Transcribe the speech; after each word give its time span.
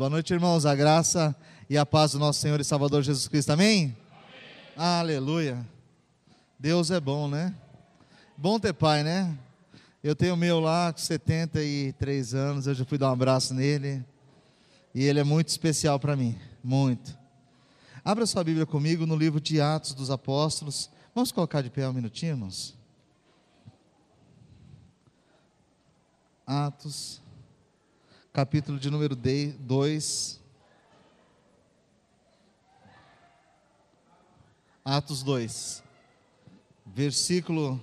Boa 0.00 0.08
noite, 0.08 0.32
irmãos. 0.32 0.64
A 0.64 0.74
graça 0.74 1.36
e 1.68 1.76
a 1.76 1.84
paz 1.84 2.12
do 2.12 2.18
nosso 2.18 2.40
Senhor 2.40 2.58
e 2.58 2.64
Salvador 2.64 3.02
Jesus 3.02 3.28
Cristo. 3.28 3.50
Amém? 3.50 3.94
Amém. 4.74 4.98
Aleluia. 4.98 5.68
Deus 6.58 6.90
é 6.90 6.98
bom, 6.98 7.28
né? 7.28 7.54
Bom 8.34 8.58
ter 8.58 8.72
pai, 8.72 9.02
né? 9.02 9.38
Eu 10.02 10.16
tenho 10.16 10.32
o 10.32 10.38
meu 10.38 10.58
lá 10.58 10.90
com 10.90 10.98
73 10.98 12.32
anos. 12.32 12.66
Eu 12.66 12.74
já 12.74 12.82
fui 12.86 12.96
dar 12.96 13.10
um 13.10 13.12
abraço 13.12 13.52
nele. 13.52 14.02
E 14.94 15.04
ele 15.04 15.20
é 15.20 15.22
muito 15.22 15.48
especial 15.48 16.00
para 16.00 16.16
mim. 16.16 16.34
Muito. 16.64 17.14
Abra 18.02 18.24
sua 18.24 18.42
Bíblia 18.42 18.64
comigo 18.64 19.04
no 19.04 19.16
livro 19.16 19.38
de 19.38 19.60
Atos 19.60 19.92
dos 19.92 20.10
Apóstolos. 20.10 20.88
Vamos 21.14 21.30
colocar 21.30 21.60
de 21.60 21.68
pé 21.68 21.86
um 21.86 21.92
minutinho, 21.92 22.32
irmãos? 22.32 22.74
Atos 26.46 27.20
capítulo 28.32 28.78
de 28.78 28.90
número 28.90 29.16
2. 29.16 30.40
Atos 34.84 35.22
2, 35.22 35.82
versículo 36.86 37.80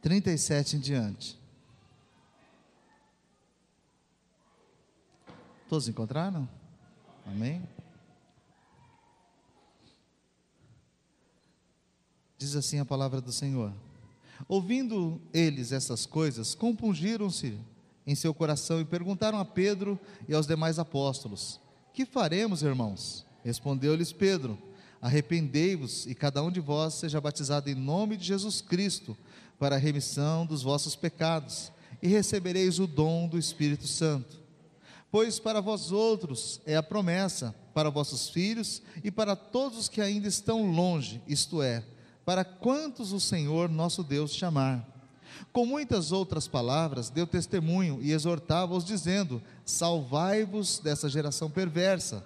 37 0.00 0.76
em 0.76 0.80
diante. 0.80 1.38
Todos 5.68 5.88
encontraram? 5.88 6.48
Amém? 7.26 7.66
Diz 12.36 12.54
assim 12.54 12.80
a 12.80 12.84
palavra 12.84 13.20
do 13.20 13.32
Senhor. 13.32 13.72
Ouvindo 14.48 15.20
eles 15.32 15.72
essas 15.72 16.06
coisas, 16.06 16.54
compungiram-se 16.54 17.58
em 18.06 18.14
seu 18.14 18.34
coração 18.34 18.80
e 18.80 18.84
perguntaram 18.84 19.38
a 19.38 19.44
Pedro 19.44 19.98
e 20.28 20.34
aos 20.34 20.46
demais 20.46 20.78
apóstolos: 20.78 21.60
Que 21.92 22.04
faremos, 22.04 22.62
irmãos? 22.62 23.26
Respondeu-lhes 23.44 24.12
Pedro: 24.12 24.58
Arrependei-vos 25.00 26.06
e 26.06 26.14
cada 26.14 26.42
um 26.42 26.50
de 26.50 26.60
vós 26.60 26.94
seja 26.94 27.20
batizado 27.20 27.70
em 27.70 27.74
nome 27.74 28.16
de 28.16 28.24
Jesus 28.24 28.60
Cristo 28.60 29.16
para 29.58 29.76
a 29.76 29.78
remissão 29.78 30.46
dos 30.46 30.62
vossos 30.62 30.96
pecados, 30.96 31.70
e 32.02 32.08
recebereis 32.08 32.78
o 32.78 32.86
dom 32.86 33.28
do 33.28 33.38
Espírito 33.38 33.86
Santo. 33.86 34.40
Pois 35.10 35.38
para 35.38 35.60
vós 35.60 35.92
outros 35.92 36.60
é 36.64 36.76
a 36.76 36.82
promessa, 36.82 37.54
para 37.74 37.90
vossos 37.90 38.28
filhos 38.30 38.80
e 39.02 39.10
para 39.10 39.34
todos 39.36 39.78
os 39.78 39.88
que 39.88 40.00
ainda 40.00 40.28
estão 40.28 40.70
longe, 40.70 41.20
isto 41.26 41.62
é, 41.62 41.84
para 42.30 42.44
quantos 42.44 43.12
o 43.12 43.18
Senhor 43.18 43.68
nosso 43.68 44.04
Deus 44.04 44.32
chamar. 44.32 44.86
Com 45.52 45.66
muitas 45.66 46.12
outras 46.12 46.46
palavras, 46.46 47.10
deu 47.10 47.26
testemunho 47.26 47.98
e 48.00 48.12
exortava-os, 48.12 48.84
dizendo: 48.84 49.42
Salvai-vos 49.64 50.78
dessa 50.78 51.08
geração 51.08 51.50
perversa. 51.50 52.24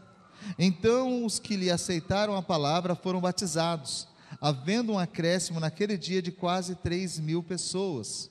Então 0.58 1.24
os 1.24 1.38
que 1.38 1.56
lhe 1.56 1.70
aceitaram 1.70 2.36
a 2.36 2.42
palavra 2.42 2.94
foram 2.94 3.18
batizados, 3.18 4.06
havendo 4.38 4.92
um 4.92 4.98
acréscimo 4.98 5.58
naquele 5.58 5.96
dia 5.96 6.20
de 6.20 6.30
quase 6.30 6.74
três 6.74 7.18
mil 7.18 7.42
pessoas. 7.42 8.30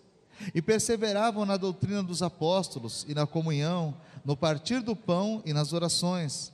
E 0.54 0.62
perseveravam 0.62 1.44
na 1.44 1.58
doutrina 1.58 2.04
dos 2.04 2.22
apóstolos 2.22 3.04
e 3.10 3.16
na 3.16 3.26
comunhão, 3.26 3.98
no 4.24 4.38
partir 4.38 4.80
do 4.80 4.96
pão 4.96 5.42
e 5.44 5.52
nas 5.54 5.74
orações. 5.74 6.54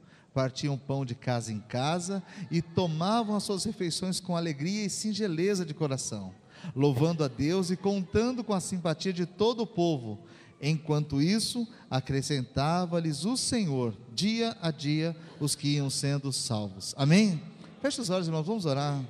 partiam 0.33 0.77
pão 0.77 1.05
de 1.05 1.15
casa 1.15 1.51
em 1.51 1.59
casa 1.59 2.23
e 2.49 2.61
tomavam 2.61 3.35
as 3.35 3.43
suas 3.43 3.63
refeições 3.63 4.19
com 4.19 4.35
alegria 4.35 4.85
e 4.85 4.89
singeleza 4.89 5.65
de 5.65 5.73
coração 5.73 6.33
louvando 6.75 7.23
a 7.23 7.27
Deus 7.27 7.71
e 7.71 7.77
contando 7.77 8.43
com 8.43 8.53
a 8.53 8.59
simpatia 8.59 9.13
de 9.13 9.25
todo 9.25 9.63
o 9.63 9.67
povo. 9.67 10.19
Enquanto 10.61 11.21
isso, 11.21 11.67
acrescentava-lhes 11.89 13.25
o 13.25 13.35
Senhor, 13.35 13.95
dia 14.13 14.55
a 14.61 14.69
dia, 14.69 15.15
os 15.39 15.55
que 15.55 15.69
iam 15.69 15.89
sendo 15.89 16.31
salvos. 16.31 16.93
Amém? 16.97 17.41
Feche 17.81 17.99
os 17.99 18.11
olhos, 18.11 18.27
irmãos, 18.27 18.45
vamos 18.45 18.65
orar. 18.65 19.03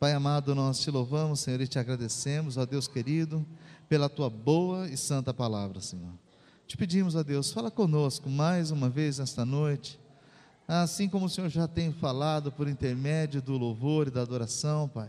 Pai 0.00 0.12
amado, 0.12 0.54
nós 0.54 0.80
te 0.80 0.90
louvamos, 0.90 1.40
Senhor, 1.40 1.60
e 1.60 1.68
te 1.68 1.78
agradecemos, 1.78 2.56
ó 2.56 2.66
Deus 2.66 2.88
querido, 2.88 3.46
pela 3.88 4.08
tua 4.08 4.28
boa 4.28 4.88
e 4.88 4.96
santa 4.96 5.32
palavra, 5.32 5.80
Senhor. 5.80 6.12
Te 6.66 6.76
pedimos, 6.76 7.14
ó 7.14 7.22
Deus, 7.22 7.52
fala 7.52 7.70
conosco 7.70 8.28
mais 8.28 8.70
uma 8.70 8.90
vez 8.90 9.18
nesta 9.18 9.44
noite, 9.44 9.98
assim 10.68 11.08
como 11.08 11.26
o 11.26 11.28
Senhor 11.30 11.48
já 11.48 11.66
tem 11.66 11.92
falado 11.92 12.52
por 12.52 12.68
intermédio 12.68 13.40
do 13.40 13.56
louvor 13.56 14.08
e 14.08 14.10
da 14.10 14.20
adoração, 14.22 14.86
Pai 14.86 15.08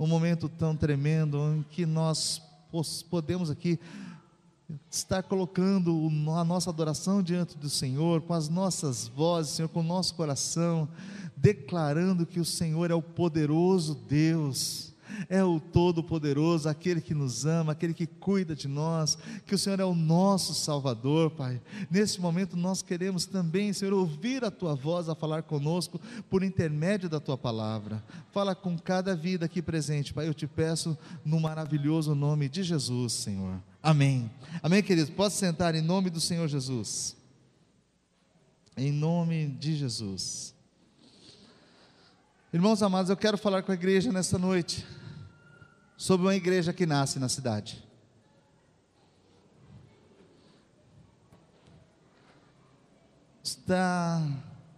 um 0.00 0.06
momento 0.06 0.48
tão 0.48 0.74
tremendo 0.74 1.36
em 1.54 1.62
que 1.62 1.84
nós 1.84 2.40
podemos 3.10 3.50
aqui 3.50 3.78
estar 4.90 5.22
colocando 5.22 6.08
a 6.34 6.42
nossa 6.42 6.70
adoração 6.70 7.22
diante 7.22 7.54
do 7.58 7.68
Senhor, 7.68 8.22
com 8.22 8.32
as 8.32 8.48
nossas 8.48 9.08
vozes, 9.08 9.52
Senhor, 9.52 9.68
com 9.68 9.80
o 9.80 9.82
nosso 9.82 10.14
coração, 10.14 10.88
declarando 11.36 12.24
que 12.24 12.40
o 12.40 12.46
Senhor 12.46 12.90
é 12.90 12.94
o 12.94 13.02
poderoso 13.02 13.94
Deus 13.94 14.89
é 15.28 15.42
o 15.42 15.60
Todo-Poderoso, 15.60 16.68
aquele 16.68 17.00
que 17.00 17.14
nos 17.14 17.46
ama, 17.46 17.72
aquele 17.72 17.94
que 17.94 18.06
cuida 18.06 18.54
de 18.54 18.68
nós, 18.68 19.16
que 19.46 19.54
o 19.54 19.58
Senhor 19.58 19.80
é 19.80 19.84
o 19.84 19.94
nosso 19.94 20.54
Salvador, 20.54 21.30
Pai. 21.30 21.60
Neste 21.90 22.20
momento 22.20 22.56
nós 22.56 22.82
queremos 22.82 23.26
também, 23.26 23.72
Senhor, 23.72 23.94
ouvir 23.94 24.44
a 24.44 24.50
Tua 24.50 24.74
voz 24.74 25.08
a 25.08 25.14
falar 25.14 25.42
conosco 25.42 26.00
por 26.28 26.42
intermédio 26.42 27.08
da 27.08 27.20
Tua 27.20 27.36
palavra. 27.36 28.02
Fala 28.32 28.54
com 28.54 28.78
cada 28.78 29.14
vida 29.14 29.46
aqui 29.46 29.60
presente, 29.60 30.12
Pai. 30.12 30.28
Eu 30.28 30.34
te 30.34 30.46
peço 30.46 30.96
no 31.24 31.40
maravilhoso 31.40 32.14
nome 32.14 32.48
de 32.48 32.62
Jesus, 32.62 33.12
Senhor. 33.12 33.60
Amém. 33.82 34.30
Amém, 34.62 34.82
querido. 34.82 35.10
Pode 35.12 35.34
sentar 35.34 35.74
em 35.74 35.82
nome 35.82 36.10
do 36.10 36.20
Senhor 36.20 36.46
Jesus. 36.48 37.16
Em 38.76 38.92
nome 38.92 39.46
de 39.46 39.76
Jesus. 39.76 40.54
Irmãos 42.52 42.82
amados, 42.82 43.10
eu 43.10 43.16
quero 43.16 43.38
falar 43.38 43.62
com 43.62 43.70
a 43.70 43.74
igreja 43.74 44.10
nesta 44.12 44.36
noite 44.36 44.84
sobre 46.00 46.26
uma 46.26 46.34
igreja 46.34 46.72
que 46.72 46.86
nasce 46.86 47.18
na 47.18 47.28
cidade. 47.28 47.86
Está 53.44 54.26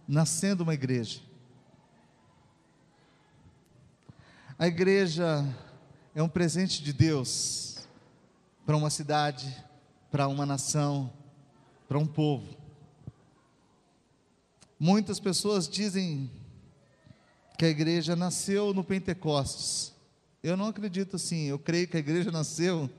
nascendo 0.05 0.63
uma 0.63 0.73
igreja. 0.73 1.21
A 4.59 4.67
igreja 4.67 5.45
é 6.13 6.21
um 6.21 6.27
presente 6.27 6.83
de 6.83 6.91
Deus 6.91 7.87
para 8.65 8.75
uma 8.75 8.89
cidade, 8.89 9.63
para 10.11 10.27
uma 10.27 10.45
nação, 10.45 11.09
para 11.87 11.97
um 11.97 12.05
povo. 12.05 12.53
Muitas 14.77 15.21
pessoas 15.21 15.69
dizem 15.69 16.29
que 17.57 17.63
a 17.63 17.69
igreja 17.69 18.13
nasceu 18.13 18.73
no 18.73 18.83
Pentecostes. 18.83 19.92
Eu 20.43 20.57
não 20.57 20.67
acredito 20.67 21.15
assim, 21.15 21.45
eu 21.45 21.57
creio 21.57 21.87
que 21.87 21.95
a 21.95 22.01
igreja 22.01 22.29
nasceu 22.29 22.89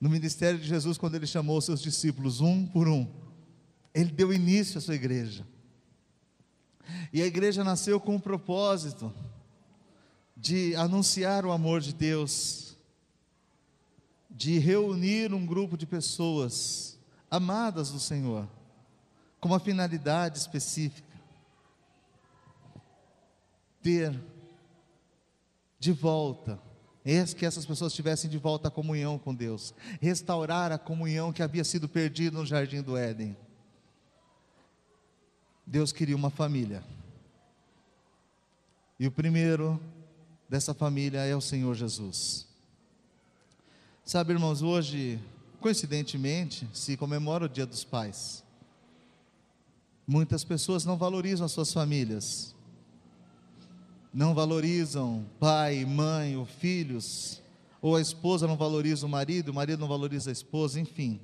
no 0.00 0.08
ministério 0.08 0.58
de 0.58 0.66
Jesus 0.66 0.96
quando 0.96 1.14
ele 1.14 1.26
chamou 1.26 1.58
os 1.58 1.66
seus 1.66 1.82
discípulos 1.82 2.40
um 2.40 2.66
por 2.66 2.88
um. 2.88 3.06
Ele 3.92 4.10
deu 4.10 4.32
início 4.32 4.78
à 4.78 4.80
sua 4.80 4.94
igreja. 4.94 5.46
E 7.12 7.20
a 7.20 7.26
igreja 7.26 7.62
nasceu 7.62 8.00
com 8.00 8.16
o 8.16 8.20
propósito 8.20 9.12
de 10.34 10.74
anunciar 10.74 11.44
o 11.44 11.52
amor 11.52 11.82
de 11.82 11.92
Deus, 11.92 12.74
de 14.30 14.58
reunir 14.58 15.34
um 15.34 15.44
grupo 15.44 15.76
de 15.76 15.86
pessoas 15.86 16.98
amadas 17.30 17.90
do 17.90 18.00
Senhor, 18.00 18.48
com 19.38 19.50
uma 19.50 19.60
finalidade 19.60 20.38
específica. 20.38 21.12
Ter 23.82 24.18
de 25.82 25.90
volta. 25.90 26.60
que 27.36 27.44
essas 27.44 27.66
pessoas 27.66 27.92
tivessem 27.92 28.30
de 28.30 28.38
volta 28.38 28.68
a 28.68 28.70
comunhão 28.70 29.18
com 29.18 29.34
Deus, 29.34 29.74
restaurar 30.00 30.70
a 30.70 30.78
comunhão 30.78 31.32
que 31.32 31.42
havia 31.42 31.64
sido 31.64 31.88
perdida 31.88 32.38
no 32.38 32.46
jardim 32.46 32.80
do 32.80 32.96
Éden. 32.96 33.36
Deus 35.66 35.90
queria 35.90 36.14
uma 36.14 36.30
família. 36.30 36.84
E 38.96 39.08
o 39.08 39.10
primeiro 39.10 39.80
dessa 40.48 40.72
família 40.72 41.18
é 41.18 41.34
o 41.34 41.40
Senhor 41.40 41.74
Jesus. 41.74 42.46
Sabe, 44.04 44.34
irmãos, 44.34 44.62
hoje, 44.62 45.18
coincidentemente, 45.60 46.68
se 46.72 46.96
comemora 46.96 47.46
o 47.46 47.48
Dia 47.48 47.66
dos 47.66 47.82
Pais. 47.82 48.44
Muitas 50.06 50.44
pessoas 50.44 50.84
não 50.84 50.96
valorizam 50.96 51.44
as 51.44 51.50
suas 51.50 51.72
famílias, 51.72 52.51
não 54.12 54.34
valorizam 54.34 55.24
pai, 55.40 55.84
mãe 55.84 56.36
ou 56.36 56.44
filhos, 56.44 57.40
ou 57.80 57.96
a 57.96 58.00
esposa 58.00 58.46
não 58.46 58.56
valoriza 58.56 59.06
o 59.06 59.08
marido, 59.08 59.48
o 59.48 59.54
marido 59.54 59.80
não 59.80 59.88
valoriza 59.88 60.30
a 60.30 60.32
esposa, 60.32 60.78
enfim. 60.78 61.20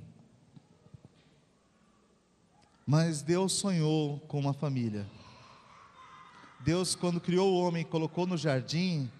Mas 2.86 3.20
Deus 3.20 3.52
sonhou 3.52 4.18
com 4.20 4.40
uma 4.40 4.54
família. 4.54 5.06
Deus, 6.60 6.94
quando 6.94 7.20
criou 7.20 7.52
o 7.52 7.60
homem 7.60 7.82
e 7.82 7.84
colocou 7.84 8.26
no 8.26 8.36
jardim, 8.36 9.10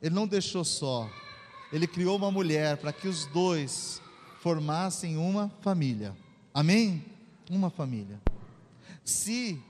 Ele 0.00 0.14
não 0.14 0.26
deixou 0.26 0.64
só, 0.64 1.10
Ele 1.72 1.86
criou 1.86 2.16
uma 2.16 2.30
mulher 2.30 2.76
para 2.76 2.92
que 2.92 3.08
os 3.08 3.26
dois 3.26 4.00
formassem 4.40 5.16
uma 5.16 5.48
família. 5.62 6.14
Amém? 6.52 7.04
Uma 7.50 7.70
família. 7.70 8.20
Se 9.02 9.60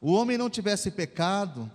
o 0.00 0.12
homem 0.12 0.36
não 0.36 0.50
tivesse 0.50 0.90
pecado, 0.90 1.70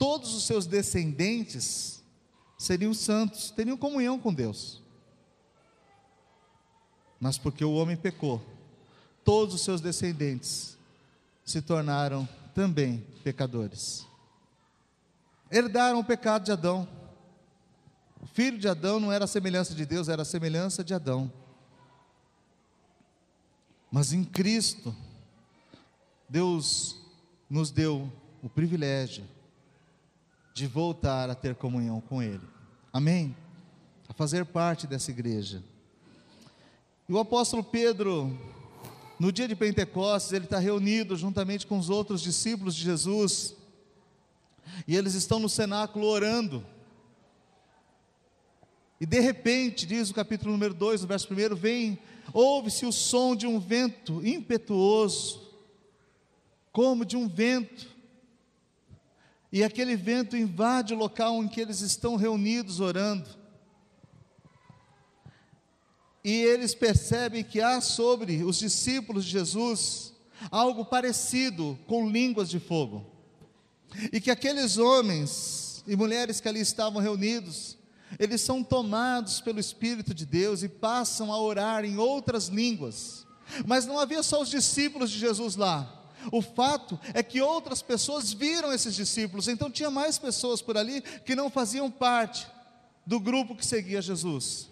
todos 0.00 0.34
os 0.34 0.44
seus 0.44 0.64
descendentes 0.64 2.02
seriam 2.56 2.94
santos, 2.94 3.50
teriam 3.50 3.76
comunhão 3.76 4.18
com 4.18 4.32
Deus. 4.32 4.80
Mas 7.20 7.36
porque 7.36 7.62
o 7.62 7.74
homem 7.74 7.98
pecou, 7.98 8.42
todos 9.22 9.54
os 9.54 9.60
seus 9.60 9.82
descendentes 9.82 10.78
se 11.44 11.60
tornaram 11.60 12.26
também 12.54 13.06
pecadores. 13.22 14.06
Herdaram 15.50 15.98
o 15.98 16.04
pecado 16.04 16.46
de 16.46 16.52
Adão. 16.52 16.88
O 18.22 18.26
filho 18.26 18.56
de 18.56 18.68
Adão 18.68 18.98
não 18.98 19.12
era 19.12 19.26
a 19.26 19.28
semelhança 19.28 19.74
de 19.74 19.84
Deus, 19.84 20.08
era 20.08 20.22
a 20.22 20.24
semelhança 20.24 20.82
de 20.82 20.94
Adão. 20.94 21.30
Mas 23.92 24.14
em 24.14 24.24
Cristo, 24.24 24.96
Deus 26.26 26.96
nos 27.50 27.70
deu 27.70 28.10
o 28.42 28.48
privilégio 28.48 29.28
de 30.60 30.66
voltar 30.66 31.30
a 31.30 31.34
ter 31.34 31.54
comunhão 31.54 32.02
com 32.02 32.22
Ele. 32.22 32.46
Amém? 32.92 33.34
A 34.06 34.12
fazer 34.12 34.44
parte 34.44 34.86
dessa 34.86 35.10
igreja. 35.10 35.64
E 37.08 37.12
o 37.14 37.18
apóstolo 37.18 37.64
Pedro, 37.64 38.38
no 39.18 39.32
dia 39.32 39.48
de 39.48 39.56
Pentecostes, 39.56 40.34
ele 40.34 40.44
está 40.44 40.58
reunido 40.58 41.16
juntamente 41.16 41.66
com 41.66 41.78
os 41.78 41.88
outros 41.88 42.20
discípulos 42.20 42.74
de 42.74 42.82
Jesus, 42.84 43.56
e 44.86 44.94
eles 44.94 45.14
estão 45.14 45.38
no 45.38 45.48
cenáculo 45.48 46.04
orando. 46.06 46.62
E 49.00 49.06
de 49.06 49.18
repente, 49.18 49.86
diz 49.86 50.10
o 50.10 50.14
capítulo 50.14 50.52
número 50.52 50.74
2, 50.74 51.00
no 51.00 51.08
verso 51.08 51.26
1, 51.32 51.56
vem 51.56 51.98
ouve-se 52.34 52.84
o 52.84 52.92
som 52.92 53.34
de 53.34 53.46
um 53.46 53.58
vento 53.58 54.20
impetuoso, 54.26 55.40
como 56.70 57.02
de 57.02 57.16
um 57.16 57.26
vento, 57.26 57.88
e 59.52 59.64
aquele 59.64 59.96
vento 59.96 60.36
invade 60.36 60.94
o 60.94 60.96
local 60.96 61.42
em 61.42 61.48
que 61.48 61.60
eles 61.60 61.80
estão 61.80 62.16
reunidos 62.16 62.80
orando, 62.80 63.28
e 66.22 66.30
eles 66.30 66.74
percebem 66.74 67.42
que 67.42 67.60
há 67.60 67.80
sobre 67.80 68.44
os 68.44 68.58
discípulos 68.58 69.24
de 69.24 69.30
Jesus 69.30 70.12
algo 70.50 70.84
parecido 70.84 71.78
com 71.86 72.08
línguas 72.08 72.48
de 72.48 72.60
fogo, 72.60 73.06
e 74.12 74.20
que 74.20 74.30
aqueles 74.30 74.78
homens 74.78 75.82
e 75.86 75.96
mulheres 75.96 76.40
que 76.40 76.48
ali 76.48 76.60
estavam 76.60 77.00
reunidos, 77.00 77.76
eles 78.18 78.40
são 78.40 78.62
tomados 78.62 79.40
pelo 79.40 79.60
Espírito 79.60 80.12
de 80.14 80.26
Deus 80.26 80.62
e 80.62 80.68
passam 80.68 81.32
a 81.32 81.40
orar 81.40 81.84
em 81.84 81.96
outras 81.96 82.48
línguas. 82.48 83.26
Mas 83.66 83.86
não 83.86 83.98
havia 83.98 84.22
só 84.22 84.40
os 84.40 84.48
discípulos 84.48 85.10
de 85.10 85.18
Jesus 85.18 85.56
lá. 85.56 85.99
O 86.30 86.42
fato 86.42 86.98
é 87.14 87.22
que 87.22 87.40
outras 87.40 87.82
pessoas 87.82 88.32
viram 88.32 88.72
esses 88.72 88.94
discípulos, 88.94 89.48
então 89.48 89.70
tinha 89.70 89.90
mais 89.90 90.18
pessoas 90.18 90.60
por 90.60 90.76
ali 90.76 91.00
que 91.00 91.34
não 91.34 91.50
faziam 91.50 91.90
parte 91.90 92.46
do 93.06 93.18
grupo 93.18 93.56
que 93.56 93.64
seguia 93.64 94.02
Jesus. 94.02 94.68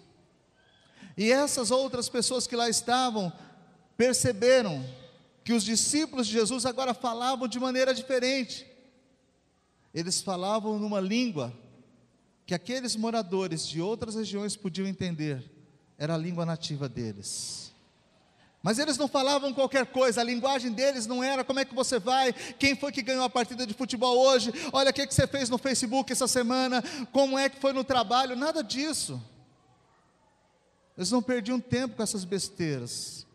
E 1.17 1.31
essas 1.31 1.71
outras 1.71 2.07
pessoas 2.07 2.47
que 2.47 2.55
lá 2.55 2.69
estavam 2.69 3.31
perceberam 3.97 4.85
que 5.43 5.53
os 5.53 5.63
discípulos 5.63 6.27
de 6.27 6.33
Jesus 6.33 6.65
agora 6.65 6.93
falavam 6.93 7.47
de 7.47 7.59
maneira 7.59 7.93
diferente. 7.93 8.65
Eles 9.93 10.21
falavam 10.21 10.77
numa 10.77 11.01
língua 11.01 11.51
que 12.45 12.53
aqueles 12.53 12.95
moradores 12.95 13.67
de 13.67 13.81
outras 13.81 14.15
regiões 14.15 14.55
podiam 14.55 14.87
entender, 14.87 15.43
era 15.97 16.15
a 16.15 16.17
língua 16.17 16.45
nativa 16.45 16.87
deles. 16.87 17.68
Mas 18.61 18.77
eles 18.77 18.97
não 18.97 19.07
falavam 19.07 19.53
qualquer 19.53 19.85
coisa, 19.85 20.19
a 20.19 20.23
linguagem 20.23 20.71
deles 20.71 21.07
não 21.07 21.23
era 21.23 21.45
como 21.45 21.59
é 21.59 21.65
que 21.65 21.73
você 21.73 21.97
vai, 21.97 22.33
quem 22.33 22.75
foi 22.75 22.91
que 22.91 23.01
ganhou 23.01 23.23
a 23.23 23.29
partida 23.29 23.65
de 23.65 23.73
futebol 23.73 24.17
hoje, 24.17 24.51
olha 24.73 24.91
o 24.91 24.93
que, 24.93 25.07
que 25.07 25.13
você 25.13 25.25
fez 25.25 25.49
no 25.49 25.57
Facebook 25.57 26.11
essa 26.11 26.27
semana, 26.27 26.83
como 27.13 27.37
é 27.37 27.47
que 27.47 27.59
foi 27.59 27.71
no 27.71 27.85
trabalho, 27.85 28.35
nada 28.35 28.61
disso. 28.61 29.21
Eles 30.97 31.09
não 31.09 31.21
perdiam 31.21 31.59
tempo 31.61 31.95
com 31.95 32.03
essas 32.03 32.25
besteiras. 32.25 33.25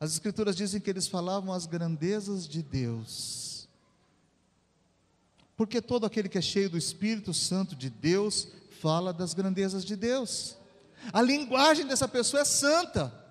As 0.00 0.12
escrituras 0.12 0.56
dizem 0.56 0.80
que 0.80 0.90
eles 0.90 1.06
falavam 1.06 1.52
as 1.52 1.66
grandezas 1.66 2.48
de 2.48 2.60
Deus. 2.60 3.68
Porque 5.56 5.80
todo 5.80 6.04
aquele 6.04 6.28
que 6.28 6.38
é 6.38 6.42
cheio 6.42 6.68
do 6.68 6.76
Espírito 6.76 7.32
Santo 7.32 7.76
de 7.76 7.88
Deus 7.88 8.48
fala 8.80 9.12
das 9.12 9.32
grandezas 9.32 9.84
de 9.84 9.94
Deus. 9.94 10.56
A 11.12 11.22
linguagem 11.22 11.86
dessa 11.86 12.08
pessoa 12.08 12.42
é 12.42 12.44
santa. 12.44 13.23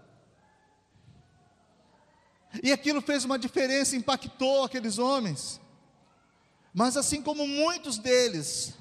E 2.61 2.71
aquilo 2.71 3.01
fez 3.01 3.23
uma 3.23 3.39
diferença, 3.39 3.95
impactou 3.95 4.63
aqueles 4.63 4.99
homens. 4.99 5.59
Mas 6.73 6.97
assim 6.97 7.21
como 7.21 7.47
muitos 7.47 7.97
deles 7.97 8.73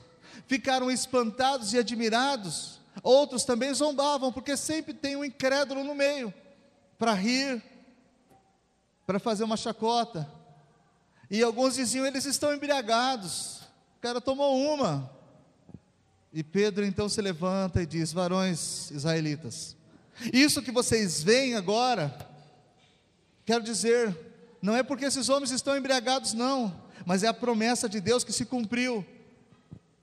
ficaram 0.46 0.90
espantados 0.90 1.72
e 1.72 1.78
admirados, 1.78 2.80
outros 3.02 3.44
também 3.44 3.72
zombavam, 3.72 4.32
porque 4.32 4.56
sempre 4.56 4.92
tem 4.92 5.16
um 5.16 5.24
incrédulo 5.24 5.84
no 5.84 5.94
meio 5.94 6.32
para 6.98 7.14
rir, 7.14 7.62
para 9.06 9.18
fazer 9.18 9.44
uma 9.44 9.56
chacota. 9.56 10.30
E 11.30 11.42
alguns 11.42 11.74
diziam: 11.74 12.06
eles 12.06 12.24
estão 12.24 12.52
embriagados. 12.54 13.60
O 13.96 14.00
cara 14.00 14.20
tomou 14.20 14.58
uma. 14.74 15.10
E 16.32 16.42
Pedro 16.42 16.84
então 16.84 17.08
se 17.08 17.20
levanta 17.20 17.82
e 17.82 17.86
diz: 17.86 18.12
Varões 18.12 18.90
israelitas, 18.90 19.76
isso 20.32 20.62
que 20.62 20.70
vocês 20.70 21.22
veem 21.22 21.54
agora, 21.54 22.14
quero 23.44 23.62
dizer, 23.62 24.16
não 24.60 24.76
é 24.76 24.82
porque 24.82 25.04
esses 25.04 25.28
homens 25.28 25.50
estão 25.50 25.76
embriagados, 25.76 26.32
não, 26.32 26.80
mas 27.04 27.22
é 27.22 27.28
a 27.28 27.34
promessa 27.34 27.88
de 27.88 28.00
Deus 28.00 28.24
que 28.24 28.32
se 28.32 28.44
cumpriu, 28.44 29.04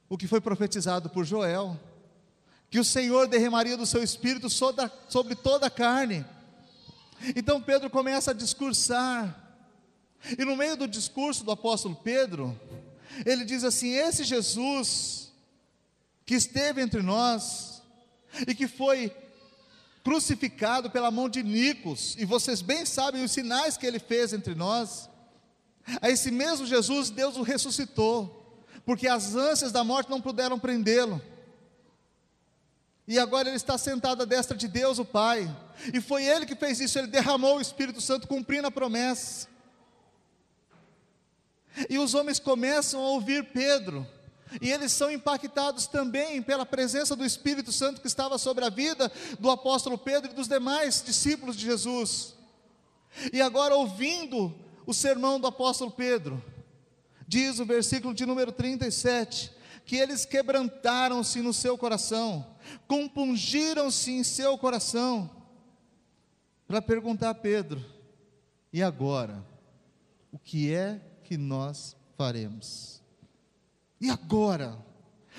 o 0.07 0.17
que 0.17 0.27
foi 0.27 0.41
profetizado 0.41 1.09
por 1.09 1.23
Joel, 1.25 1.79
que 2.69 2.79
o 2.79 2.83
Senhor 2.83 3.27
derramaria 3.27 3.77
do 3.77 3.85
seu 3.85 4.03
espírito 4.03 4.49
sobre 4.49 5.35
toda 5.35 5.67
a 5.67 5.71
carne. 5.71 6.25
Então 7.35 7.61
Pedro 7.61 7.89
começa 7.89 8.31
a 8.31 8.33
discursar, 8.33 9.35
e 10.37 10.43
no 10.43 10.55
meio 10.55 10.75
do 10.75 10.87
discurso 10.87 11.43
do 11.43 11.51
apóstolo 11.51 11.95
Pedro, 11.95 12.59
ele 13.25 13.45
diz 13.45 13.63
assim: 13.63 13.89
Esse 13.91 14.23
Jesus 14.23 15.31
que 16.25 16.35
esteve 16.35 16.81
entre 16.81 17.01
nós 17.01 17.81
e 18.47 18.53
que 18.53 18.67
foi 18.67 19.15
crucificado 20.09 20.89
pela 20.89 21.11
mão 21.11 21.29
de 21.29 21.43
Nicos, 21.43 22.15
e 22.17 22.25
vocês 22.25 22.63
bem 22.63 22.83
sabem 22.83 23.23
os 23.23 23.31
sinais 23.31 23.77
que 23.77 23.85
ele 23.85 23.99
fez 23.99 24.33
entre 24.33 24.55
nós, 24.55 25.07
a 26.01 26.09
esse 26.09 26.31
mesmo 26.31 26.65
Jesus, 26.65 27.11
Deus 27.11 27.37
o 27.37 27.43
ressuscitou, 27.43 28.59
porque 28.83 29.07
as 29.07 29.35
ânsias 29.35 29.71
da 29.71 29.83
morte 29.83 30.09
não 30.09 30.19
puderam 30.19 30.57
prendê-lo. 30.57 31.21
E 33.07 33.19
agora 33.19 33.49
ele 33.49 33.57
está 33.57 33.77
sentado 33.77 34.23
à 34.23 34.25
destra 34.25 34.57
de 34.57 34.67
Deus, 34.67 34.97
o 34.97 35.05
Pai. 35.05 35.47
E 35.93 36.01
foi 36.01 36.23
ele 36.23 36.47
que 36.47 36.55
fez 36.55 36.79
isso, 36.79 36.97
ele 36.97 37.07
derramou 37.07 37.57
o 37.57 37.61
Espírito 37.61 38.01
Santo 38.01 38.27
cumprindo 38.27 38.67
a 38.67 38.71
promessa. 38.71 39.47
E 41.87 41.99
os 41.99 42.15
homens 42.15 42.39
começam 42.39 42.99
a 42.99 43.09
ouvir 43.09 43.51
Pedro, 43.53 44.07
e 44.61 44.71
eles 44.71 44.91
são 44.91 45.11
impactados 45.11 45.85
também 45.87 46.41
pela 46.41 46.65
presença 46.65 47.15
do 47.15 47.25
Espírito 47.25 47.71
Santo 47.71 48.01
que 48.01 48.07
estava 48.07 48.37
sobre 48.37 48.65
a 48.65 48.69
vida 48.69 49.11
do 49.39 49.49
apóstolo 49.49 49.97
Pedro 49.97 50.31
e 50.31 50.35
dos 50.35 50.47
demais 50.47 51.03
discípulos 51.05 51.55
de 51.55 51.65
Jesus. 51.65 52.35
E 53.31 53.41
agora, 53.41 53.75
ouvindo 53.75 54.53
o 54.85 54.93
sermão 54.93 55.39
do 55.39 55.47
apóstolo 55.47 55.91
Pedro, 55.91 56.43
diz 57.27 57.59
o 57.59 57.65
versículo 57.65 58.13
de 58.13 58.25
número 58.25 58.51
37, 58.51 59.51
que 59.85 59.95
eles 59.95 60.25
quebrantaram-se 60.25 61.41
no 61.41 61.53
seu 61.53 61.77
coração, 61.77 62.45
compungiram-se 62.87 64.11
em 64.11 64.23
seu 64.23 64.57
coração, 64.57 65.29
para 66.67 66.81
perguntar 66.81 67.31
a 67.31 67.35
Pedro: 67.35 67.83
e 68.71 68.81
agora? 68.81 69.43
O 70.31 70.37
que 70.37 70.73
é 70.73 71.01
que 71.23 71.37
nós 71.37 71.95
faremos. 72.15 72.98
E 73.99 74.09
agora? 74.09 74.77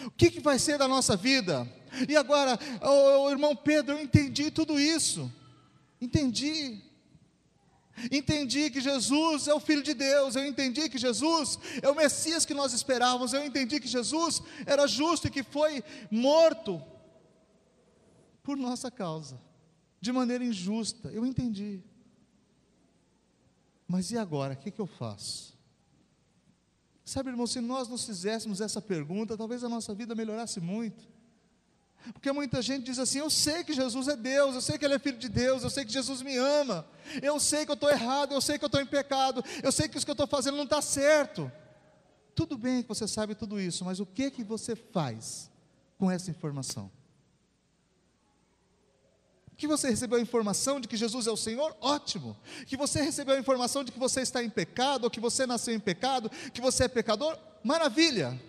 O 0.04 0.10
que, 0.10 0.30
que 0.30 0.40
vai 0.40 0.58
ser 0.58 0.78
da 0.78 0.88
nossa 0.88 1.16
vida? 1.16 1.68
E 2.08 2.16
agora, 2.16 2.58
oh, 2.82 3.24
oh, 3.24 3.30
irmão 3.30 3.54
Pedro, 3.56 3.96
eu 3.96 4.02
entendi 4.02 4.50
tudo 4.50 4.78
isso. 4.78 5.30
Entendi. 6.00 6.82
Entendi 8.10 8.70
que 8.70 8.80
Jesus 8.80 9.48
é 9.48 9.52
o 9.52 9.60
Filho 9.60 9.82
de 9.82 9.92
Deus, 9.92 10.34
eu 10.34 10.46
entendi 10.46 10.88
que 10.88 10.96
Jesus 10.96 11.58
é 11.82 11.90
o 11.90 11.94
Messias 11.94 12.46
que 12.46 12.54
nós 12.54 12.72
esperávamos, 12.72 13.32
eu 13.32 13.44
entendi 13.44 13.78
que 13.78 13.88
Jesus 13.88 14.42
era 14.64 14.86
justo 14.86 15.26
e 15.26 15.30
que 15.30 15.42
foi 15.42 15.84
morto 16.10 16.82
por 18.42 18.56
nossa 18.56 18.90
causa, 18.90 19.38
de 20.00 20.12
maneira 20.12 20.44
injusta. 20.44 21.08
Eu 21.10 21.26
entendi. 21.26 21.82
Mas 23.86 24.10
e 24.10 24.16
agora? 24.16 24.54
O 24.54 24.56
que, 24.56 24.70
que 24.70 24.80
eu 24.80 24.86
faço? 24.86 25.58
Sabe, 27.10 27.30
irmão, 27.30 27.44
se 27.44 27.60
nós 27.60 27.88
nos 27.88 28.04
fizéssemos 28.04 28.60
essa 28.60 28.80
pergunta, 28.80 29.36
talvez 29.36 29.64
a 29.64 29.68
nossa 29.68 29.92
vida 29.92 30.14
melhorasse 30.14 30.60
muito. 30.60 31.08
Porque 32.12 32.30
muita 32.30 32.62
gente 32.62 32.84
diz 32.84 33.00
assim: 33.00 33.18
Eu 33.18 33.28
sei 33.28 33.64
que 33.64 33.72
Jesus 33.72 34.06
é 34.06 34.14
Deus, 34.14 34.54
eu 34.54 34.60
sei 34.60 34.78
que 34.78 34.84
Ele 34.84 34.94
é 34.94 34.98
filho 35.00 35.18
de 35.18 35.28
Deus, 35.28 35.64
eu 35.64 35.70
sei 35.70 35.84
que 35.84 35.92
Jesus 35.92 36.22
me 36.22 36.36
ama, 36.36 36.86
eu 37.20 37.40
sei 37.40 37.64
que 37.64 37.72
eu 37.72 37.74
estou 37.74 37.90
errado, 37.90 38.32
eu 38.32 38.40
sei 38.40 38.58
que 38.58 38.64
eu 38.64 38.68
estou 38.68 38.80
em 38.80 38.86
pecado, 38.86 39.42
eu 39.60 39.72
sei 39.72 39.88
que 39.88 39.96
isso 39.96 40.06
que 40.06 40.10
eu 40.10 40.14
estou 40.14 40.28
fazendo 40.28 40.56
não 40.56 40.62
está 40.62 40.80
certo. 40.80 41.50
Tudo 42.32 42.56
bem 42.56 42.80
que 42.80 42.88
você 42.88 43.08
sabe 43.08 43.34
tudo 43.34 43.60
isso, 43.60 43.84
mas 43.84 43.98
o 43.98 44.06
que 44.06 44.30
que 44.30 44.44
você 44.44 44.76
faz 44.76 45.50
com 45.98 46.08
essa 46.08 46.30
informação? 46.30 46.92
Que 49.60 49.66
você 49.66 49.90
recebeu 49.90 50.18
a 50.18 50.22
informação 50.22 50.80
de 50.80 50.88
que 50.88 50.96
Jesus 50.96 51.26
é 51.26 51.30
o 51.30 51.36
Senhor? 51.36 51.76
Ótimo. 51.82 52.34
Que 52.66 52.78
você 52.78 53.02
recebeu 53.02 53.34
a 53.34 53.38
informação 53.38 53.84
de 53.84 53.92
que 53.92 53.98
você 53.98 54.22
está 54.22 54.42
em 54.42 54.48
pecado, 54.48 55.04
ou 55.04 55.10
que 55.10 55.20
você 55.20 55.46
nasceu 55.46 55.74
em 55.74 55.78
pecado, 55.78 56.30
que 56.54 56.62
você 56.62 56.84
é 56.84 56.88
pecador? 56.88 57.36
Maravilha 57.62 58.40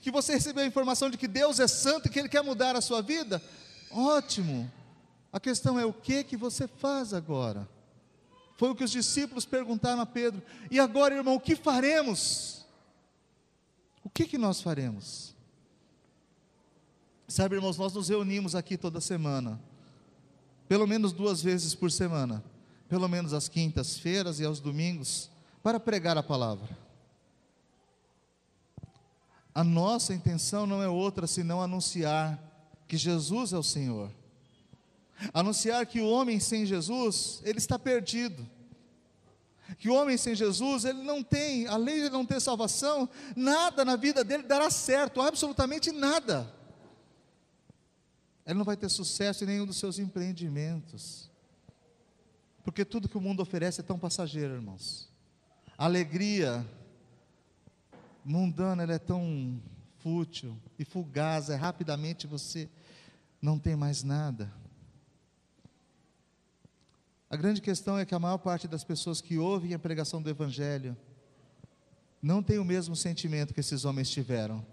que 0.00 0.10
você 0.10 0.34
recebeu 0.34 0.64
a 0.64 0.66
informação 0.66 1.10
de 1.10 1.18
que 1.18 1.28
Deus 1.28 1.60
é 1.60 1.68
santo 1.68 2.06
e 2.06 2.10
que 2.10 2.18
Ele 2.18 2.28
quer 2.28 2.42
mudar 2.42 2.74
a 2.74 2.80
sua 2.80 3.02
vida, 3.02 3.42
ótimo. 3.90 4.70
A 5.32 5.38
questão 5.38 5.78
é 5.78 5.84
o 5.84 5.92
que 5.92 6.24
que 6.24 6.36
você 6.36 6.66
faz 6.66 7.12
agora? 7.12 7.68
Foi 8.56 8.70
o 8.70 8.74
que 8.74 8.84
os 8.84 8.90
discípulos 8.90 9.44
perguntaram 9.44 10.00
a 10.00 10.06
Pedro. 10.06 10.42
E 10.70 10.78
agora, 10.78 11.14
irmão, 11.14 11.34
o 11.34 11.40
que 11.40 11.56
faremos? 11.56 12.64
O 14.02 14.08
que 14.08 14.24
que 14.26 14.38
nós 14.38 14.62
faremos? 14.62 15.34
Sabe, 17.26 17.56
irmãos, 17.56 17.76
nós 17.76 17.92
nos 17.92 18.08
reunimos 18.08 18.54
aqui 18.54 18.76
toda 18.76 19.00
semana, 19.00 19.60
pelo 20.68 20.86
menos 20.86 21.12
duas 21.12 21.42
vezes 21.42 21.74
por 21.74 21.90
semana, 21.90 22.42
pelo 22.88 23.08
menos 23.08 23.32
às 23.32 23.48
quintas-feiras 23.48 24.40
e 24.40 24.44
aos 24.44 24.60
domingos, 24.60 25.30
para 25.62 25.80
pregar 25.80 26.16
a 26.16 26.22
palavra. 26.22 26.76
A 29.54 29.62
nossa 29.62 30.12
intenção 30.12 30.66
não 30.66 30.82
é 30.82 30.88
outra 30.88 31.26
senão 31.26 31.62
anunciar 31.62 32.38
que 32.88 32.96
Jesus 32.96 33.52
é 33.52 33.58
o 33.58 33.62
Senhor. 33.62 34.10
Anunciar 35.32 35.86
que 35.86 36.00
o 36.00 36.08
homem 36.08 36.40
sem 36.40 36.66
Jesus, 36.66 37.40
ele 37.44 37.58
está 37.58 37.78
perdido. 37.78 38.44
Que 39.78 39.88
o 39.88 39.94
homem 39.94 40.16
sem 40.16 40.34
Jesus, 40.34 40.84
ele 40.84 41.02
não 41.02 41.22
tem, 41.22 41.66
além 41.66 42.02
de 42.02 42.10
não 42.10 42.26
ter 42.26 42.40
salvação, 42.40 43.08
nada 43.36 43.84
na 43.84 43.96
vida 43.96 44.24
dele 44.24 44.42
dará 44.42 44.70
certo, 44.70 45.20
absolutamente 45.20 45.92
nada. 45.92 46.52
Ele 48.46 48.58
não 48.58 48.64
vai 48.64 48.76
ter 48.76 48.88
sucesso 48.88 49.44
em 49.44 49.46
nenhum 49.46 49.66
dos 49.66 49.76
seus 49.76 49.98
empreendimentos. 49.98 51.30
Porque 52.62 52.84
tudo 52.84 53.08
que 53.08 53.16
o 53.16 53.20
mundo 53.20 53.40
oferece 53.40 53.80
é 53.80 53.84
tão 53.84 53.98
passageiro, 53.98 54.54
irmãos. 54.54 55.08
Alegria, 55.76 56.66
mundana, 58.24 58.82
ela 58.82 58.94
é 58.94 58.98
tão 58.98 59.60
fútil 59.98 60.56
e 60.78 60.84
fugaz, 60.84 61.50
é 61.50 61.56
rapidamente 61.56 62.26
você 62.26 62.68
não 63.40 63.58
tem 63.58 63.76
mais 63.76 64.02
nada. 64.02 64.52
A 67.28 67.36
grande 67.36 67.60
questão 67.60 67.98
é 67.98 68.04
que 68.04 68.14
a 68.14 68.18
maior 68.18 68.38
parte 68.38 68.68
das 68.68 68.84
pessoas 68.84 69.20
que 69.20 69.38
ouvem 69.38 69.74
a 69.74 69.78
pregação 69.78 70.22
do 70.22 70.30
Evangelho 70.30 70.96
não 72.22 72.42
tem 72.42 72.58
o 72.58 72.64
mesmo 72.64 72.94
sentimento 72.94 73.52
que 73.52 73.60
esses 73.60 73.84
homens 73.84 74.08
tiveram. 74.08 74.64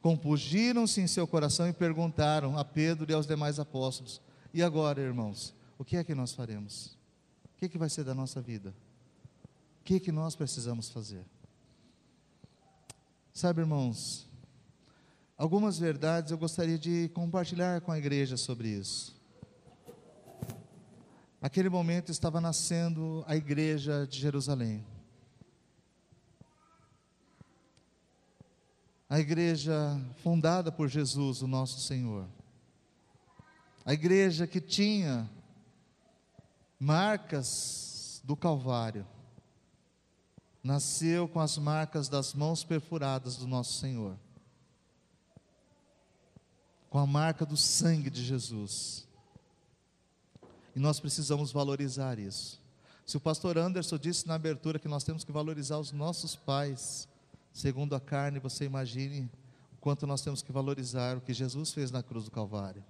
Compungiram-se 0.00 1.00
em 1.00 1.06
seu 1.06 1.26
coração 1.26 1.68
e 1.68 1.72
perguntaram 1.72 2.56
a 2.56 2.64
Pedro 2.64 3.10
e 3.10 3.14
aos 3.14 3.26
demais 3.26 3.58
apóstolos: 3.58 4.20
E 4.54 4.62
agora, 4.62 5.00
irmãos, 5.00 5.54
o 5.76 5.84
que 5.84 5.96
é 5.96 6.04
que 6.04 6.14
nós 6.14 6.32
faremos? 6.32 6.96
O 7.44 7.58
que, 7.58 7.64
é 7.64 7.68
que 7.68 7.78
vai 7.78 7.88
ser 7.88 8.04
da 8.04 8.14
nossa 8.14 8.40
vida? 8.40 8.74
O 9.80 9.84
que 9.84 9.96
é 9.96 10.00
que 10.00 10.12
nós 10.12 10.36
precisamos 10.36 10.88
fazer? 10.88 11.24
Sabe, 13.32 13.60
irmãos, 13.60 14.28
algumas 15.36 15.78
verdades 15.78 16.30
eu 16.30 16.38
gostaria 16.38 16.78
de 16.78 17.08
compartilhar 17.14 17.80
com 17.80 17.90
a 17.90 17.98
igreja 17.98 18.36
sobre 18.36 18.68
isso. 18.68 19.16
Naquele 21.40 21.68
momento 21.68 22.10
estava 22.10 22.40
nascendo 22.40 23.24
a 23.26 23.36
igreja 23.36 24.06
de 24.08 24.18
Jerusalém. 24.18 24.84
A 29.08 29.18
igreja 29.18 29.98
fundada 30.22 30.70
por 30.70 30.88
Jesus, 30.88 31.40
o 31.40 31.46
nosso 31.46 31.80
Senhor. 31.80 32.26
A 33.84 33.94
igreja 33.94 34.46
que 34.46 34.60
tinha 34.60 35.28
marcas 36.78 38.20
do 38.22 38.36
Calvário 38.36 39.06
nasceu 40.62 41.26
com 41.26 41.40
as 41.40 41.56
marcas 41.56 42.06
das 42.06 42.34
mãos 42.34 42.62
perfuradas 42.62 43.36
do 43.36 43.46
nosso 43.46 43.80
Senhor, 43.80 44.14
com 46.90 46.98
a 46.98 47.06
marca 47.06 47.46
do 47.46 47.56
sangue 47.56 48.10
de 48.10 48.22
Jesus. 48.22 49.08
E 50.76 50.78
nós 50.78 51.00
precisamos 51.00 51.50
valorizar 51.50 52.18
isso. 52.18 52.60
Se 53.06 53.16
o 53.16 53.20
pastor 53.20 53.56
Anderson 53.56 53.96
disse 53.96 54.28
na 54.28 54.34
abertura 54.34 54.78
que 54.78 54.86
nós 54.86 55.02
temos 55.02 55.24
que 55.24 55.32
valorizar 55.32 55.78
os 55.78 55.92
nossos 55.92 56.36
pais, 56.36 57.07
segundo 57.58 57.96
a 57.96 58.00
carne, 58.00 58.38
você 58.38 58.64
imagine 58.64 59.28
o 59.72 59.76
quanto 59.80 60.06
nós 60.06 60.22
temos 60.22 60.42
que 60.42 60.52
valorizar 60.52 61.16
o 61.16 61.20
que 61.20 61.34
Jesus 61.34 61.72
fez 61.72 61.90
na 61.90 62.04
cruz 62.04 62.24
do 62.24 62.30
Calvário. 62.30 62.84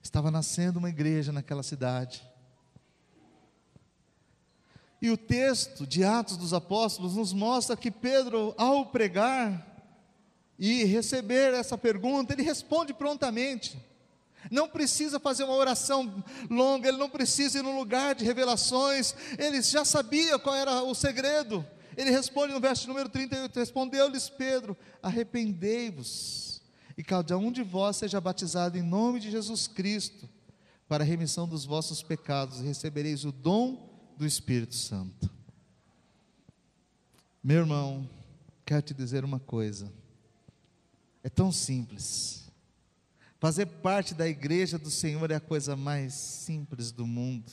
Estava 0.00 0.30
nascendo 0.30 0.78
uma 0.78 0.88
igreja 0.88 1.32
naquela 1.32 1.64
cidade. 1.64 2.22
E 5.00 5.10
o 5.10 5.16
texto 5.16 5.84
de 5.84 6.04
Atos 6.04 6.36
dos 6.36 6.54
Apóstolos 6.54 7.16
nos 7.16 7.32
mostra 7.32 7.76
que 7.76 7.90
Pedro, 7.90 8.54
ao 8.56 8.86
pregar 8.86 9.66
e 10.56 10.84
receber 10.84 11.54
essa 11.54 11.76
pergunta, 11.76 12.32
ele 12.32 12.42
responde 12.42 12.94
prontamente. 12.94 13.84
Não 14.48 14.68
precisa 14.68 15.18
fazer 15.18 15.42
uma 15.42 15.54
oração 15.54 16.22
longa, 16.48 16.88
ele 16.88 16.98
não 16.98 17.10
precisa 17.10 17.58
ir 17.58 17.62
no 17.62 17.76
lugar 17.76 18.14
de 18.14 18.24
revelações, 18.24 19.12
ele 19.38 19.60
já 19.60 19.84
sabia 19.84 20.38
qual 20.38 20.54
era 20.54 20.84
o 20.84 20.94
segredo. 20.94 21.66
Ele 21.96 22.10
responde 22.10 22.52
no 22.52 22.60
verso 22.60 22.88
número 22.88 23.08
38: 23.08 23.58
Respondeu-lhes 23.58 24.28
Pedro: 24.28 24.76
Arrependei-vos, 25.02 26.62
e 26.96 27.02
cada 27.02 27.36
um 27.36 27.52
de 27.52 27.62
vós 27.62 27.96
seja 27.96 28.20
batizado 28.20 28.78
em 28.78 28.82
nome 28.82 29.20
de 29.20 29.30
Jesus 29.30 29.66
Cristo, 29.66 30.28
para 30.88 31.04
a 31.04 31.06
remissão 31.06 31.48
dos 31.48 31.64
vossos 31.64 32.02
pecados, 32.02 32.60
e 32.60 32.64
recebereis 32.64 33.24
o 33.24 33.32
dom 33.32 33.90
do 34.16 34.26
Espírito 34.26 34.74
Santo. 34.74 35.30
Meu 37.42 37.58
irmão, 37.58 38.08
quero 38.64 38.82
te 38.82 38.94
dizer 38.94 39.24
uma 39.24 39.40
coisa. 39.40 39.92
É 41.24 41.28
tão 41.28 41.50
simples. 41.50 42.42
Fazer 43.38 43.66
parte 43.66 44.14
da 44.14 44.28
igreja 44.28 44.78
do 44.78 44.90
Senhor 44.90 45.28
é 45.30 45.34
a 45.34 45.40
coisa 45.40 45.74
mais 45.74 46.14
simples 46.14 46.92
do 46.92 47.04
mundo. 47.04 47.50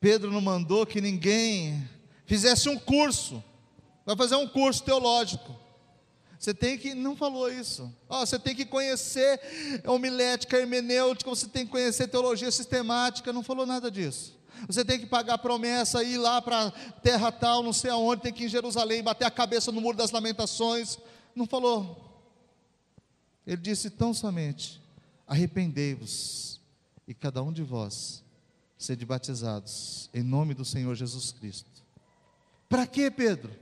Pedro 0.00 0.32
não 0.32 0.40
mandou 0.40 0.84
que 0.84 1.00
ninguém 1.00 1.88
fizesse 2.26 2.68
um 2.68 2.78
curso. 2.78 3.42
Vai 4.04 4.16
fazer 4.16 4.36
um 4.36 4.48
curso 4.48 4.82
teológico. 4.82 5.54
Você 6.38 6.52
tem 6.52 6.76
que, 6.76 6.94
não 6.94 7.16
falou 7.16 7.50
isso. 7.50 7.90
Oh, 8.08 8.18
você 8.18 8.38
tem 8.38 8.54
que 8.54 8.66
conhecer 8.66 9.40
homilética, 9.86 10.58
hermenêutica, 10.58 11.30
você 11.30 11.48
tem 11.48 11.64
que 11.64 11.72
conhecer 11.72 12.06
teologia 12.08 12.50
sistemática. 12.50 13.32
Não 13.32 13.42
falou 13.42 13.64
nada 13.64 13.90
disso. 13.90 14.38
Você 14.66 14.84
tem 14.84 14.98
que 14.98 15.06
pagar 15.06 15.38
promessa, 15.38 16.04
ir 16.04 16.18
lá 16.18 16.40
para 16.40 16.70
terra 17.02 17.32
tal, 17.32 17.62
não 17.62 17.72
sei 17.72 17.90
aonde, 17.90 18.22
tem 18.22 18.32
que 18.32 18.44
ir 18.44 18.46
em 18.46 18.50
Jerusalém, 18.50 19.02
bater 19.02 19.24
a 19.24 19.30
cabeça 19.30 19.72
no 19.72 19.80
muro 19.80 19.96
das 19.96 20.10
lamentações. 20.10 20.98
Não 21.34 21.46
falou. 21.46 21.98
Ele 23.46 23.60
disse 23.60 23.90
tão 23.90 24.14
somente: 24.14 24.80
arrependei-vos, 25.26 26.60
e 27.06 27.14
cada 27.14 27.42
um 27.42 27.52
de 27.52 27.62
vós 27.62 28.22
sede 28.76 29.06
batizados 29.06 30.10
em 30.12 30.22
nome 30.22 30.52
do 30.52 30.64
Senhor 30.64 30.94
Jesus 30.94 31.32
Cristo. 31.32 31.73
Para 32.74 32.88
quê, 32.88 33.08
Pedro? 33.08 33.54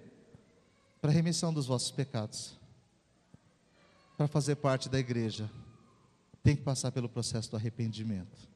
Para 0.99 1.11
a 1.11 1.13
remissão 1.13 1.53
dos 1.53 1.67
vossos 1.67 1.91
pecados. 1.91 2.59
Para 4.17 4.27
fazer 4.27 4.57
parte 4.57 4.89
da 4.89 4.99
igreja, 4.99 5.51
tem 6.43 6.57
que 6.57 6.63
passar 6.63 6.91
pelo 6.93 7.11
processo 7.11 7.51
do 7.51 7.57
arrependimento. 7.59 8.49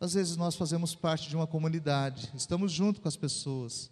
Às 0.00 0.14
vezes 0.14 0.38
nós 0.38 0.56
fazemos 0.56 0.94
parte 0.94 1.28
de 1.28 1.36
uma 1.36 1.46
comunidade, 1.46 2.32
estamos 2.34 2.72
junto 2.72 2.98
com 2.98 3.08
as 3.08 3.14
pessoas, 3.14 3.90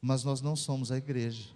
mas 0.00 0.22
nós 0.22 0.40
não 0.40 0.54
somos 0.54 0.92
a 0.92 0.96
igreja. 0.96 1.48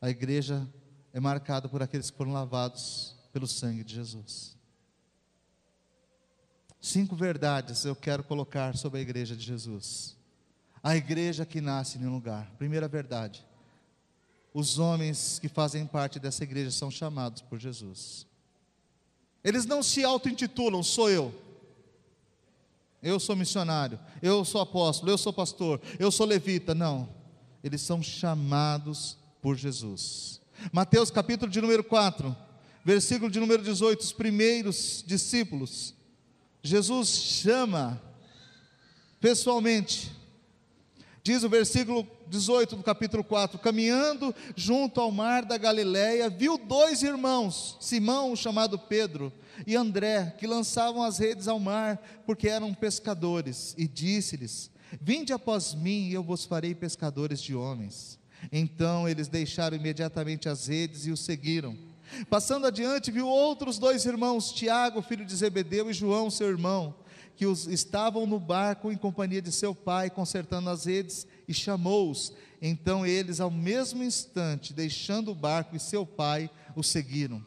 A 0.00 0.08
igreja 0.08 0.66
é 1.12 1.20
marcada 1.20 1.68
por 1.68 1.82
aqueles 1.82 2.10
que 2.10 2.16
foram 2.16 2.32
lavados 2.32 3.14
pelo 3.34 3.46
sangue 3.46 3.84
de 3.84 3.96
Jesus. 3.96 4.56
Cinco 6.80 7.14
verdades 7.14 7.84
eu 7.84 7.94
quero 7.94 8.24
colocar 8.24 8.74
sobre 8.78 9.00
a 9.00 9.02
igreja 9.02 9.36
de 9.36 9.44
Jesus. 9.44 10.13
A 10.84 10.94
igreja 10.94 11.46
que 11.46 11.62
nasce 11.62 11.96
em 11.96 12.06
um 12.06 12.12
lugar. 12.12 12.52
Primeira 12.58 12.86
verdade. 12.86 13.42
Os 14.52 14.78
homens 14.78 15.38
que 15.38 15.48
fazem 15.48 15.86
parte 15.86 16.20
dessa 16.20 16.44
igreja 16.44 16.70
são 16.70 16.90
chamados 16.90 17.40
por 17.40 17.58
Jesus. 17.58 18.26
Eles 19.42 19.64
não 19.64 19.82
se 19.82 20.04
auto-intitulam, 20.04 20.82
sou 20.82 21.08
eu. 21.08 21.34
Eu 23.02 23.18
sou 23.18 23.34
missionário, 23.34 23.98
eu 24.22 24.44
sou 24.44 24.60
apóstolo, 24.60 25.10
eu 25.10 25.18
sou 25.18 25.32
pastor, 25.32 25.80
eu 25.98 26.10
sou 26.10 26.26
levita. 26.26 26.74
Não. 26.74 27.08
Eles 27.62 27.80
são 27.80 28.02
chamados 28.02 29.16
por 29.40 29.56
Jesus. 29.56 30.38
Mateus 30.70 31.10
capítulo 31.10 31.50
de 31.50 31.62
número 31.62 31.82
4, 31.82 32.36
versículo 32.84 33.30
de 33.30 33.40
número 33.40 33.62
18, 33.62 34.00
os 34.00 34.12
primeiros 34.12 35.02
discípulos. 35.06 35.94
Jesus 36.62 37.08
chama 37.08 38.00
pessoalmente. 39.18 40.12
Diz 41.26 41.42
o 41.42 41.48
versículo 41.48 42.06
18 42.28 42.76
do 42.76 42.82
capítulo 42.82 43.24
4: 43.24 43.58
Caminhando 43.58 44.34
junto 44.54 45.00
ao 45.00 45.10
mar 45.10 45.42
da 45.42 45.56
Galileia, 45.56 46.28
viu 46.28 46.58
dois 46.58 47.02
irmãos, 47.02 47.78
Simão, 47.80 48.36
chamado 48.36 48.78
Pedro, 48.78 49.32
e 49.66 49.74
André, 49.74 50.34
que 50.38 50.46
lançavam 50.46 51.02
as 51.02 51.16
redes 51.16 51.48
ao 51.48 51.58
mar, 51.58 51.96
porque 52.26 52.46
eram 52.46 52.74
pescadores, 52.74 53.74
e 53.78 53.88
disse-lhes: 53.88 54.70
Vinde 55.00 55.32
após 55.32 55.72
mim, 55.72 56.08
e 56.08 56.12
eu 56.12 56.22
vos 56.22 56.44
farei 56.44 56.74
pescadores 56.74 57.40
de 57.40 57.54
homens. 57.54 58.18
Então 58.52 59.08
eles 59.08 59.26
deixaram 59.26 59.78
imediatamente 59.78 60.46
as 60.46 60.66
redes 60.66 61.06
e 61.06 61.10
o 61.10 61.16
seguiram. 61.16 61.74
Passando 62.28 62.66
adiante, 62.66 63.10
viu 63.10 63.26
outros 63.26 63.78
dois 63.78 64.04
irmãos, 64.04 64.52
Tiago, 64.52 65.00
filho 65.00 65.24
de 65.24 65.34
Zebedeu, 65.34 65.88
e 65.88 65.94
João, 65.94 66.28
seu 66.30 66.50
irmão, 66.50 66.94
que 67.36 67.46
os 67.46 67.66
estavam 67.66 68.26
no 68.26 68.38
barco 68.38 68.92
em 68.92 68.96
companhia 68.96 69.42
de 69.42 69.50
seu 69.50 69.74
pai, 69.74 70.10
consertando 70.10 70.70
as 70.70 70.84
redes, 70.84 71.26
e 71.48 71.54
chamou-os. 71.54 72.32
Então 72.62 73.04
eles, 73.04 73.40
ao 73.40 73.50
mesmo 73.50 74.02
instante, 74.02 74.72
deixando 74.72 75.32
o 75.32 75.34
barco 75.34 75.76
e 75.76 75.80
seu 75.80 76.06
pai, 76.06 76.50
o 76.74 76.82
seguiram. 76.82 77.44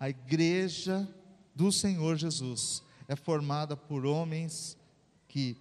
A 0.00 0.08
igreja 0.08 1.08
do 1.54 1.70
Senhor 1.70 2.16
Jesus 2.16 2.82
é 3.08 3.14
formada 3.14 3.76
por 3.76 4.04
homens 4.04 4.76
que 5.28 5.56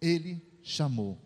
ele 0.00 0.42
chamou. 0.62 1.18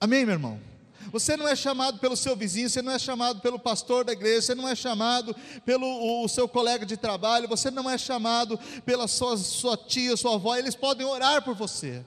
Amém, 0.00 0.24
meu 0.24 0.34
irmão? 0.34 0.77
Você 1.10 1.36
não 1.36 1.48
é 1.48 1.56
chamado 1.56 1.98
pelo 1.98 2.16
seu 2.16 2.36
vizinho, 2.36 2.68
você 2.68 2.82
não 2.82 2.92
é 2.92 2.98
chamado 2.98 3.40
pelo 3.40 3.58
pastor 3.58 4.04
da 4.04 4.12
igreja, 4.12 4.42
você 4.42 4.54
não 4.54 4.68
é 4.68 4.74
chamado 4.74 5.34
pelo 5.64 6.24
o 6.24 6.28
seu 6.28 6.48
colega 6.48 6.84
de 6.84 6.96
trabalho, 6.96 7.48
você 7.48 7.70
não 7.70 7.88
é 7.88 7.96
chamado 7.96 8.58
pela 8.84 9.08
sua, 9.08 9.36
sua 9.36 9.76
tia, 9.76 10.16
sua 10.16 10.34
avó, 10.34 10.56
eles 10.56 10.74
podem 10.74 11.06
orar 11.06 11.42
por 11.42 11.54
você. 11.54 12.04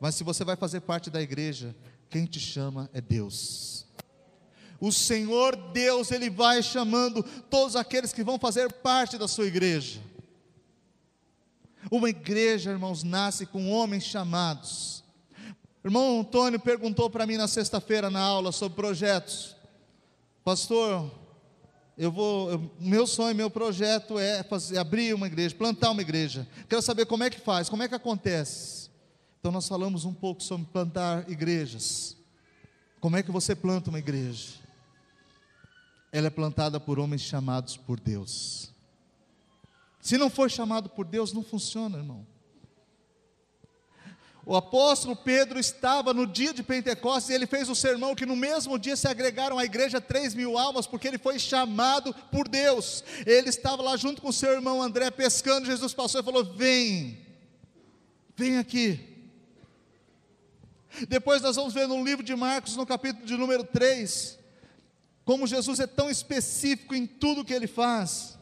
Mas 0.00 0.14
se 0.14 0.22
você 0.22 0.44
vai 0.44 0.56
fazer 0.56 0.80
parte 0.80 1.10
da 1.10 1.20
igreja, 1.20 1.74
quem 2.08 2.24
te 2.24 2.38
chama 2.38 2.88
é 2.92 3.00
Deus. 3.00 3.86
O 4.80 4.92
Senhor 4.92 5.56
Deus, 5.72 6.12
Ele 6.12 6.30
vai 6.30 6.62
chamando 6.62 7.22
todos 7.50 7.74
aqueles 7.74 8.12
que 8.12 8.22
vão 8.22 8.38
fazer 8.38 8.72
parte 8.72 9.18
da 9.18 9.26
sua 9.26 9.46
igreja. 9.46 10.00
Uma 11.90 12.08
igreja, 12.08 12.70
irmãos, 12.70 13.02
nasce 13.02 13.44
com 13.44 13.70
homens 13.70 14.04
chamados 14.04 14.97
irmão 15.88 16.20
Antônio 16.20 16.60
perguntou 16.60 17.08
para 17.08 17.26
mim 17.26 17.38
na 17.38 17.48
sexta-feira 17.48 18.10
na 18.10 18.20
aula 18.20 18.52
sobre 18.52 18.76
projetos. 18.76 19.56
Pastor, 20.44 21.10
eu 21.96 22.12
vou, 22.12 22.50
eu, 22.50 22.70
meu 22.78 23.06
sonho, 23.06 23.34
meu 23.34 23.50
projeto 23.50 24.18
é 24.18 24.42
fazer, 24.42 24.76
abrir 24.76 25.14
uma 25.14 25.26
igreja, 25.26 25.54
plantar 25.54 25.90
uma 25.90 26.02
igreja. 26.02 26.46
Quero 26.68 26.82
saber 26.82 27.06
como 27.06 27.24
é 27.24 27.30
que 27.30 27.40
faz, 27.40 27.70
como 27.70 27.82
é 27.82 27.88
que 27.88 27.94
acontece. 27.94 28.90
Então 29.40 29.50
nós 29.50 29.66
falamos 29.66 30.04
um 30.04 30.12
pouco 30.12 30.42
sobre 30.42 30.66
plantar 30.66 31.28
igrejas. 31.28 32.14
Como 33.00 33.16
é 33.16 33.22
que 33.22 33.30
você 33.30 33.56
planta 33.56 33.88
uma 33.88 33.98
igreja? 33.98 34.56
Ela 36.12 36.26
é 36.26 36.30
plantada 36.30 36.78
por 36.78 36.98
homens 36.98 37.22
chamados 37.22 37.78
por 37.78 37.98
Deus. 37.98 38.70
Se 40.02 40.18
não 40.18 40.28
for 40.28 40.50
chamado 40.50 40.90
por 40.90 41.06
Deus, 41.06 41.32
não 41.32 41.42
funciona, 41.42 41.96
irmão. 41.96 42.26
O 44.48 44.56
apóstolo 44.56 45.14
Pedro 45.14 45.58
estava 45.58 46.14
no 46.14 46.26
dia 46.26 46.54
de 46.54 46.62
Pentecostes 46.62 47.28
e 47.28 47.34
ele 47.34 47.46
fez 47.46 47.68
o 47.68 47.74
sermão 47.74 48.14
que 48.14 48.24
no 48.24 48.34
mesmo 48.34 48.78
dia 48.78 48.96
se 48.96 49.06
agregaram 49.06 49.58
à 49.58 49.64
igreja 49.66 50.00
três 50.00 50.34
mil 50.34 50.56
almas, 50.56 50.86
porque 50.86 51.06
ele 51.06 51.18
foi 51.18 51.38
chamado 51.38 52.14
por 52.32 52.48
Deus. 52.48 53.04
Ele 53.26 53.50
estava 53.50 53.82
lá 53.82 53.94
junto 53.94 54.22
com 54.22 54.30
o 54.30 54.32
seu 54.32 54.52
irmão 54.52 54.82
André 54.82 55.10
pescando. 55.10 55.66
Jesus 55.66 55.92
passou 55.92 56.22
e 56.22 56.24
falou: 56.24 56.42
Vem, 56.42 57.26
vem 58.34 58.56
aqui. 58.56 59.28
Depois 61.10 61.42
nós 61.42 61.56
vamos 61.56 61.74
ver 61.74 61.86
no 61.86 62.02
livro 62.02 62.24
de 62.24 62.34
Marcos, 62.34 62.74
no 62.74 62.86
capítulo 62.86 63.26
de 63.26 63.36
número 63.36 63.64
3, 63.64 64.38
como 65.26 65.46
Jesus 65.46 65.78
é 65.78 65.86
tão 65.86 66.08
específico 66.08 66.94
em 66.94 67.06
tudo 67.06 67.44
que 67.44 67.52
ele 67.52 67.66
faz. 67.66 68.37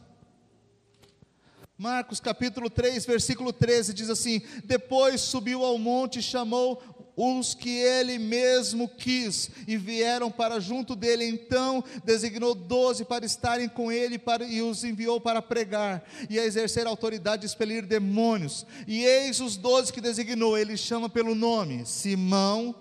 Marcos 1.77 2.19
capítulo 2.19 2.71
3, 2.71 3.05
versículo 3.05 3.53
13 3.53 3.93
diz 3.93 4.09
assim: 4.09 4.41
Depois 4.63 5.21
subiu 5.21 5.63
ao 5.63 5.77
monte 5.77 6.17
e 6.17 6.23
chamou 6.23 6.81
os 7.15 7.53
que 7.53 7.69
ele 7.69 8.17
mesmo 8.17 8.89
quis 8.89 9.51
e 9.67 9.77
vieram 9.77 10.31
para 10.31 10.59
junto 10.59 10.95
dele. 10.95 11.25
Então 11.25 11.83
designou 12.03 12.55
doze 12.55 13.05
para 13.05 13.25
estarem 13.25 13.69
com 13.69 13.91
ele 13.91 14.17
para, 14.17 14.43
e 14.43 14.59
os 14.59 14.83
enviou 14.83 15.21
para 15.21 15.39
pregar 15.39 16.03
e 16.27 16.39
a 16.39 16.45
exercer 16.45 16.87
a 16.87 16.89
autoridade 16.89 17.41
de 17.41 17.45
expelir 17.45 17.85
demônios. 17.85 18.65
E 18.87 19.05
eis 19.05 19.39
os 19.39 19.55
doze 19.55 19.93
que 19.93 20.01
designou, 20.01 20.57
ele 20.57 20.75
chama 20.75 21.07
pelo 21.07 21.35
nome: 21.35 21.85
Simão 21.85 22.73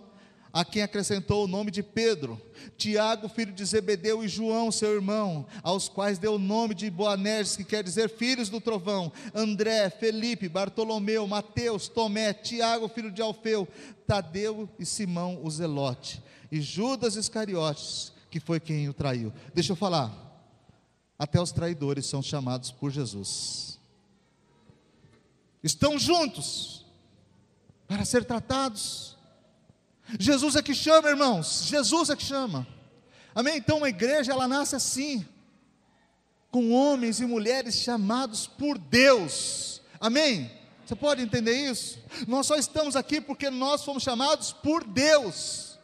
a 0.57 0.65
quem 0.65 0.81
acrescentou 0.81 1.45
o 1.45 1.47
nome 1.47 1.71
de 1.71 1.83
Pedro, 1.83 2.41
Tiago, 2.79 3.29
filho 3.29 3.53
de 3.53 3.63
Zebedeu, 3.63 4.25
e 4.25 4.29
João, 4.29 4.73
seu 4.73 4.95
irmão, 4.95 5.47
aos 5.63 5.87
quais 5.87 6.19
deu 6.19 6.37
o 6.37 6.39
nome 6.39 6.75
de 6.75 6.89
Boanerges, 6.89 7.57
que 7.57 7.63
quer 7.63 7.85
dizer 7.85 8.09
filhos 8.09 8.49
do 8.49 8.59
trovão, 8.59 9.13
André, 9.35 9.91
Felipe, 9.91 10.49
Bartolomeu, 10.49 11.27
Mateus, 11.27 11.89
Tomé, 11.89 12.33
Tiago, 12.33 12.89
filho 12.89 13.13
de 13.13 13.21
Alfeu, 13.21 13.69
Tadeu 14.07 14.67
e 14.79 14.87
Simão, 14.87 15.39
o 15.45 15.51
Zelote, 15.51 16.23
e 16.51 16.59
Judas 16.59 17.17
Iscariotes, 17.17 18.15
que 18.31 18.41
foi 18.41 18.59
quem 18.59 18.89
o 18.89 18.95
traiu. 18.95 19.35
Deixa 19.53 19.73
eu 19.73 19.77
falar, 19.77 20.11
até 21.19 21.39
os 21.39 21.53
traidores 21.53 22.07
são 22.07 22.23
chamados 22.23 22.71
por 22.71 22.91
Jesus. 22.91 23.79
Estão 25.63 25.99
juntos 25.99 26.87
para 27.87 28.07
ser 28.07 28.25
tratados 28.25 29.16
Jesus 30.19 30.55
é 30.57 30.63
que 30.63 30.75
chama, 30.75 31.09
irmãos. 31.09 31.65
Jesus 31.67 32.11
é 32.11 32.17
que 32.17 32.23
chama. 32.23 32.67
Amém? 33.35 33.57
Então 33.57 33.79
uma 33.79 33.89
igreja 33.89 34.33
ela 34.33 34.47
nasce 34.47 34.77
assim, 34.77 35.27
com 36.51 36.73
homens 36.73 37.21
e 37.21 37.27
mulheres 37.27 37.75
chamados 37.77 38.47
por 38.47 38.79
Deus. 38.79 39.83
Amém? 40.01 40.51
Você 40.85 40.95
pode 40.95 41.21
entender 41.21 41.55
isso? 41.71 41.99
Nós 42.29 42.47
só 42.47 42.57
estamos 42.57 42.95
aqui 42.95 43.21
porque 43.21 43.51
nós 43.51 43.85
fomos 43.85 44.03
chamados 44.03 44.53
por 44.53 44.85
Deus. 44.85 45.77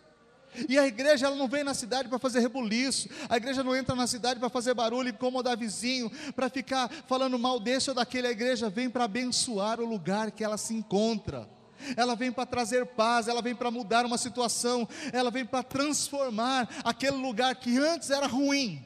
E 0.69 0.79
a 0.79 0.87
igreja 0.87 1.27
ela 1.27 1.37
não 1.37 1.49
vem 1.49 1.65
na 1.65 1.75
cidade 1.75 2.09
para 2.09 2.19
fazer 2.19 2.41
rebuliço, 2.41 3.09
a 3.29 3.39
igreja 3.39 3.65
não 3.65 3.75
entra 3.75 3.95
na 3.97 4.07
cidade 4.07 4.39
para 4.39 4.51
fazer 4.51 4.75
barulho, 4.75 5.09
incomodar 5.09 5.57
vizinho, 5.57 6.11
para 6.37 6.51
ficar 6.51 6.91
falando 7.09 7.39
mal 7.39 7.59
desse 7.59 7.89
ou 7.89 7.97
daquele, 7.97 8.27
a 8.27 8.31
igreja 8.31 8.69
vem 8.69 8.91
para 8.91 9.05
abençoar 9.05 9.81
o 9.81 9.87
lugar 9.87 10.31
que 10.31 10.45
ela 10.45 10.59
se 10.59 10.75
encontra 10.75 11.49
ela 11.97 12.15
vem 12.15 12.33
para 12.33 12.47
trazer 12.47 12.87
paz, 12.87 13.29
ela 13.29 13.43
vem 13.43 13.55
para 13.55 13.71
mudar 13.71 14.05
uma 14.05 14.19
situação, 14.19 14.89
ela 15.13 15.31
vem 15.31 15.45
para 15.45 15.63
transformar 15.63 16.69
aquele 16.85 17.17
lugar 17.17 17.55
que 17.57 17.79
antes 17.79 18.11
era 18.11 18.27
ruim, 18.27 18.85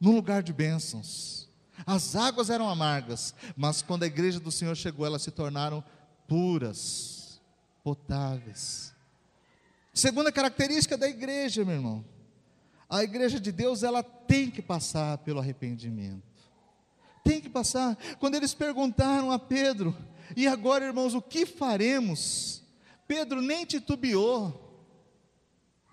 num 0.00 0.14
lugar 0.14 0.42
de 0.42 0.52
bênçãos. 0.52 1.48
As 1.86 2.16
águas 2.16 2.50
eram 2.50 2.68
amargas, 2.68 3.34
mas 3.56 3.82
quando 3.82 4.04
a 4.04 4.06
igreja 4.06 4.40
do 4.40 4.50
Senhor 4.50 4.74
chegou, 4.74 5.04
elas 5.04 5.22
se 5.22 5.30
tornaram 5.30 5.84
puras, 6.26 7.40
potáveis. 7.84 8.94
Segunda 9.92 10.30
característica 10.30 10.96
da 10.96 11.08
igreja, 11.08 11.64
meu 11.64 11.74
irmão. 11.74 12.04
A 12.88 13.02
igreja 13.02 13.40
de 13.40 13.50
Deus, 13.50 13.82
ela 13.82 14.02
tem 14.02 14.50
que 14.50 14.62
passar 14.62 15.18
pelo 15.18 15.40
arrependimento. 15.40 16.22
Tem 17.24 17.40
que 17.40 17.48
passar. 17.48 17.96
Quando 18.20 18.36
eles 18.36 18.54
perguntaram 18.54 19.32
a 19.32 19.38
Pedro, 19.38 19.96
e 20.34 20.46
agora, 20.46 20.86
irmãos, 20.86 21.14
o 21.14 21.22
que 21.22 21.44
faremos? 21.44 22.62
Pedro 23.06 23.40
nem 23.40 23.64
titubeou. 23.64 24.62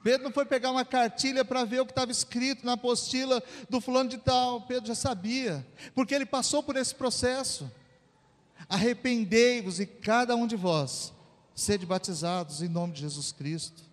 Pedro 0.03 0.23
não 0.23 0.33
foi 0.33 0.45
pegar 0.45 0.71
uma 0.71 0.83
cartilha 0.83 1.45
para 1.45 1.63
ver 1.63 1.79
o 1.79 1.85
que 1.85 1.91
estava 1.91 2.11
escrito 2.11 2.65
na 2.65 2.73
apostila 2.73 3.41
do 3.69 3.79
fulano 3.79 4.09
de 4.09 4.17
tal. 4.17 4.61
Pedro 4.61 4.87
já 4.87 4.95
sabia, 4.95 5.65
porque 5.95 6.13
ele 6.13 6.25
passou 6.25 6.61
por 6.61 6.75
esse 6.75 6.93
processo. 6.93 7.71
Arrependei-vos 8.67 9.79
e 9.79 9.85
cada 9.85 10.35
um 10.35 10.47
de 10.47 10.55
vós 10.55 11.13
sede 11.55 11.85
batizados 11.85 12.61
em 12.61 12.67
nome 12.67 12.93
de 12.93 13.01
Jesus 13.01 13.31
Cristo. 13.31 13.83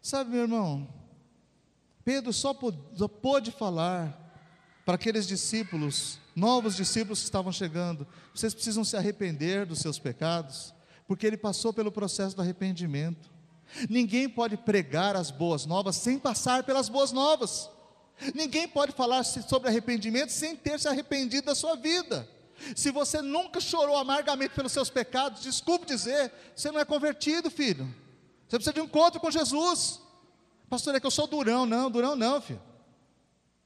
Sabe, 0.00 0.30
meu 0.30 0.42
irmão, 0.42 0.88
Pedro 2.04 2.32
só 2.32 2.54
pôde 2.54 3.50
falar 3.50 4.18
para 4.84 4.94
aqueles 4.94 5.26
discípulos 5.26 6.18
novos 6.34 6.76
discípulos 6.76 7.22
estavam 7.22 7.52
chegando, 7.52 8.06
vocês 8.34 8.54
precisam 8.54 8.84
se 8.84 8.96
arrepender 8.96 9.66
dos 9.66 9.80
seus 9.80 9.98
pecados, 9.98 10.74
porque 11.06 11.26
ele 11.26 11.36
passou 11.36 11.72
pelo 11.72 11.92
processo 11.92 12.36
do 12.36 12.42
arrependimento. 12.42 13.30
Ninguém 13.88 14.28
pode 14.28 14.56
pregar 14.56 15.16
as 15.16 15.30
boas 15.30 15.66
novas 15.66 15.96
sem 15.96 16.18
passar 16.18 16.62
pelas 16.64 16.88
boas 16.88 17.12
novas. 17.12 17.70
Ninguém 18.34 18.68
pode 18.68 18.92
falar 18.92 19.24
sobre 19.24 19.68
arrependimento 19.68 20.30
sem 20.30 20.54
ter 20.54 20.78
se 20.78 20.88
arrependido 20.88 21.46
da 21.46 21.54
sua 21.54 21.74
vida. 21.74 22.28
Se 22.76 22.90
você 22.90 23.20
nunca 23.20 23.60
chorou 23.60 23.96
amargamente 23.96 24.54
pelos 24.54 24.72
seus 24.72 24.88
pecados, 24.88 25.42
desculpe 25.42 25.86
dizer, 25.86 26.32
você 26.54 26.70
não 26.70 26.80
é 26.80 26.84
convertido, 26.84 27.50
filho. 27.50 27.92
Você 28.46 28.56
precisa 28.56 28.74
de 28.74 28.80
um 28.80 28.84
encontro 28.84 29.20
com 29.20 29.30
Jesus. 29.30 30.00
Pastor, 30.68 30.94
é 30.94 31.00
que 31.00 31.06
eu 31.06 31.10
sou 31.10 31.26
durão. 31.26 31.66
Não, 31.66 31.90
durão 31.90 32.14
não, 32.14 32.40
filho. 32.40 32.62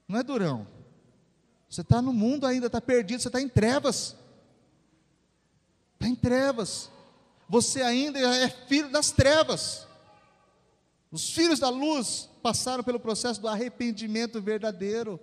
Não 0.09 0.21
é 0.21 0.23
durão. 0.23 0.67
Você 1.69 1.81
está 1.81 2.01
no 2.01 2.13
mundo 2.13 2.47
ainda, 2.47 2.67
está 2.67 2.81
perdido, 2.81 3.21
você 3.21 3.29
está 3.29 3.41
em 3.41 3.49
trevas. 3.49 4.17
Está 5.95 6.09
em 6.09 6.15
trevas. 6.15 6.91
Você 7.49 7.83
ainda 7.83 8.19
é 8.19 8.49
filho 8.49 8.91
das 8.91 9.11
trevas. 9.11 9.87
Os 11.11 11.31
filhos 11.31 11.59
da 11.59 11.69
luz 11.69 12.29
passaram 12.43 12.85
pelo 12.85 13.01
processo 13.01 13.41
do 13.41 13.49
arrependimento 13.49 14.41
verdadeiro. 14.41 15.21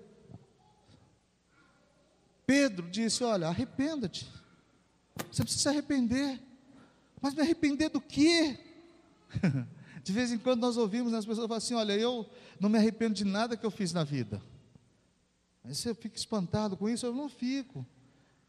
Pedro 2.45 2.89
disse: 2.89 3.23
Olha, 3.23 3.47
arrependa-te. 3.47 4.27
Você 5.32 5.43
precisa 5.43 5.63
se 5.63 5.69
arrepender. 5.69 6.41
Mas 7.21 7.34
me 7.34 7.41
arrepender 7.41 7.89
do 7.89 8.01
quê? 8.01 8.58
De 10.03 10.12
vez 10.12 10.32
em 10.32 10.38
quando 10.38 10.60
nós 10.60 10.75
ouvimos 10.75 11.13
as 11.13 11.25
pessoas 11.25 11.47
falam 11.47 11.58
assim: 11.58 11.73
Olha, 11.73 11.93
eu 11.93 12.29
não 12.60 12.69
me 12.69 12.77
arrependo 12.77 13.13
de 13.13 13.23
nada 13.23 13.56
que 13.56 13.65
eu 13.65 13.71
fiz 13.71 13.93
na 13.93 14.03
vida. 14.03 14.41
Aí 15.63 15.73
você 15.73 15.93
fica 15.93 16.17
espantado 16.17 16.76
com 16.76 16.89
isso, 16.89 17.06
eu 17.06 17.13
não 17.13 17.30
fico. 17.30 17.86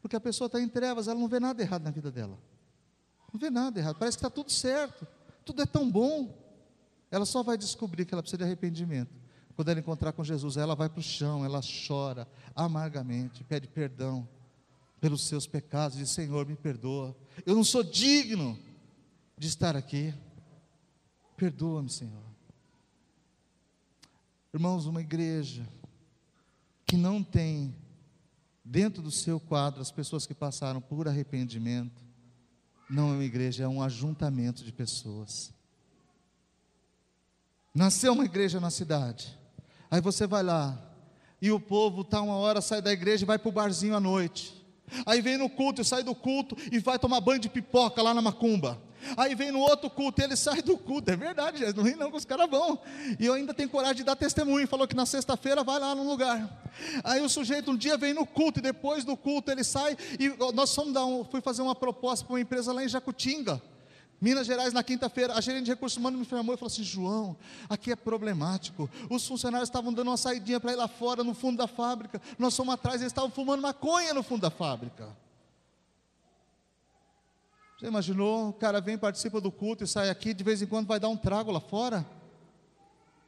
Porque 0.01 0.15
a 0.15 0.19
pessoa 0.19 0.47
está 0.47 0.59
em 0.61 0.67
trevas, 0.67 1.07
ela 1.07 1.19
não 1.19 1.27
vê 1.27 1.39
nada 1.39 1.61
errado 1.61 1.83
na 1.83 1.91
vida 1.91 2.11
dela. 2.11 2.37
Não 3.31 3.39
vê 3.39 3.49
nada 3.49 3.79
errado, 3.79 3.97
parece 3.97 4.17
que 4.17 4.25
está 4.25 4.29
tudo 4.29 4.51
certo, 4.51 5.07
tudo 5.43 5.61
é 5.61 5.65
tão 5.65 5.89
bom. 5.89 6.33
Ela 7.09 7.25
só 7.25 7.41
vai 7.41 7.57
descobrir 7.57 8.05
que 8.05 8.13
ela 8.13 8.21
precisa 8.21 8.37
de 8.37 8.43
arrependimento. 8.43 9.11
Quando 9.55 9.69
ela 9.69 9.79
encontrar 9.79 10.11
com 10.11 10.23
Jesus, 10.23 10.57
ela 10.57 10.75
vai 10.75 10.89
para 10.89 10.99
o 10.99 11.03
chão, 11.03 11.45
ela 11.45 11.61
chora 11.87 12.27
amargamente, 12.53 13.43
pede 13.43 13.67
perdão 13.67 14.27
pelos 14.99 15.25
seus 15.27 15.47
pecados, 15.47 15.97
diz: 15.97 16.09
Senhor, 16.09 16.45
me 16.45 16.55
perdoa. 16.55 17.15
Eu 17.45 17.55
não 17.55 17.63
sou 17.63 17.83
digno 17.83 18.59
de 19.37 19.47
estar 19.47 19.75
aqui. 19.75 20.13
Perdoa-me, 21.37 21.89
Senhor. 21.89 22.23
Irmãos, 24.53 24.85
uma 24.85 25.01
igreja 25.01 25.67
que 26.85 26.95
não 26.95 27.23
tem 27.23 27.75
dentro 28.63 29.01
do 29.01 29.11
seu 29.11 29.39
quadro 29.39 29.81
as 29.81 29.91
pessoas 29.91 30.25
que 30.25 30.33
passaram 30.33 30.81
por 30.81 31.07
arrependimento, 31.07 32.03
não 32.89 33.09
é 33.09 33.13
uma 33.13 33.23
igreja, 33.23 33.63
é 33.63 33.67
um 33.67 33.81
ajuntamento 33.81 34.63
de 34.63 34.71
pessoas. 34.71 35.53
Nasceu 37.73 38.13
uma 38.13 38.25
igreja 38.25 38.59
na 38.59 38.69
cidade, 38.69 39.37
aí 39.89 39.99
você 39.99 40.25
vai 40.25 40.43
lá, 40.43 40.81
e 41.41 41.51
o 41.51 41.59
povo 41.59 42.01
está 42.01 42.21
uma 42.21 42.35
hora, 42.35 42.61
sai 42.61 42.81
da 42.81 42.91
igreja 42.91 43.23
e 43.23 43.27
vai 43.27 43.37
para 43.37 43.49
o 43.49 43.51
barzinho 43.51 43.95
à 43.95 43.99
noite. 43.99 44.65
Aí 45.05 45.21
vem 45.21 45.37
no 45.37 45.49
culto 45.49 45.81
e 45.81 45.85
sai 45.85 46.03
do 46.03 46.15
culto 46.15 46.55
e 46.71 46.79
vai 46.79 46.97
tomar 46.99 47.19
banho 47.19 47.39
de 47.39 47.49
pipoca 47.49 48.01
lá 48.01 48.13
na 48.13 48.21
macumba. 48.21 48.81
Aí 49.17 49.35
vem 49.35 49.51
no 49.51 49.59
outro 49.59 49.89
culto, 49.89 50.21
ele 50.21 50.35
sai 50.35 50.61
do 50.61 50.77
culto. 50.77 51.11
É 51.11 51.15
verdade, 51.15 51.73
não 51.75 51.83
ri 51.83 51.95
não, 51.95 52.13
os 52.13 52.25
caras 52.25 52.49
vão. 52.49 52.79
E 53.19 53.25
eu 53.25 53.33
ainda 53.33 53.53
tenho 53.53 53.69
coragem 53.69 53.97
de 53.97 54.03
dar 54.03 54.15
testemunho. 54.15 54.67
Falou 54.67 54.87
que 54.87 54.95
na 54.95 55.05
sexta-feira 55.05 55.63
vai 55.63 55.79
lá 55.79 55.93
no 55.93 56.07
lugar. 56.07 56.63
Aí 57.03 57.21
o 57.21 57.29
sujeito 57.29 57.71
um 57.71 57.77
dia 57.77 57.97
vem 57.97 58.13
no 58.13 58.25
culto 58.25 58.59
e 58.59 58.61
depois 58.61 59.03
do 59.03 59.15
culto 59.15 59.51
ele 59.51 59.63
sai. 59.63 59.97
E 60.19 60.29
nós 60.53 60.73
fomos 60.73 60.93
dar 60.93 61.05
um, 61.05 61.23
fui 61.23 61.41
fazer 61.41 61.61
uma 61.61 61.75
proposta 61.75 62.25
para 62.25 62.33
uma 62.33 62.41
empresa 62.41 62.71
lá 62.71 62.83
em 62.83 62.89
Jacutinga. 62.89 63.61
Minas 64.19 64.47
Gerais, 64.47 64.73
na 64.73 64.81
quinta-feira, 64.81 65.33
a 65.33 65.41
gerente 65.41 65.65
de 65.65 65.71
recursos 65.71 65.97
humanos 65.97 66.19
me 66.19 66.25
chamou 66.25 66.55
e 66.55 66.57
falou 66.57 66.71
assim: 66.71 66.83
João, 66.83 67.35
aqui 67.69 67.91
é 67.91 67.95
problemático. 67.95 68.89
Os 69.09 69.27
funcionários 69.27 69.69
estavam 69.69 69.93
dando 69.93 70.07
uma 70.07 70.17
saidinha 70.17 70.59
para 70.59 70.71
ir 70.71 70.75
lá 70.75 70.87
fora, 70.87 71.23
no 71.23 71.33
fundo 71.33 71.57
da 71.57 71.67
fábrica. 71.67 72.21
Nós 72.39 72.55
fomos 72.55 72.73
atrás, 72.73 73.01
eles 73.01 73.11
estavam 73.11 73.29
fumando 73.29 73.61
maconha 73.61 74.13
no 74.13 74.23
fundo 74.23 74.41
da 74.41 74.49
fábrica. 74.49 75.09
Você 77.85 77.89
imaginou? 77.89 78.49
O 78.49 78.53
cara 78.53 78.81
vem, 78.81 78.97
participa 78.97 79.39
do 79.39 79.51
culto 79.51 79.83
e 79.83 79.87
sai 79.87 80.09
aqui, 80.09 80.33
de 80.33 80.43
vez 80.43 80.59
em 80.59 80.65
quando 80.65 80.87
vai 80.87 80.99
dar 80.99 81.07
um 81.07 81.15
trago 81.15 81.51
lá 81.51 81.59
fora? 81.59 82.03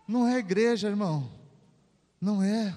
Não 0.07 0.27
é 0.27 0.39
igreja, 0.39 0.87
irmão. 0.87 1.29
Não 2.19 2.41
é. 2.41 2.75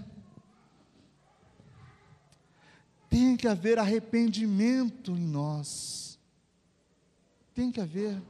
Tem 3.09 3.35
que 3.35 3.49
haver 3.49 3.79
arrependimento 3.79 5.13
em 5.13 5.27
nós. 5.27 6.19
Tem 7.55 7.73
que 7.73 7.81
haver. 7.81 8.21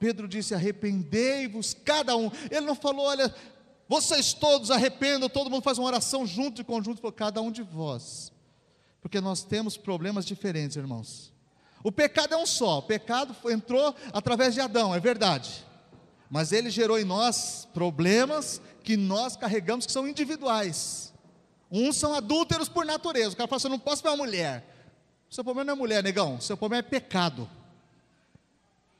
Pedro 0.00 0.26
disse: 0.26 0.54
arrependei-vos 0.54 1.74
cada 1.74 2.16
um. 2.16 2.30
Ele 2.50 2.64
não 2.64 2.74
falou, 2.74 3.04
olha, 3.04 3.34
vocês 3.86 4.32
todos 4.32 4.70
arrependam, 4.70 5.28
todo 5.28 5.50
mundo 5.50 5.62
faz 5.62 5.76
uma 5.76 5.88
oração 5.88 6.26
junto 6.26 6.62
e 6.62 6.64
conjunto 6.64 7.02
por 7.02 7.12
cada 7.12 7.42
um 7.42 7.52
de 7.52 7.62
vós. 7.62 8.32
Porque 9.02 9.20
nós 9.20 9.44
temos 9.44 9.76
problemas 9.76 10.24
diferentes, 10.24 10.78
irmãos. 10.78 11.31
O 11.82 11.90
pecado 11.90 12.34
é 12.34 12.36
um 12.36 12.46
só, 12.46 12.78
o 12.78 12.82
pecado 12.82 13.34
entrou 13.50 13.94
através 14.12 14.54
de 14.54 14.60
Adão, 14.60 14.94
é 14.94 15.00
verdade. 15.00 15.64
Mas 16.30 16.52
ele 16.52 16.70
gerou 16.70 16.98
em 16.98 17.04
nós 17.04 17.68
problemas 17.74 18.60
que 18.82 18.96
nós 18.96 19.36
carregamos 19.36 19.84
que 19.84 19.92
são 19.92 20.06
individuais. 20.08 21.12
Uns 21.70 21.96
são 21.96 22.14
adúlteros 22.14 22.68
por 22.68 22.84
natureza. 22.84 23.34
O 23.34 23.36
cara 23.36 23.48
fala 23.48 23.56
assim: 23.56 23.66
eu 23.66 23.72
não 23.72 23.78
posso 23.78 24.02
ver 24.02 24.10
uma 24.10 24.16
mulher. 24.18 24.64
Seu 25.30 25.42
problema 25.42 25.66
não 25.66 25.74
é 25.74 25.76
mulher, 25.76 26.02
negão. 26.02 26.40
Seu 26.40 26.56
problema 26.56 26.80
é 26.86 26.88
pecado. 26.88 27.48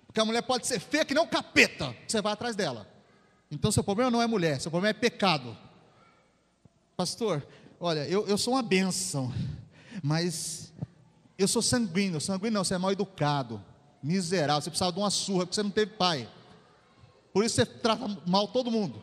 Porque 0.07 0.21
a 0.21 0.25
mulher 0.25 0.43
pode 0.43 0.67
ser 0.67 0.81
feia 0.81 1.05
que 1.05 1.15
nem 1.15 1.23
um 1.23 1.27
capeta. 1.27 1.95
Você 2.07 2.21
vai 2.21 2.33
atrás 2.33 2.57
dela. 2.57 2.87
Então 3.53 3.71
seu 3.71 3.85
problema 3.85 4.11
não 4.11 4.23
é 4.23 4.27
mulher, 4.27 4.59
seu 4.59 4.71
problema 4.71 4.97
é 4.97 4.99
pecado. 4.99 5.57
Pastor, 6.97 7.47
olha, 7.79 8.09
eu, 8.09 8.27
eu 8.27 8.39
sou 8.39 8.55
uma 8.55 8.63
bênção, 8.63 9.31
mas 10.03 10.72
eu 11.43 11.49
sou 11.49 11.63
sanguíneo, 11.63 12.21
sanguíneo 12.21 12.55
não, 12.55 12.65
você 12.65 12.75
é 12.75 12.79
mal 12.79 12.93
educado, 12.93 13.63
miserável, 14.03 14.63
você 14.63 14.71
precisava 14.71 14.93
de 14.93 14.99
uma 14.99 15.11
surra, 15.11 15.41
porque 15.41 15.55
você 15.55 15.63
não 15.63 15.71
teve 15.71 15.93
pai. 15.93 16.29
Por 17.33 17.45
isso 17.45 17.57
você 17.57 17.67
trata 17.67 18.07
mal 18.27 18.49
todo 18.49 18.71
mundo. 18.71 19.03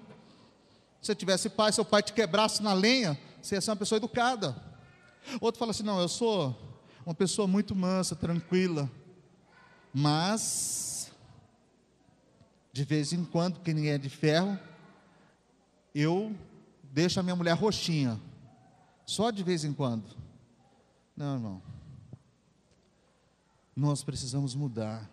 Se 1.01 1.07
você 1.07 1.15
tivesse 1.15 1.49
pai, 1.49 1.71
seu 1.71 1.85
pai 1.85 2.03
te 2.03 2.13
quebrasse 2.13 2.61
na 2.61 2.73
lenha, 2.73 3.17
você 3.41 3.55
ia 3.55 3.61
ser 3.61 3.71
uma 3.71 3.77
pessoa 3.77 3.97
educada. 3.97 4.55
Outro 5.39 5.59
fala 5.59 5.71
assim: 5.71 5.83
não, 5.83 5.99
eu 5.99 6.07
sou 6.07 6.55
uma 7.05 7.15
pessoa 7.15 7.47
muito 7.47 7.75
mansa, 7.75 8.15
tranquila, 8.15 8.89
mas 9.93 11.11
de 12.71 12.83
vez 12.83 13.13
em 13.13 13.25
quando, 13.25 13.55
porque 13.55 13.73
ninguém 13.73 13.91
é 13.91 13.97
de 13.97 14.09
ferro, 14.09 14.57
eu 15.93 16.35
deixo 16.83 17.19
a 17.19 17.23
minha 17.23 17.35
mulher 17.35 17.53
roxinha, 17.53 18.19
só 19.05 19.31
de 19.31 19.43
vez 19.43 19.63
em 19.63 19.73
quando. 19.73 20.05
Não, 21.15 21.33
irmão. 21.33 21.78
Nós 23.79 24.03
precisamos 24.03 24.53
mudar. 24.53 25.09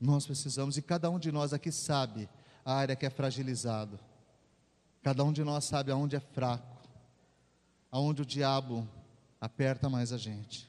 Nós 0.00 0.24
precisamos, 0.24 0.78
e 0.78 0.82
cada 0.82 1.10
um 1.10 1.18
de 1.18 1.30
nós 1.30 1.52
aqui 1.52 1.70
sabe 1.70 2.26
a 2.64 2.72
área 2.72 2.96
que 2.96 3.04
é 3.04 3.10
fragilizado. 3.10 4.00
Cada 5.02 5.22
um 5.22 5.30
de 5.30 5.44
nós 5.44 5.66
sabe 5.66 5.92
aonde 5.92 6.16
é 6.16 6.20
fraco, 6.20 6.88
aonde 7.92 8.22
o 8.22 8.26
diabo 8.26 8.88
aperta 9.38 9.90
mais 9.90 10.10
a 10.10 10.16
gente. 10.16 10.66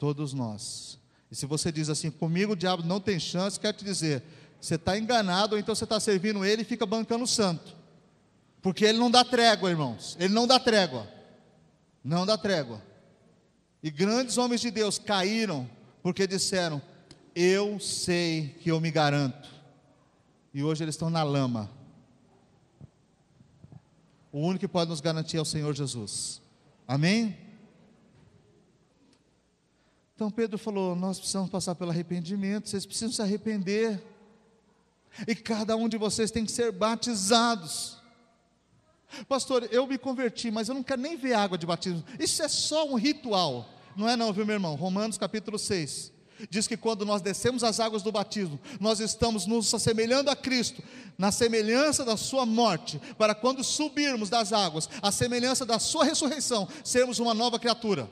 Todos 0.00 0.32
nós. 0.32 0.98
E 1.30 1.36
se 1.36 1.46
você 1.46 1.70
diz 1.70 1.88
assim, 1.88 2.10
comigo 2.10 2.54
o 2.54 2.56
diabo 2.56 2.82
não 2.82 3.00
tem 3.00 3.20
chance, 3.20 3.60
quer 3.60 3.72
te 3.72 3.84
dizer, 3.84 4.20
você 4.60 4.74
está 4.74 4.98
enganado, 4.98 5.54
ou 5.54 5.60
então 5.60 5.76
você 5.76 5.84
está 5.84 6.00
servindo 6.00 6.44
ele 6.44 6.62
e 6.62 6.64
fica 6.64 6.84
bancando 6.84 7.22
o 7.22 7.28
santo. 7.28 7.76
Porque 8.60 8.84
ele 8.84 8.98
não 8.98 9.12
dá 9.12 9.24
trégua, 9.24 9.70
irmãos. 9.70 10.16
Ele 10.18 10.34
não 10.34 10.44
dá 10.44 10.58
trégua. 10.58 11.06
Não 12.02 12.26
dá 12.26 12.36
trégua. 12.36 12.82
E 13.84 13.90
grandes 13.90 14.38
homens 14.38 14.62
de 14.62 14.70
Deus 14.70 14.98
caíram 14.98 15.68
porque 16.02 16.26
disseram: 16.26 16.80
Eu 17.34 17.78
sei 17.78 18.56
que 18.60 18.70
eu 18.70 18.80
me 18.80 18.90
garanto. 18.90 19.46
E 20.54 20.64
hoje 20.64 20.82
eles 20.82 20.94
estão 20.94 21.10
na 21.10 21.22
lama. 21.22 21.70
O 24.32 24.40
único 24.40 24.60
que 24.60 24.68
pode 24.68 24.88
nos 24.88 25.02
garantir 25.02 25.36
é 25.36 25.40
o 25.42 25.44
Senhor 25.44 25.74
Jesus. 25.74 26.40
Amém? 26.88 27.36
Então 30.14 30.30
Pedro 30.30 30.56
falou: 30.56 30.96
Nós 30.96 31.18
precisamos 31.18 31.50
passar 31.50 31.74
pelo 31.74 31.90
arrependimento, 31.90 32.70
vocês 32.70 32.86
precisam 32.86 33.12
se 33.12 33.20
arrepender. 33.20 34.02
E 35.28 35.34
cada 35.34 35.76
um 35.76 35.90
de 35.90 35.98
vocês 35.98 36.30
tem 36.30 36.46
que 36.46 36.52
ser 36.52 36.72
batizados. 36.72 37.98
Pastor, 39.28 39.68
eu 39.70 39.86
me 39.86 39.98
converti, 39.98 40.50
mas 40.50 40.68
eu 40.68 40.74
não 40.74 40.82
quero 40.82 41.00
nem 41.00 41.16
ver 41.16 41.34
água 41.34 41.58
de 41.58 41.66
batismo. 41.66 42.04
Isso 42.18 42.42
é 42.42 42.48
só 42.48 42.86
um 42.86 42.94
ritual. 42.94 43.68
Não 43.96 44.08
é 44.08 44.16
não, 44.16 44.32
viu 44.32 44.44
meu 44.44 44.54
irmão? 44.54 44.74
Romanos 44.74 45.18
capítulo 45.18 45.58
6. 45.58 46.12
Diz 46.50 46.66
que 46.66 46.76
quando 46.76 47.06
nós 47.06 47.22
descemos 47.22 47.62
as 47.62 47.78
águas 47.78 48.02
do 48.02 48.10
batismo, 48.10 48.58
nós 48.80 48.98
estamos 48.98 49.46
nos 49.46 49.72
assemelhando 49.72 50.30
a 50.30 50.36
Cristo, 50.36 50.82
na 51.16 51.30
semelhança 51.30 52.04
da 52.04 52.16
Sua 52.16 52.44
morte, 52.44 53.00
para 53.16 53.34
quando 53.34 53.62
subirmos 53.62 54.28
das 54.28 54.52
águas, 54.52 54.88
a 55.00 55.12
semelhança 55.12 55.64
da 55.64 55.78
Sua 55.78 56.04
ressurreição, 56.04 56.68
sermos 56.82 57.18
uma 57.18 57.32
nova 57.34 57.58
criatura, 57.58 58.10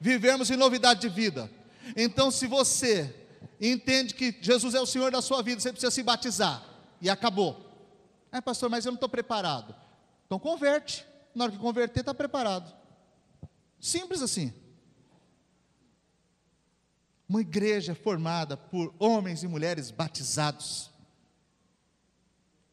vivermos 0.00 0.50
em 0.50 0.56
novidade 0.56 1.00
de 1.00 1.08
vida. 1.08 1.50
Então, 1.94 2.30
se 2.30 2.46
você 2.46 3.14
entende 3.60 4.14
que 4.14 4.34
Jesus 4.40 4.74
é 4.74 4.80
o 4.80 4.86
Senhor 4.86 5.10
da 5.10 5.20
sua 5.20 5.42
vida, 5.42 5.60
você 5.60 5.70
precisa 5.70 5.90
se 5.90 6.02
batizar, 6.02 6.64
e 7.00 7.10
acabou. 7.10 7.66
É, 8.32 8.40
pastor, 8.40 8.70
mas 8.70 8.86
eu 8.86 8.92
não 8.92 8.96
estou 8.96 9.08
preparado. 9.08 9.74
Então, 10.30 10.38
converte. 10.38 11.04
Na 11.34 11.42
hora 11.42 11.52
que 11.52 11.58
converter, 11.58 12.00
está 12.00 12.14
preparado. 12.14 12.72
Simples 13.80 14.22
assim. 14.22 14.52
Uma 17.28 17.40
igreja 17.40 17.96
formada 17.96 18.56
por 18.56 18.94
homens 18.96 19.42
e 19.42 19.48
mulheres 19.48 19.90
batizados. 19.90 20.88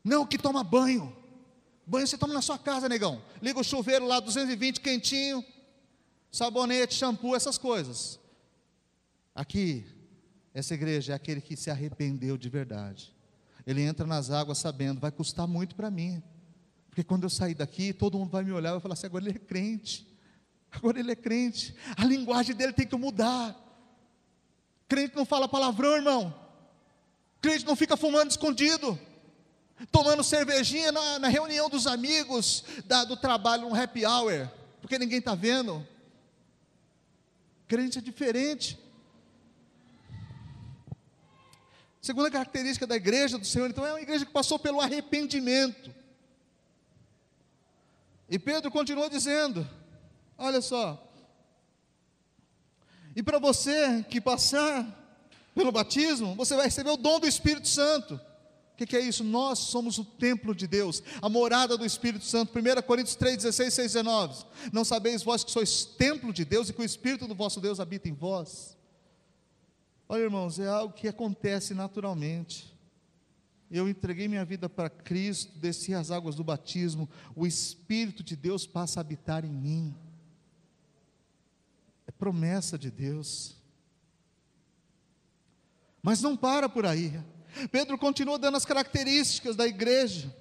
Não 0.04 0.24
que 0.24 0.38
toma 0.38 0.64
banho. 0.64 1.18
Banho 1.84 2.06
você 2.06 2.16
toma 2.16 2.32
na 2.32 2.44
sua 2.44 2.60
casa, 2.60 2.88
negão. 2.88 3.24
Liga 3.42 3.60
o 3.60 3.64
chuveiro 3.64 4.06
lá, 4.06 4.20
220 4.20 4.80
quentinho, 4.80 5.44
sabonete, 6.32 6.94
shampoo, 6.94 7.36
essas 7.36 7.58
coisas. 7.58 8.20
Aqui, 9.34 9.84
essa 10.54 10.76
igreja 10.76 11.14
é 11.14 11.16
aquele 11.16 11.42
que 11.42 11.58
se 11.58 11.72
arrependeu 11.72 12.38
de 12.38 12.50
verdade. 12.50 13.16
Ele 13.66 13.82
entra 13.82 14.06
nas 14.06 14.30
águas 14.30 14.60
sabendo, 14.60 15.00
vai 15.00 15.12
custar 15.12 15.48
muito 15.48 15.76
para 15.76 15.90
mim. 15.90 16.22
Porque 16.98 17.08
quando 17.08 17.26
eu 17.26 17.30
sair 17.30 17.54
daqui, 17.54 17.94
todo 17.94 18.18
mundo 18.18 18.32
vai 18.32 18.44
me 18.44 18.52
olhar 18.52 18.70
e 18.70 18.72
vai 18.72 18.82
falar 18.82 18.94
assim: 18.96 19.06
agora 19.06 19.24
ele 19.24 19.36
é 19.36 19.40
crente. 19.40 20.08
Agora 20.72 21.00
ele 21.00 21.12
é 21.12 21.16
crente. 21.16 21.76
A 21.96 22.04
linguagem 22.04 22.56
dele 22.56 22.74
tem 22.74 22.88
que 22.88 22.96
mudar. 22.96 23.56
Crente 24.88 25.16
não 25.16 25.24
fala 25.24 25.48
palavrão, 25.48 25.96
irmão. 25.96 26.34
Crente 27.40 27.68
não 27.68 27.76
fica 27.76 27.96
fumando 27.96 28.32
escondido, 28.32 29.00
tomando 29.92 30.24
cervejinha 30.24 30.92
na, 30.92 31.20
na 31.20 31.28
reunião 31.28 31.70
dos 31.70 31.86
amigos 31.86 32.64
da, 32.88 33.06
do 33.06 33.16
trabalho, 33.16 33.68
um 33.68 33.76
happy 33.76 34.04
hour, 34.04 34.50
porque 34.82 34.98
ninguém 34.98 35.20
está 35.20 35.36
vendo. 35.36 35.88
Crente 37.68 38.00
é 38.00 38.02
diferente. 38.02 38.76
Segunda 42.02 42.32
característica 42.32 42.88
da 42.88 42.96
igreja 42.96 43.38
do 43.38 43.46
Senhor, 43.46 43.70
então, 43.70 43.86
é 43.86 43.92
uma 43.92 44.02
igreja 44.02 44.26
que 44.26 44.32
passou 44.32 44.58
pelo 44.58 44.82
arrependimento. 44.82 45.96
E 48.30 48.38
Pedro 48.38 48.70
continua 48.70 49.10
dizendo: 49.10 49.68
olha 50.38 50.62
só, 50.62 51.08
e 53.18 53.24
para 53.24 53.40
você 53.40 54.06
que 54.10 54.22
passar 54.22 54.86
pelo 55.56 55.72
batismo, 55.72 56.36
você 56.36 56.56
vai 56.56 56.66
receber 56.66 56.92
o 56.92 56.98
dom 56.98 57.20
do 57.20 57.28
Espírito 57.28 57.68
Santo. 57.68 58.14
O 58.14 58.78
que, 58.78 58.86
que, 58.86 58.96
é 58.96 59.00
isso? 59.00 59.24
Nós 59.24 59.58
somos 59.58 59.98
o 59.98 60.06
templo 60.06 60.54
de 60.54 60.68
Deus, 60.68 61.02
a 61.20 61.28
morada 61.28 61.76
do 61.76 61.84
Espírito 61.84 62.24
Santo. 62.24 62.54
1 62.56 62.82
Coríntios 62.84 63.16
3, 63.16 63.38
16, 63.38 63.74
6, 63.74 63.94
19. 63.94 64.46
Não 64.72 64.86
sabeis 64.86 65.24
vós 65.24 65.44
que 65.44 65.50
sois 65.50 65.84
templo 65.84 66.32
de 66.32 66.46
Deus 66.46 66.70
e 66.70 66.74
que 66.74 66.82
o 66.82 66.86
Espírito 66.86 67.28
do 67.28 67.34
vosso 67.34 67.60
Deus 67.60 67.80
habita 67.80 68.08
em 68.08 68.14
vós? 68.14 68.78
Olha, 70.08 70.22
irmãos, 70.22 70.60
é 70.60 70.68
algo 70.68 70.94
que 70.94 71.08
acontece 71.08 71.74
naturalmente. 71.74 72.77
Eu 73.70 73.90
entreguei 73.90 74.28
minha 74.28 74.46
vida 74.46 74.70
para 74.70 74.90
Cristo, 74.90 75.58
desci 75.60 75.94
as 75.94 76.12
águas 76.12 76.36
do 76.36 76.44
batismo, 76.44 77.10
o 77.36 77.46
Espírito 77.46 78.24
de 78.24 78.36
Deus 78.36 78.66
passa 78.66 79.00
a 79.00 79.02
habitar 79.02 79.44
em 79.44 79.52
mim 79.52 79.96
promessa 82.18 82.78
de 82.78 82.90
Deus. 82.90 83.56
Mas 86.02 86.22
não 86.22 86.36
para 86.36 86.68
por 86.68 86.86
aí. 86.86 87.22
Pedro 87.72 87.98
continua 87.98 88.38
dando 88.38 88.58
as 88.58 88.66
características 88.66 89.56
da 89.56 89.66
igreja. 89.66 90.34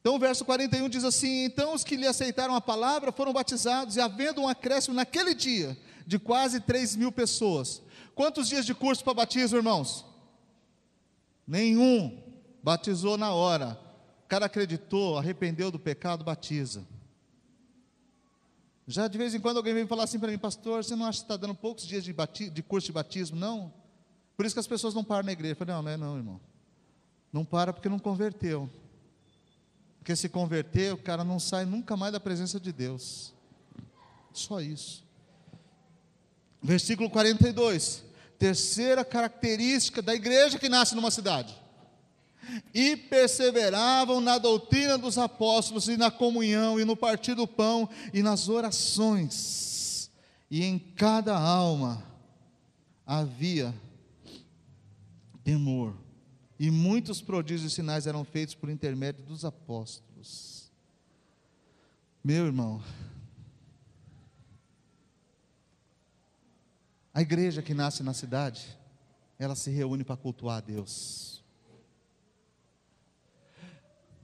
Então 0.00 0.16
o 0.16 0.18
verso 0.18 0.44
41 0.44 0.88
diz 0.88 1.04
assim: 1.04 1.44
Então 1.44 1.74
os 1.74 1.82
que 1.82 1.96
lhe 1.96 2.06
aceitaram 2.06 2.54
a 2.54 2.60
palavra 2.60 3.10
foram 3.10 3.32
batizados, 3.32 3.96
e 3.96 4.00
havendo 4.00 4.42
um 4.42 4.48
acréscimo 4.48 4.94
naquele 4.94 5.34
dia 5.34 5.76
de 6.06 6.18
quase 6.18 6.60
3 6.60 6.96
mil 6.96 7.10
pessoas. 7.10 7.82
Quantos 8.14 8.48
dias 8.48 8.66
de 8.66 8.74
curso 8.74 9.02
para 9.02 9.14
batismo, 9.14 9.56
irmãos? 9.56 10.04
Nenhum. 11.46 12.22
Batizou 12.62 13.16
na 13.16 13.32
hora. 13.32 13.78
O 14.24 14.28
cara 14.28 14.46
acreditou, 14.46 15.18
arrependeu 15.18 15.70
do 15.70 15.78
pecado, 15.78 16.24
batiza. 16.24 16.86
Já 18.86 19.08
de 19.08 19.16
vez 19.16 19.34
em 19.34 19.40
quando 19.40 19.56
alguém 19.56 19.74
vem 19.74 19.86
falar 19.86 20.04
assim 20.04 20.18
para 20.18 20.30
mim, 20.30 20.38
pastor, 20.38 20.84
você 20.84 20.94
não 20.94 21.06
acha 21.06 21.18
que 21.18 21.24
está 21.24 21.36
dando 21.36 21.54
poucos 21.54 21.86
dias 21.86 22.04
de, 22.04 22.14
de, 22.50 22.62
curso 22.62 22.86
de 22.86 22.92
batismo? 22.92 23.36
Não. 23.36 23.72
Por 24.36 24.44
isso 24.44 24.54
que 24.54 24.60
as 24.60 24.66
pessoas 24.66 24.94
não 24.94 25.04
param 25.04 25.24
na 25.24 25.32
igreja. 25.32 25.52
Eu 25.52 25.56
falei, 25.56 25.74
não, 25.74 25.82
não 25.82 25.90
é 25.90 25.96
não, 25.96 26.16
irmão. 26.16 26.40
Não 27.32 27.44
para 27.44 27.72
porque 27.72 27.88
não 27.88 27.98
converteu. 27.98 28.68
Porque 29.98 30.14
se 30.14 30.28
converter, 30.28 30.92
o 30.92 30.98
cara 30.98 31.24
não 31.24 31.40
sai 31.40 31.64
nunca 31.64 31.96
mais 31.96 32.12
da 32.12 32.20
presença 32.20 32.60
de 32.60 32.72
Deus. 32.72 33.32
Só 34.32 34.60
isso. 34.60 35.04
Versículo 36.62 37.08
42. 37.08 38.04
Terceira 38.44 39.02
característica 39.06 40.02
da 40.02 40.14
igreja 40.14 40.58
que 40.58 40.68
nasce 40.68 40.94
numa 40.94 41.10
cidade 41.10 41.58
e 42.74 42.94
perseveravam 42.94 44.20
na 44.20 44.36
doutrina 44.36 44.98
dos 44.98 45.16
apóstolos 45.16 45.88
e 45.88 45.96
na 45.96 46.10
comunhão 46.10 46.78
e 46.78 46.84
no 46.84 46.94
partir 46.94 47.32
do 47.32 47.48
pão 47.48 47.88
e 48.12 48.22
nas 48.22 48.50
orações. 48.50 50.10
E 50.50 50.62
em 50.62 50.78
cada 50.78 51.34
alma 51.34 52.04
havia 53.06 53.74
temor. 55.42 55.96
E 56.60 56.70
muitos 56.70 57.22
prodígios 57.22 57.72
e 57.72 57.74
sinais 57.74 58.06
eram 58.06 58.26
feitos 58.26 58.54
por 58.54 58.68
intermédio 58.68 59.24
dos 59.24 59.42
apóstolos. 59.46 60.70
Meu 62.22 62.44
irmão, 62.44 62.82
a 67.14 67.22
igreja 67.22 67.62
que 67.62 67.72
nasce 67.72 68.02
na 68.02 68.12
cidade, 68.12 68.76
ela 69.38 69.54
se 69.54 69.70
reúne 69.70 70.02
para 70.02 70.16
cultuar 70.16 70.58
a 70.58 70.60
Deus. 70.60 71.44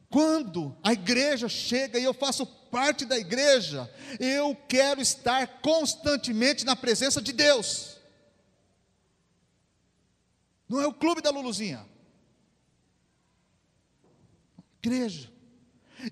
Quando 0.09 0.76
a 0.83 0.92
igreja 0.92 1.48
chega 1.48 2.00
e 2.00 2.03
eu 2.03 2.12
faço 2.12 2.44
parte 2.44 3.05
da 3.05 3.16
igreja, 3.16 3.88
eu 4.18 4.57
quero 4.68 5.00
estar 5.00 5.61
constantemente 5.61 6.64
na 6.64 6.74
presença 6.74 7.22
de 7.22 7.33
Deus. 7.33 7.96
Não 10.68 10.81
é 10.81 10.87
o 10.87 10.92
clube 10.92 11.22
da 11.22 11.31
Luluzinha. 11.31 11.87
Igreja. 14.83 15.31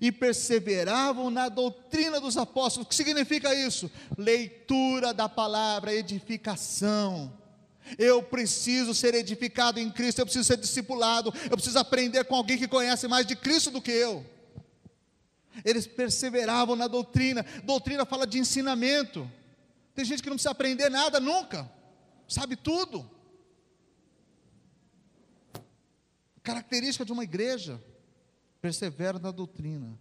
E 0.01 0.11
perseveravam 0.11 1.29
na 1.29 1.49
doutrina 1.49 2.19
dos 2.19 2.37
apóstolos. 2.37 2.85
O 2.85 2.89
que 2.89 2.95
significa 2.95 3.53
isso? 3.53 3.89
Leitura 4.17 5.13
da 5.13 5.27
palavra, 5.27 5.93
edificação 5.93 7.39
eu 7.97 8.21
preciso 8.21 8.93
ser 8.93 9.15
edificado 9.15 9.79
em 9.79 9.89
Cristo, 9.89 10.19
eu 10.19 10.25
preciso 10.25 10.45
ser 10.45 10.57
discipulado, 10.57 11.33
eu 11.45 11.57
preciso 11.57 11.79
aprender 11.79 12.23
com 12.25 12.35
alguém 12.35 12.57
que 12.57 12.67
conhece 12.67 13.07
mais 13.07 13.25
de 13.25 13.35
Cristo 13.35 13.71
do 13.71 13.81
que 13.81 13.91
eu. 13.91 14.25
Eles 15.65 15.87
perseveravam 15.87 16.75
na 16.75 16.87
doutrina, 16.87 17.45
doutrina 17.63 18.05
fala 18.05 18.27
de 18.27 18.39
ensinamento. 18.39 19.29
Tem 19.93 20.05
gente 20.05 20.21
que 20.21 20.29
não 20.29 20.35
precisa 20.35 20.51
aprender 20.51 20.89
nada 20.89 21.19
nunca, 21.19 21.69
sabe 22.27 22.55
tudo. 22.55 23.09
Característica 26.43 27.03
de 27.03 27.11
uma 27.11 27.23
igreja, 27.23 27.81
persevera 28.61 29.19
na 29.19 29.31
doutrina. 29.31 29.97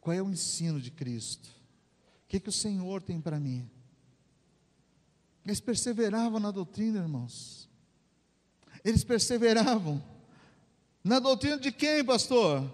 Qual 0.00 0.14
é 0.14 0.22
o 0.22 0.30
ensino 0.30 0.80
de 0.80 0.90
Cristo? 0.90 1.48
O 2.24 2.28
que, 2.28 2.40
que 2.40 2.48
o 2.48 2.52
Senhor 2.52 3.02
tem 3.02 3.20
para 3.20 3.38
mim? 3.38 3.68
Eles 5.44 5.60
perseveravam 5.60 6.40
na 6.40 6.50
doutrina, 6.50 6.98
irmãos. 6.98 7.68
Eles 8.84 9.04
perseveravam. 9.04 10.02
Na 11.02 11.20
doutrina 11.20 11.58
de 11.58 11.70
quem, 11.70 12.04
pastor? 12.04 12.68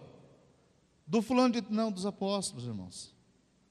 Do 1.06 1.20
fulano 1.20 1.52
de. 1.52 1.64
Não, 1.68 1.92
dos 1.92 2.06
apóstolos, 2.06 2.64
irmãos. 2.64 3.14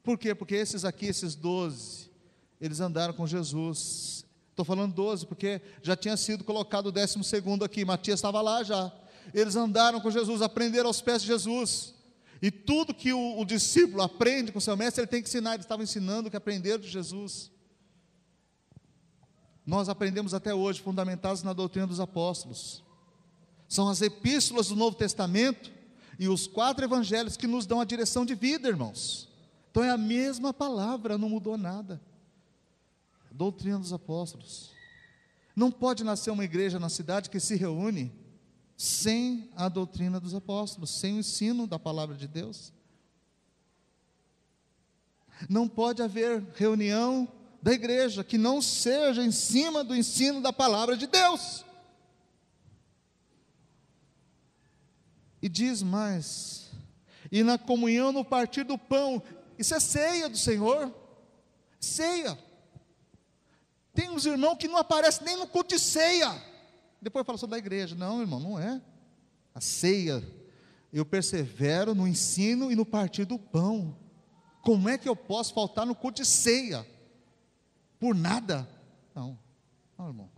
Por 0.03 0.17
quê? 0.17 0.35
Porque 0.35 0.55
esses 0.55 0.85
aqui, 0.85 1.07
esses 1.07 1.35
doze, 1.35 2.11
eles 2.59 2.79
andaram 2.79 3.13
com 3.13 3.25
Jesus. 3.25 4.25
Estou 4.51 4.65
falando 4.65 4.93
doze, 4.93 5.25
porque 5.25 5.61
já 5.81 5.95
tinha 5.95 6.15
sido 6.15 6.43
colocado 6.43 6.87
o 6.87 6.91
décimo 6.91 7.23
segundo 7.23 7.65
aqui. 7.65 7.83
Matias 7.83 8.19
estava 8.19 8.41
lá 8.41 8.63
já. 8.63 8.91
Eles 9.33 9.55
andaram 9.55 9.99
com 10.01 10.11
Jesus, 10.11 10.41
aprenderam 10.41 10.87
aos 10.87 11.01
pés 11.01 11.21
de 11.21 11.27
Jesus. 11.27 11.93
E 12.41 12.49
tudo 12.49 12.93
que 12.93 13.13
o, 13.13 13.39
o 13.39 13.45
discípulo 13.45 14.01
aprende 14.01 14.51
com 14.51 14.59
seu 14.59 14.75
mestre, 14.75 15.01
ele 15.01 15.07
tem 15.07 15.21
que 15.21 15.29
ensinar. 15.29 15.53
Eles 15.53 15.65
estavam 15.65 15.83
ensinando 15.83 16.27
o 16.27 16.31
que 16.31 16.37
aprenderam 16.37 16.79
de 16.79 16.89
Jesus 16.89 17.51
nós 19.65 19.89
aprendemos 19.89 20.33
até 20.33 20.53
hoje, 20.53 20.81
fundamentados 20.81 21.43
na 21.43 21.53
doutrina 21.53 21.87
dos 21.87 21.99
apóstolos. 21.99 22.83
São 23.67 23.87
as 23.87 24.01
epístolas 24.01 24.67
do 24.67 24.75
Novo 24.75 24.97
Testamento 24.97 25.71
e 26.19 26.27
os 26.27 26.47
quatro 26.47 26.83
evangelhos 26.83 27.37
que 27.37 27.47
nos 27.47 27.65
dão 27.65 27.79
a 27.79 27.85
direção 27.85 28.25
de 28.25 28.35
vida, 28.35 28.67
irmãos. 28.67 29.29
Então 29.69 29.83
é 29.83 29.89
a 29.89 29.97
mesma 29.97 30.53
palavra, 30.53 31.17
não 31.17 31.29
mudou 31.29 31.57
nada. 31.57 32.01
doutrina 33.31 33.79
dos 33.79 33.93
apóstolos. 33.93 34.71
Não 35.55 35.71
pode 35.71 36.03
nascer 36.03 36.31
uma 36.31 36.43
igreja 36.43 36.79
na 36.79 36.89
cidade 36.89 37.29
que 37.29 37.39
se 37.39 37.55
reúne 37.55 38.11
sem 38.81 39.47
a 39.55 39.69
doutrina 39.69 40.19
dos 40.19 40.33
apóstolos, 40.33 40.89
sem 40.89 41.13
o 41.13 41.19
ensino 41.19 41.67
da 41.67 41.77
palavra 41.77 42.15
de 42.15 42.27
Deus. 42.27 42.73
Não 45.47 45.67
pode 45.67 46.01
haver 46.01 46.43
reunião 46.55 47.31
da 47.61 47.71
igreja 47.71 48.23
que 48.23 48.39
não 48.39 48.59
seja 48.59 49.23
em 49.23 49.31
cima 49.31 49.83
do 49.83 49.95
ensino 49.95 50.41
da 50.41 50.51
palavra 50.51 50.97
de 50.97 51.05
Deus. 51.05 51.63
E 55.43 55.47
diz 55.47 55.83
mais: 55.83 56.71
e 57.31 57.43
na 57.43 57.59
comunhão 57.59 58.11
no 58.11 58.25
partir 58.25 58.63
do 58.63 58.79
pão, 58.79 59.21
isso 59.59 59.75
é 59.75 59.79
ceia 59.79 60.27
do 60.27 60.37
Senhor, 60.37 60.91
ceia. 61.79 62.35
Tem 63.93 64.09
uns 64.09 64.25
irmãos 64.25 64.55
que 64.55 64.67
não 64.67 64.77
aparecem 64.77 65.23
nem 65.23 65.37
no 65.37 65.45
culto 65.45 65.75
de 65.75 65.79
ceia. 65.79 66.49
Depois 67.01 67.25
fala 67.25 67.37
sobre 67.37 67.55
a 67.55 67.59
igreja. 67.59 67.95
Não, 67.95 68.21
irmão, 68.21 68.39
não 68.39 68.59
é. 68.59 68.81
A 69.55 69.59
ceia, 69.59 70.23
eu 70.93 71.05
persevero 71.05 71.95
no 71.95 72.07
ensino 72.07 72.71
e 72.71 72.75
no 72.75 72.85
partir 72.85 73.25
do 73.25 73.39
pão. 73.39 73.97
Como 74.61 74.87
é 74.87 74.97
que 74.97 75.09
eu 75.09 75.15
posso 75.15 75.53
faltar 75.53 75.85
no 75.85 75.95
culto 75.95 76.21
de 76.21 76.27
ceia? 76.27 76.85
Por 77.99 78.13
nada? 78.13 78.67
Não, 79.15 79.37
não, 79.97 80.07
irmão. 80.07 80.29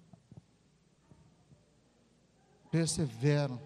Persevero 2.72 3.60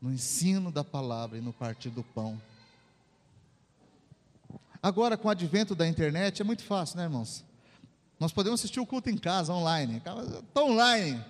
no 0.00 0.12
ensino 0.12 0.70
da 0.70 0.84
palavra 0.84 1.38
e 1.38 1.40
no 1.40 1.52
partir 1.52 1.90
do 1.90 2.04
pão. 2.04 2.40
Agora, 4.80 5.16
com 5.16 5.26
o 5.26 5.30
advento 5.30 5.74
da 5.74 5.88
internet, 5.88 6.40
é 6.40 6.44
muito 6.44 6.62
fácil, 6.62 6.98
né, 6.98 7.04
irmãos? 7.04 7.44
Nós 8.20 8.32
podemos 8.32 8.60
assistir 8.60 8.78
o 8.78 8.86
culto 8.86 9.10
em 9.10 9.16
casa, 9.16 9.52
online. 9.52 10.00
Estou 10.46 10.70
online. 10.70 11.24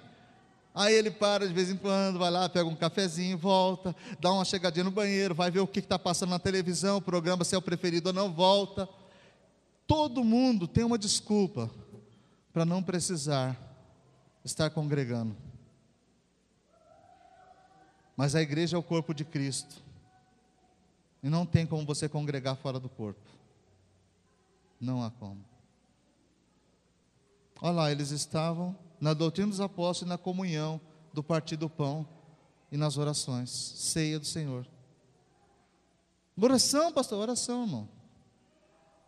Aí 0.78 0.94
ele 0.94 1.10
para 1.10 1.44
de 1.44 1.52
vez 1.52 1.70
em 1.70 1.76
quando, 1.76 2.20
vai 2.20 2.30
lá, 2.30 2.48
pega 2.48 2.68
um 2.68 2.76
cafezinho, 2.76 3.36
volta, 3.36 3.96
dá 4.20 4.32
uma 4.32 4.44
chegadinha 4.44 4.84
no 4.84 4.92
banheiro, 4.92 5.34
vai 5.34 5.50
ver 5.50 5.58
o 5.58 5.66
que 5.66 5.80
está 5.80 5.98
passando 5.98 6.30
na 6.30 6.38
televisão, 6.38 6.98
o 6.98 7.02
programa, 7.02 7.42
se 7.44 7.52
é 7.52 7.58
o 7.58 7.62
preferido 7.62 8.10
ou 8.10 8.12
não, 8.12 8.32
volta. 8.32 8.88
Todo 9.88 10.22
mundo 10.22 10.68
tem 10.68 10.84
uma 10.84 10.96
desculpa 10.96 11.68
para 12.52 12.64
não 12.64 12.80
precisar 12.80 13.58
estar 14.44 14.70
congregando. 14.70 15.36
Mas 18.16 18.36
a 18.36 18.40
igreja 18.40 18.76
é 18.76 18.78
o 18.78 18.82
corpo 18.82 19.12
de 19.12 19.24
Cristo. 19.24 19.82
E 21.24 21.28
não 21.28 21.44
tem 21.44 21.66
como 21.66 21.84
você 21.84 22.08
congregar 22.08 22.54
fora 22.54 22.78
do 22.78 22.88
corpo. 22.88 23.28
Não 24.80 25.02
há 25.02 25.10
como. 25.10 25.44
Olha 27.60 27.72
lá, 27.72 27.90
eles 27.90 28.12
estavam 28.12 28.76
na 29.00 29.14
doutrina 29.14 29.48
dos 29.48 29.60
apóstolos 29.60 30.08
e 30.08 30.08
na 30.08 30.18
comunhão 30.18 30.80
do 31.12 31.22
partir 31.22 31.56
do 31.56 31.68
pão 31.68 32.06
e 32.70 32.76
nas 32.76 32.96
orações, 32.96 33.50
ceia 33.50 34.18
do 34.18 34.26
Senhor. 34.26 34.66
Oração, 36.40 36.92
pastor, 36.92 37.18
oração, 37.18 37.62
irmão. 37.62 37.88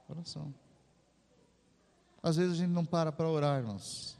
Oração. 0.08 0.52
Às 2.22 2.36
vezes 2.36 2.54
a 2.54 2.56
gente 2.56 2.70
não 2.70 2.84
para 2.84 3.12
para 3.12 3.28
orar, 3.28 3.60
irmãos, 3.60 4.16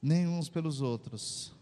nem 0.00 0.28
uns 0.28 0.48
pelos 0.48 0.80
outros. 0.80 1.52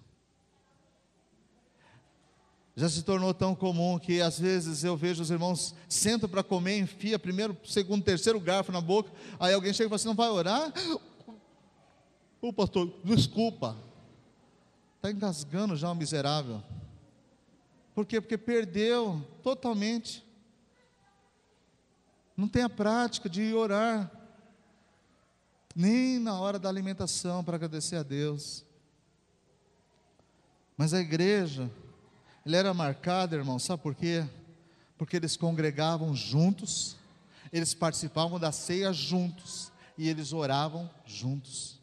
Já 2.76 2.88
se 2.88 3.04
tornou 3.04 3.32
tão 3.32 3.54
comum 3.54 3.98
que 4.00 4.20
às 4.20 4.38
vezes 4.38 4.82
eu 4.82 4.96
vejo 4.96 5.22
os 5.22 5.30
irmãos 5.30 5.74
sentam 5.88 6.28
para 6.28 6.42
comer, 6.42 6.78
enfia 6.78 7.18
primeiro, 7.18 7.56
segundo, 7.64 8.02
terceiro 8.02 8.40
garfo 8.40 8.72
na 8.72 8.80
boca, 8.80 9.12
aí 9.38 9.54
alguém 9.54 9.72
chega 9.72 9.86
e 9.86 9.88
fala 9.88 9.96
assim: 9.96 10.08
não 10.08 10.14
vai 10.14 10.28
orar? 10.28 10.72
Ô 12.44 12.52
pastor, 12.52 12.92
desculpa. 13.02 13.74
Está 14.96 15.10
engasgando 15.10 15.74
já 15.74 15.90
o 15.90 15.94
miserável. 15.94 16.62
Por 17.94 18.04
quê? 18.04 18.20
Porque 18.20 18.36
perdeu 18.36 19.26
totalmente. 19.42 20.22
Não 22.36 22.46
tem 22.46 22.62
a 22.62 22.68
prática 22.68 23.30
de 23.30 23.54
orar. 23.54 24.10
Nem 25.74 26.18
na 26.18 26.38
hora 26.38 26.58
da 26.58 26.68
alimentação 26.68 27.42
para 27.42 27.56
agradecer 27.56 27.96
a 27.96 28.02
Deus. 28.02 28.62
Mas 30.76 30.92
a 30.92 31.00
igreja, 31.00 31.70
ele 32.44 32.56
era 32.56 32.74
marcada, 32.74 33.36
irmão, 33.36 33.58
sabe 33.58 33.82
por 33.82 33.94
quê? 33.94 34.22
Porque 34.98 35.16
eles 35.16 35.34
congregavam 35.34 36.14
juntos, 36.14 36.98
eles 37.50 37.72
participavam 37.72 38.38
da 38.38 38.52
ceia 38.52 38.92
juntos 38.92 39.72
e 39.96 40.10
eles 40.10 40.34
oravam 40.34 40.90
juntos 41.06 41.82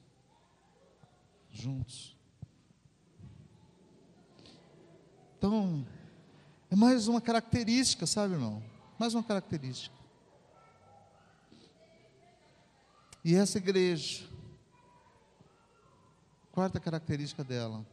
juntos. 1.62 2.17
Então, 5.38 5.86
é 6.69 6.76
mais 6.76 7.08
uma 7.08 7.21
característica, 7.21 8.08
sabe, 8.08 8.34
irmão? 8.34 8.63
Mais 8.97 9.13
uma 9.13 9.24
característica. 9.24 9.95
E 13.24 13.36
essa 13.36 13.60
igreja, 13.60 14.28
quarta 16.52 16.80
característica 16.80 17.43
dela, 17.43 17.86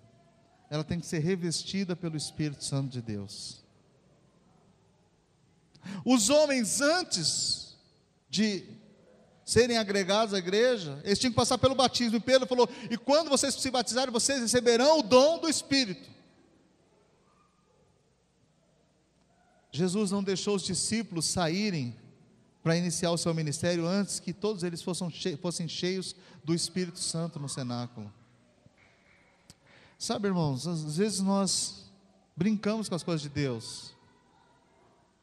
ela 0.71 0.85
tem 0.85 0.99
que 0.99 1.07
ser 1.07 1.19
revestida 1.19 1.95
pelo 1.95 2.17
Espírito 2.17 2.65
Santo 2.65 2.91
de 2.91 3.03
Deus. 3.03 3.63
Os 6.05 6.31
homens 6.31 6.81
antes 6.81 7.77
de 8.31 8.78
serem 9.49 9.79
agregados 9.79 10.35
à 10.35 10.39
igreja, 10.39 11.01
eles 11.03 11.19
tinham 11.19 11.33
que 11.33 11.37
passar 11.37 11.57
pelo 11.57 11.75
batismo. 11.75 12.19
E 12.19 12.21
Pedro 12.21 12.47
falou: 12.47 12.69
E 12.91 12.99
quando 12.99 13.31
vocês 13.31 13.55
se 13.55 13.71
batizarem, 13.71 14.13
vocês 14.13 14.43
receberão 14.43 14.99
o 14.99 15.03
dom 15.03 15.39
do 15.39 15.49
Espírito. 15.49 16.07
Jesus 19.73 20.11
não 20.11 20.23
deixou 20.23 20.55
os 20.55 20.63
discípulos 20.63 21.25
saírem 21.25 21.97
para 22.63 22.77
iniciar 22.77 23.11
o 23.11 23.17
seu 23.17 23.33
ministério 23.33 23.87
antes 23.87 24.21
que 24.21 24.35
todos 24.35 24.63
eles 24.63 24.83
fossem, 24.83 25.67
cheios 25.67 26.15
do 26.45 26.55
Espírito 26.55 26.99
Santo 26.99 27.41
no 27.41 27.49
cenáculo. 27.49 28.13
Sabe, 29.99 30.29
irmãos, 30.29 30.67
às 30.67 30.99
vezes 30.99 31.21
nós 31.21 31.91
brincamos 32.37 32.87
com 32.87 32.95
as 32.95 33.03
coisas 33.03 33.23
de 33.23 33.31
Deus. 33.31 33.95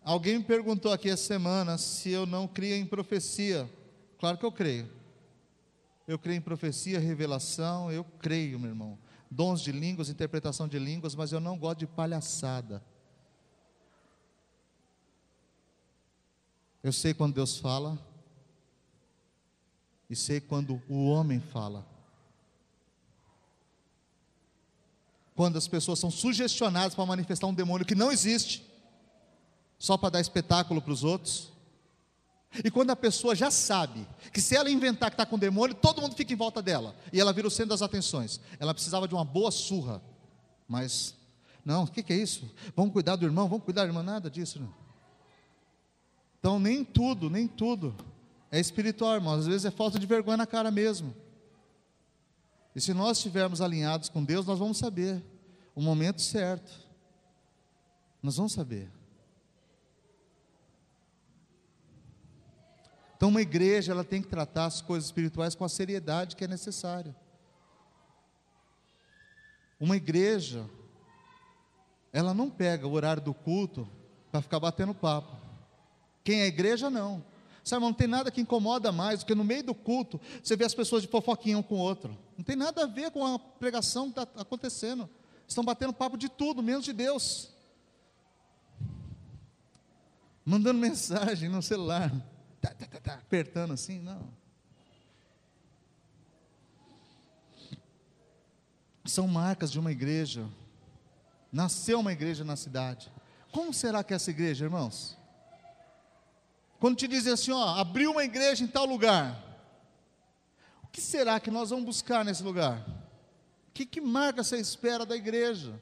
Alguém 0.03 0.39
me 0.39 0.43
perguntou 0.43 0.91
aqui 0.91 1.11
essa 1.11 1.23
semana 1.23 1.77
se 1.77 2.09
eu 2.09 2.25
não 2.25 2.47
cria 2.47 2.75
em 2.75 2.87
profecia. 2.87 3.69
Claro 4.19 4.37
que 4.37 4.45
eu 4.45 4.51
creio. 4.51 4.91
Eu 6.07 6.19
creio 6.19 6.37
em 6.37 6.41
profecia, 6.41 6.99
revelação, 6.99 7.91
eu 7.91 8.03
creio, 8.03 8.59
meu 8.59 8.69
irmão. 8.69 8.97
Dons 9.29 9.61
de 9.61 9.71
línguas, 9.71 10.09
interpretação 10.09 10.67
de 10.67 10.77
línguas, 10.77 11.15
mas 11.15 11.31
eu 11.31 11.39
não 11.39 11.57
gosto 11.57 11.79
de 11.79 11.87
palhaçada. 11.87 12.83
Eu 16.83 16.93
sei 16.93 17.13
quando 17.13 17.33
Deus 17.33 17.57
fala, 17.57 17.99
e 20.07 20.15
sei 20.15 20.39
quando 20.39 20.81
o 20.87 21.07
homem 21.07 21.39
fala. 21.39 21.85
Quando 25.35 25.57
as 25.57 25.67
pessoas 25.67 25.99
são 25.99 26.11
sugestionadas 26.11 26.93
para 26.93 27.05
manifestar 27.05 27.47
um 27.47 27.53
demônio 27.53 27.85
que 27.85 27.95
não 27.95 28.11
existe, 28.11 28.63
só 29.77 29.97
para 29.97 30.11
dar 30.11 30.21
espetáculo 30.21 30.81
para 30.81 30.93
os 30.93 31.03
outros. 31.03 31.51
E 32.63 32.71
quando 32.71 32.91
a 32.91 32.95
pessoa 32.95 33.35
já 33.35 33.51
sabe 33.51 34.07
que 34.31 34.41
se 34.41 34.55
ela 34.55 34.69
inventar 34.69 35.09
que 35.09 35.15
está 35.15 35.25
com 35.25 35.37
demônio, 35.37 35.75
todo 35.75 36.01
mundo 36.01 36.15
fica 36.15 36.33
em 36.33 36.35
volta 36.35 36.61
dela. 36.61 36.95
E 37.11 37.19
ela 37.19 37.33
vira 37.33 37.47
o 37.47 37.51
centro 37.51 37.69
das 37.69 37.81
atenções. 37.81 38.39
Ela 38.59 38.73
precisava 38.73 39.07
de 39.07 39.13
uma 39.13 39.25
boa 39.25 39.51
surra. 39.51 40.01
Mas, 40.67 41.15
não, 41.63 41.83
o 41.83 41.87
que, 41.87 42.01
que, 42.01 42.13
é 42.13 42.15
isso? 42.15 42.49
Vamos 42.75 42.93
cuidar 42.93 43.15
do 43.15 43.25
irmão, 43.25 43.47
vamos 43.47 43.63
cuidar 43.63 43.81
da 43.81 43.87
irmã, 43.87 44.01
nada 44.01 44.29
disso. 44.29 44.59
Não. 44.59 44.73
Então, 46.39 46.59
nem 46.59 46.83
tudo, 46.83 47.29
nem 47.29 47.47
tudo 47.47 47.95
é 48.51 48.59
espiritual, 48.59 49.15
irmão. 49.15 49.33
Às 49.33 49.47
vezes 49.47 49.65
é 49.65 49.71
falta 49.71 49.99
de 49.99 50.05
vergonha 50.05 50.37
na 50.37 50.47
cara 50.47 50.71
mesmo. 50.71 51.13
E 52.75 52.81
se 52.81 52.93
nós 52.93 53.17
estivermos 53.17 53.61
alinhados 53.61 54.09
com 54.09 54.23
Deus, 54.23 54.45
nós 54.45 54.59
vamos 54.59 54.77
saber 54.77 55.23
o 55.73 55.81
momento 55.81 56.21
certo. 56.21 56.71
Nós 58.21 58.37
vamos 58.37 58.53
saber. 58.53 58.89
Então, 63.15 63.29
uma 63.29 63.41
igreja 63.41 63.91
ela 63.91 64.03
tem 64.03 64.21
que 64.21 64.27
tratar 64.27 64.65
as 64.65 64.81
coisas 64.81 65.05
espirituais 65.05 65.55
com 65.55 65.63
a 65.63 65.69
seriedade 65.69 66.35
que 66.35 66.43
é 66.43 66.47
necessária. 66.47 67.15
Uma 69.79 69.95
igreja, 69.95 70.69
ela 72.11 72.33
não 72.33 72.49
pega 72.49 72.87
o 72.87 72.91
horário 72.91 73.21
do 73.21 73.33
culto 73.33 73.87
para 74.31 74.41
ficar 74.41 74.59
batendo 74.59 74.93
papo. 74.93 75.35
Quem 76.23 76.41
é 76.41 76.47
igreja, 76.47 76.89
não. 76.89 77.23
Sabe, 77.63 77.83
não 77.83 77.93
tem 77.93 78.07
nada 78.07 78.29
que 78.29 78.41
incomoda 78.41 78.91
mais 78.91 79.21
do 79.21 79.25
que 79.25 79.33
no 79.33 79.43
meio 79.43 79.63
do 79.63 79.73
culto 79.73 80.19
você 80.43 80.55
vê 80.55 80.65
as 80.65 80.75
pessoas 80.75 81.01
de 81.01 81.07
fofoquinha 81.07 81.57
um 81.57 81.63
com 81.63 81.75
o 81.75 81.79
outro. 81.79 82.15
Não 82.37 82.43
tem 82.43 82.55
nada 82.55 82.83
a 82.83 82.87
ver 82.87 83.11
com 83.11 83.25
a 83.25 83.39
pregação 83.39 84.11
que 84.11 84.19
está 84.19 84.41
acontecendo. 84.41 85.09
Estão 85.47 85.63
batendo 85.63 85.93
papo 85.93 86.17
de 86.17 86.29
tudo, 86.29 86.61
menos 86.61 86.83
de 86.83 86.93
Deus. 86.93 87.49
Mandando 90.45 90.77
mensagem 90.79 91.49
no 91.49 91.61
celular 91.61 92.11
Tá, 92.65 92.73
tá, 92.73 92.87
tá, 92.87 92.99
tá, 92.99 93.13
apertando 93.13 93.73
assim, 93.73 93.99
não. 93.99 94.27
São 99.05 99.27
marcas 99.27 99.71
de 99.71 99.79
uma 99.79 99.91
igreja. 99.91 100.49
Nasceu 101.51 101.99
uma 101.99 102.11
igreja 102.11 102.43
na 102.43 102.55
cidade. 102.55 103.11
Como 103.51 103.71
será 103.71 104.03
que 104.03 104.13
é 104.13 104.15
essa 104.15 104.31
igreja, 104.31 104.65
irmãos? 104.65 105.15
Quando 106.79 106.97
te 106.97 107.07
dizem 107.07 107.33
assim, 107.33 107.51
ó, 107.51 107.75
abriu 107.75 108.11
uma 108.11 108.23
igreja 108.23 108.63
em 108.63 108.67
tal 108.67 108.85
lugar. 108.85 109.39
O 110.81 110.87
que 110.87 110.99
será 110.99 111.39
que 111.39 111.51
nós 111.51 111.69
vamos 111.69 111.85
buscar 111.85 112.25
nesse 112.25 112.41
lugar? 112.41 112.79
O 113.69 113.71
que, 113.75 113.85
que 113.85 114.01
marca 114.01 114.41
essa 114.41 114.57
espera 114.57 115.05
da 115.05 115.15
igreja? 115.15 115.79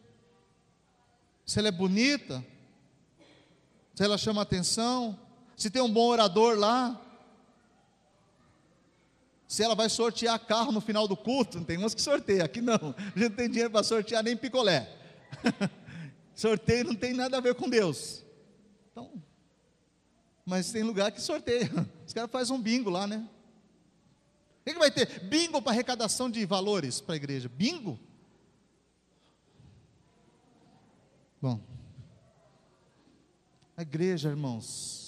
Se 1.46 1.60
ela 1.60 1.70
é 1.70 1.72
bonita? 1.72 2.46
Se 3.96 4.04
ela 4.04 4.18
chama 4.18 4.42
atenção? 4.42 5.18
Se 5.56 5.70
tem 5.70 5.82
um 5.82 5.92
bom 5.92 6.08
orador 6.08 6.58
lá, 6.58 7.00
se 9.48 9.62
ela 9.64 9.76
vai 9.76 9.88
sortear 9.90 10.40
carro 10.40 10.72
no 10.72 10.82
final 10.82 11.08
do 11.08 11.16
culto, 11.16 11.64
tem 11.64 11.78
uns 11.78 11.94
que 11.94 12.02
sorteia, 12.02 12.44
aqui 12.44 12.62
não, 12.62 12.74
a 12.76 13.20
gente 13.20 13.30
não 13.30 13.36
tem 13.36 13.50
dinheiro 13.50 13.70
para 13.70 13.84
sortear 13.84 14.24
nem 14.24 14.36
picolé. 14.36 14.90
Sorteio 16.36 16.86
não 16.86 16.96
tem 16.96 17.14
nada 17.14 17.38
a 17.38 17.42
ver 17.42 17.54
com 17.54 17.70
Deus. 17.70 18.24
Então, 18.92 19.22
mas 20.44 20.72
tem 20.72 20.82
lugar 20.82 21.12
que 21.12 21.22
sorteia. 21.22 21.70
Os 22.06 22.14
caras 22.14 22.32
fazem 22.32 22.56
um 22.56 22.62
bingo 22.62 22.90
lá, 22.90 23.06
né? 23.06 23.18
O 24.62 24.66
que, 24.66 24.74
que 24.74 24.80
vai 24.80 24.90
ter? 24.90 25.20
Bingo 25.26 25.62
para 25.62 25.72
arrecadação 25.72 26.30
de 26.32 26.44
valores 26.46 27.00
para 27.00 27.14
a 27.14 27.18
igreja. 27.18 27.50
Bingo? 27.50 28.00
Bom, 31.42 31.60
a 33.76 33.82
igreja, 33.82 34.30
irmãos, 34.30 35.03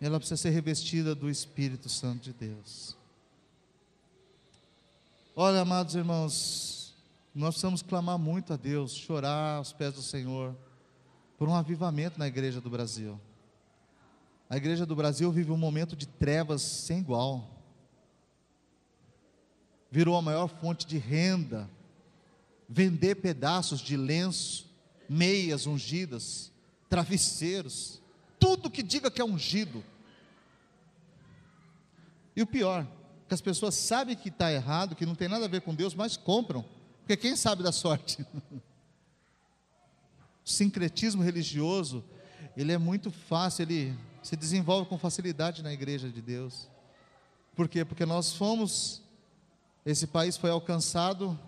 ela 0.00 0.18
precisa 0.18 0.40
ser 0.40 0.50
revestida 0.50 1.14
do 1.14 1.28
Espírito 1.28 1.88
Santo 1.88 2.22
de 2.22 2.32
Deus. 2.32 2.96
Olha, 5.36 5.60
amados 5.60 5.94
irmãos, 5.94 6.94
nós 7.34 7.50
precisamos 7.50 7.82
clamar 7.82 8.18
muito 8.18 8.52
a 8.52 8.56
Deus, 8.56 8.92
chorar 8.92 9.56
aos 9.56 9.72
pés 9.72 9.94
do 9.94 10.02
Senhor, 10.02 10.56
por 11.38 11.48
um 11.48 11.54
avivamento 11.54 12.18
na 12.18 12.26
igreja 12.26 12.60
do 12.60 12.70
Brasil. 12.70 13.20
A 14.48 14.56
igreja 14.56 14.84
do 14.84 14.96
Brasil 14.96 15.30
vive 15.30 15.52
um 15.52 15.56
momento 15.56 15.94
de 15.94 16.08
trevas 16.08 16.62
sem 16.62 16.98
igual. 16.98 17.48
Virou 19.90 20.16
a 20.16 20.22
maior 20.22 20.48
fonte 20.48 20.86
de 20.86 20.98
renda. 20.98 21.70
Vender 22.68 23.16
pedaços 23.16 23.80
de 23.80 23.96
lenço, 23.96 24.68
meias 25.08 25.66
ungidas, 25.66 26.52
travesseiros, 26.88 27.99
tudo 28.40 28.70
que 28.70 28.82
diga 28.82 29.10
que 29.10 29.20
é 29.20 29.24
ungido. 29.24 29.84
E 32.34 32.42
o 32.42 32.46
pior, 32.46 32.86
que 33.28 33.34
as 33.34 33.40
pessoas 33.40 33.74
sabem 33.74 34.16
que 34.16 34.30
está 34.30 34.50
errado, 34.50 34.96
que 34.96 35.06
não 35.06 35.14
tem 35.14 35.28
nada 35.28 35.44
a 35.44 35.48
ver 35.48 35.60
com 35.60 35.74
Deus, 35.74 35.94
mas 35.94 36.16
compram, 36.16 36.64
porque 37.00 37.16
quem 37.16 37.36
sabe 37.36 37.62
da 37.62 37.70
sorte? 37.70 38.26
o 40.44 40.48
sincretismo 40.48 41.22
religioso, 41.22 42.02
ele 42.56 42.72
é 42.72 42.78
muito 42.78 43.10
fácil, 43.10 43.62
ele 43.62 43.96
se 44.22 44.34
desenvolve 44.36 44.88
com 44.88 44.98
facilidade 44.98 45.62
na 45.62 45.72
igreja 45.72 46.08
de 46.08 46.20
Deus. 46.22 46.68
Por 47.54 47.68
quê? 47.68 47.84
Porque 47.84 48.06
nós 48.06 48.32
fomos, 48.32 49.02
esse 49.84 50.06
país 50.06 50.36
foi 50.36 50.50
alcançado 50.50 51.38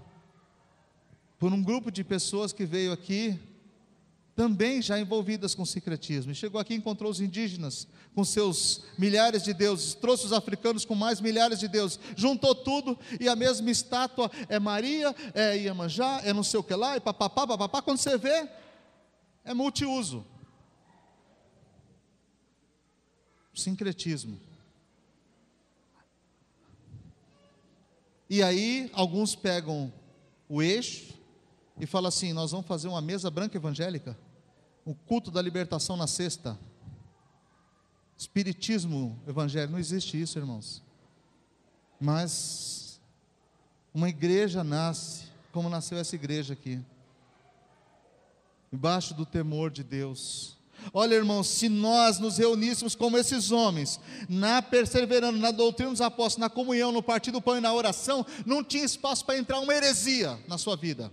por 1.39 1.53
um 1.53 1.63
grupo 1.63 1.91
de 1.91 2.05
pessoas 2.05 2.53
que 2.53 2.65
veio 2.65 2.93
aqui 2.93 3.41
também 4.35 4.81
já 4.81 4.99
envolvidas 4.99 5.55
com 5.55 5.65
secretismo. 5.65 6.33
E 6.33 6.35
chegou 6.35 6.61
aqui 6.61 6.75
e 6.75 6.77
encontrou 6.77 7.11
os 7.11 7.21
indígenas 7.21 7.87
com 8.15 8.25
seus 8.25 8.83
milhares 8.99 9.43
de 9.43 9.53
deuses, 9.53 9.95
trouxe 9.95 10.27
os 10.27 10.33
africanos 10.33 10.85
com 10.85 10.95
mais 10.95 11.21
milhares 11.21 11.59
de 11.59 11.69
deuses, 11.69 11.99
juntou 12.17 12.55
tudo 12.55 12.99
e 13.21 13.29
a 13.29 13.37
mesma 13.37 13.71
estátua 13.71 14.31
é 14.49 14.59
Maria, 14.59 15.15
é 15.35 15.57
Iemanjá, 15.57 16.21
é 16.25 16.33
não 16.33 16.43
sei 16.43 16.61
o 16.61 16.63
que 16.63 16.75
lá, 16.75 16.97
e 16.97 17.01
papapá, 17.01 17.47
papapá. 17.47 17.83
Quando 17.83 17.99
você 17.99 18.17
vê, 18.17 18.49
é 19.45 19.53
multiuso. 19.53 20.25
Sincretismo. 23.55 24.41
E 28.31 28.43
aí, 28.43 28.91
alguns 28.95 29.35
pegam 29.35 29.93
o 30.49 30.63
eixo 30.63 31.13
e 31.79 31.87
falam 31.87 32.09
assim: 32.09 32.33
nós 32.33 32.51
vamos 32.51 32.67
fazer 32.67 32.89
uma 32.89 33.01
mesa 33.01 33.31
branca 33.31 33.57
evangélica 33.57 34.17
o 34.85 34.95
culto 34.95 35.31
da 35.31 35.41
libertação 35.41 35.97
na 35.97 36.07
sexta. 36.07 36.59
Espiritismo 38.17 39.21
evangélico, 39.27 39.73
não 39.73 39.79
existe 39.79 40.21
isso, 40.21 40.39
irmãos. 40.39 40.83
Mas 42.01 43.01
uma 43.95 44.09
igreja 44.09 44.65
nasce, 44.65 45.25
como 45.53 45.69
nasceu 45.69 45.99
essa 45.99 46.15
igreja 46.15 46.55
aqui, 46.55 46.81
embaixo 48.73 49.15
do 49.15 49.27
temor 49.27 49.71
de 49.71 49.85
Deus. 49.85 50.59
Olha, 50.93 51.15
irmãos, 51.15 51.47
se 51.47 51.69
nós 51.69 52.19
nos 52.19 52.39
reuníssemos 52.39 52.97
como 52.97 53.17
esses 53.17 53.53
homens, 53.53 54.01
na 54.29 54.61
perseverando, 54.61 55.39
na 55.39 55.53
doutrina 55.53 55.93
dos 55.93 56.01
apóstolos, 56.01 56.39
na 56.39 56.51
comunhão, 56.51 56.91
no 56.91 57.03
partido 57.03 57.35
do 57.35 57.43
pão 57.43 57.57
e 57.57 57.61
na 57.61 57.73
oração, 57.73 58.27
não 58.45 58.65
tinha 58.65 58.85
espaço 58.85 59.25
para 59.25 59.39
entrar 59.39 59.61
uma 59.61 59.73
heresia 59.73 60.41
na 60.49 60.59
sua 60.59 60.75
vida. 60.75 61.13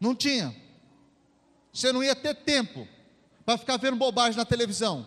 Não 0.00 0.14
tinha. 0.14 0.54
Você 1.72 1.92
não 1.92 2.02
ia 2.02 2.14
ter 2.14 2.34
tempo 2.34 2.86
para 3.44 3.58
ficar 3.58 3.76
vendo 3.76 3.96
bobagem 3.96 4.36
na 4.36 4.44
televisão. 4.44 5.06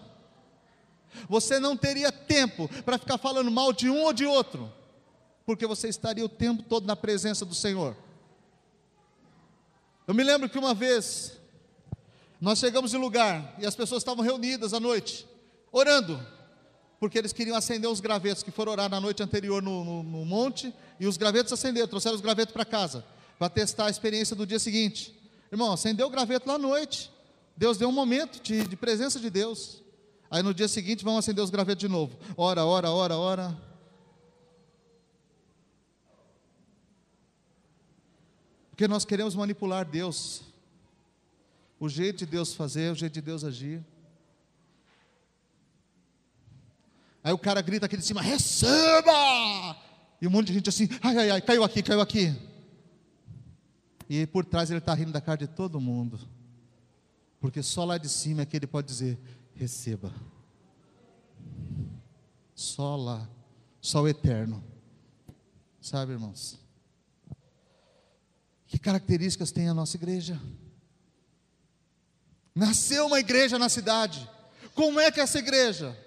Você 1.27 1.59
não 1.59 1.75
teria 1.75 2.11
tempo 2.11 2.69
para 2.83 2.97
ficar 2.97 3.17
falando 3.17 3.49
mal 3.49 3.73
de 3.73 3.89
um 3.89 4.03
ou 4.03 4.13
de 4.13 4.25
outro, 4.25 4.71
porque 5.45 5.65
você 5.65 5.89
estaria 5.89 6.23
o 6.23 6.29
tempo 6.29 6.63
todo 6.63 6.85
na 6.85 6.95
presença 6.95 7.45
do 7.45 7.55
Senhor. 7.55 7.95
Eu 10.07 10.13
me 10.13 10.23
lembro 10.23 10.49
que 10.49 10.57
uma 10.57 10.73
vez 10.73 11.37
nós 12.39 12.59
chegamos 12.59 12.93
em 12.93 12.97
lugar 12.97 13.55
e 13.59 13.65
as 13.65 13.75
pessoas 13.75 14.01
estavam 14.01 14.23
reunidas 14.23 14.73
à 14.73 14.79
noite, 14.79 15.27
orando, 15.71 16.25
porque 16.99 17.17
eles 17.17 17.33
queriam 17.33 17.57
acender 17.57 17.89
os 17.89 17.99
gravetos 17.99 18.43
que 18.43 18.51
foram 18.51 18.71
orar 18.71 18.89
na 18.89 18.99
noite 18.99 19.21
anterior 19.21 19.61
no, 19.61 19.83
no, 19.83 20.03
no 20.03 20.25
monte, 20.25 20.73
e 20.99 21.07
os 21.07 21.17
gravetos 21.17 21.51
acenderam, 21.51 21.87
trouxeram 21.87 22.15
os 22.15 22.21
gravetos 22.21 22.53
para 22.53 22.65
casa, 22.65 23.03
para 23.39 23.49
testar 23.49 23.85
a 23.85 23.89
experiência 23.89 24.35
do 24.35 24.45
dia 24.45 24.59
seguinte. 24.59 25.17
Irmão, 25.49 25.71
acendeu 25.71 26.07
o 26.07 26.09
graveto 26.09 26.45
lá 26.45 26.55
à 26.55 26.59
noite. 26.59 27.09
Deus 27.55 27.77
deu 27.77 27.87
um 27.87 27.93
momento 27.93 28.41
de, 28.43 28.67
de 28.67 28.75
presença 28.75 29.17
de 29.17 29.29
Deus. 29.29 29.81
Aí 30.29 30.43
no 30.43 30.53
dia 30.53 30.67
seguinte 30.67 31.05
vão 31.05 31.17
acender 31.17 31.41
os 31.41 31.49
gravetos 31.49 31.79
de 31.79 31.87
novo. 31.87 32.19
Ora, 32.35 32.65
ora, 32.65 32.91
ora, 32.91 33.17
ora. 33.17 33.57
Porque 38.71 38.87
nós 38.89 39.05
queremos 39.05 39.33
manipular 39.35 39.85
Deus. 39.85 40.41
O 41.79 41.87
jeito 41.87 42.19
de 42.19 42.25
Deus 42.25 42.53
fazer, 42.53 42.91
o 42.91 42.95
jeito 42.95 43.13
de 43.13 43.21
Deus 43.21 43.45
agir. 43.45 43.81
Aí 47.23 47.31
o 47.31 47.37
cara 47.37 47.61
grita 47.61 47.85
aqui 47.85 47.95
de 47.95 48.05
cima: 48.05 48.21
receba! 48.21 49.77
E 50.21 50.27
um 50.27 50.29
monte 50.29 50.47
de 50.47 50.53
gente 50.53 50.69
assim: 50.69 50.89
ai, 51.01 51.17
ai, 51.17 51.31
ai, 51.31 51.41
caiu 51.41 51.63
aqui, 51.63 51.81
caiu 51.81 52.01
aqui. 52.01 52.48
E 54.09 54.25
por 54.25 54.43
trás 54.43 54.71
ele 54.71 54.79
está 54.79 54.93
rindo 54.95 55.11
da 55.11 55.21
cara 55.21 55.37
de 55.37 55.47
todo 55.47 55.79
mundo. 55.79 56.19
Porque 57.39 57.61
só 57.61 57.85
lá 57.85 57.97
de 57.97 58.09
cima 58.09 58.41
é 58.41 58.45
que 58.45 58.57
ele 58.57 58.65
pode 58.65 58.87
dizer: 58.87 59.19
receba. 59.53 60.11
Só 62.55 62.95
lá. 62.95 63.29
Só 63.79 64.01
o 64.01 64.07
eterno. 64.07 64.63
Sabe, 65.79 66.13
irmãos? 66.13 66.59
Que 68.67 68.77
características 68.77 69.51
tem 69.51 69.69
a 69.69 69.73
nossa 69.73 69.95
igreja? 69.95 70.41
Nasceu 72.53 73.05
uma 73.05 73.19
igreja 73.19 73.57
na 73.57 73.69
cidade. 73.69 74.29
Como 74.75 74.99
é 74.99 75.11
que 75.11 75.19
é 75.19 75.23
essa 75.23 75.39
igreja? 75.39 75.97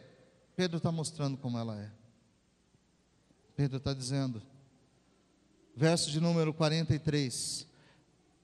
Pedro 0.54 0.76
está 0.76 0.92
mostrando 0.92 1.38
como 1.38 1.56
ela 1.56 1.80
é. 1.80 1.90
Pedro 3.56 3.78
está 3.78 3.94
dizendo, 3.94 4.42
verso 5.74 6.10
de 6.10 6.20
número 6.20 6.52
43. 6.52 7.66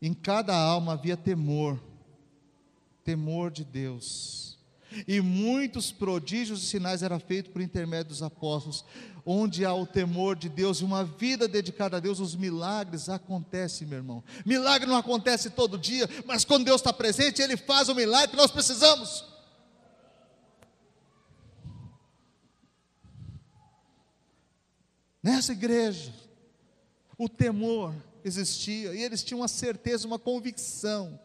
Em 0.00 0.14
cada 0.14 0.56
alma 0.56 0.92
havia 0.92 1.16
temor, 1.16 1.80
temor 3.04 3.50
de 3.50 3.64
Deus. 3.64 4.48
E 5.06 5.20
muitos 5.20 5.92
prodígios 5.92 6.62
e 6.62 6.66
sinais 6.66 7.02
eram 7.02 7.20
feitos 7.20 7.52
por 7.52 7.60
intermédio 7.60 8.08
dos 8.08 8.22
apóstolos. 8.22 8.84
Onde 9.24 9.64
há 9.64 9.74
o 9.74 9.86
temor 9.86 10.36
de 10.36 10.48
Deus 10.48 10.78
e 10.78 10.84
uma 10.84 11.04
vida 11.04 11.46
dedicada 11.46 11.98
a 11.98 12.00
Deus, 12.00 12.20
os 12.20 12.34
milagres 12.34 13.08
acontecem, 13.08 13.86
meu 13.86 13.98
irmão. 13.98 14.24
Milagre 14.46 14.88
não 14.88 14.96
acontece 14.96 15.50
todo 15.50 15.76
dia, 15.76 16.08
mas 16.24 16.44
quando 16.44 16.64
Deus 16.64 16.80
está 16.80 16.92
presente, 16.92 17.42
Ele 17.42 17.56
faz 17.56 17.90
o 17.90 17.94
milagre 17.94 18.30
que 18.30 18.36
nós 18.36 18.50
precisamos. 18.50 19.24
Nessa 25.22 25.52
igreja, 25.52 26.14
o 27.18 27.28
temor 27.28 27.94
existia, 28.24 28.94
e 28.94 29.02
eles 29.02 29.22
tinham 29.22 29.40
uma 29.40 29.48
certeza, 29.48 30.06
uma 30.06 30.18
convicção. 30.18 31.18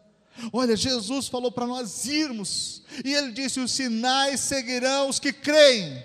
Olha, 0.52 0.76
Jesus 0.76 1.28
falou 1.28 1.52
para 1.52 1.66
nós 1.66 2.06
irmos, 2.06 2.82
e 3.04 3.12
ele 3.12 3.32
disse: 3.32 3.60
os 3.60 3.70
sinais 3.70 4.40
seguirão 4.40 5.08
os 5.08 5.18
que 5.18 5.32
creem. 5.32 6.02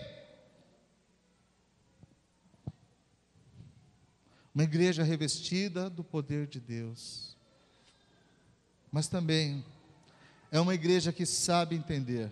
Uma 4.54 4.64
igreja 4.64 5.04
revestida 5.04 5.90
do 5.90 6.04
poder 6.04 6.48
de 6.48 6.60
Deus. 6.60 7.38
Mas 8.92 9.08
também 9.08 9.64
é 10.52 10.60
uma 10.60 10.74
igreja 10.74 11.14
que 11.14 11.26
sabe 11.26 11.76
entender 11.76 12.32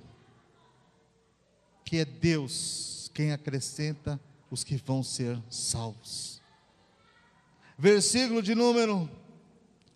que 1.86 1.97
é 1.97 2.05
Deus 2.05 3.10
quem 3.14 3.32
acrescenta 3.32 4.20
os 4.51 4.64
que 4.64 4.76
vão 4.76 5.01
ser 5.01 5.41
salvos. 5.49 6.37
Versículo 7.78 8.41
de 8.41 8.55
número 8.55 9.09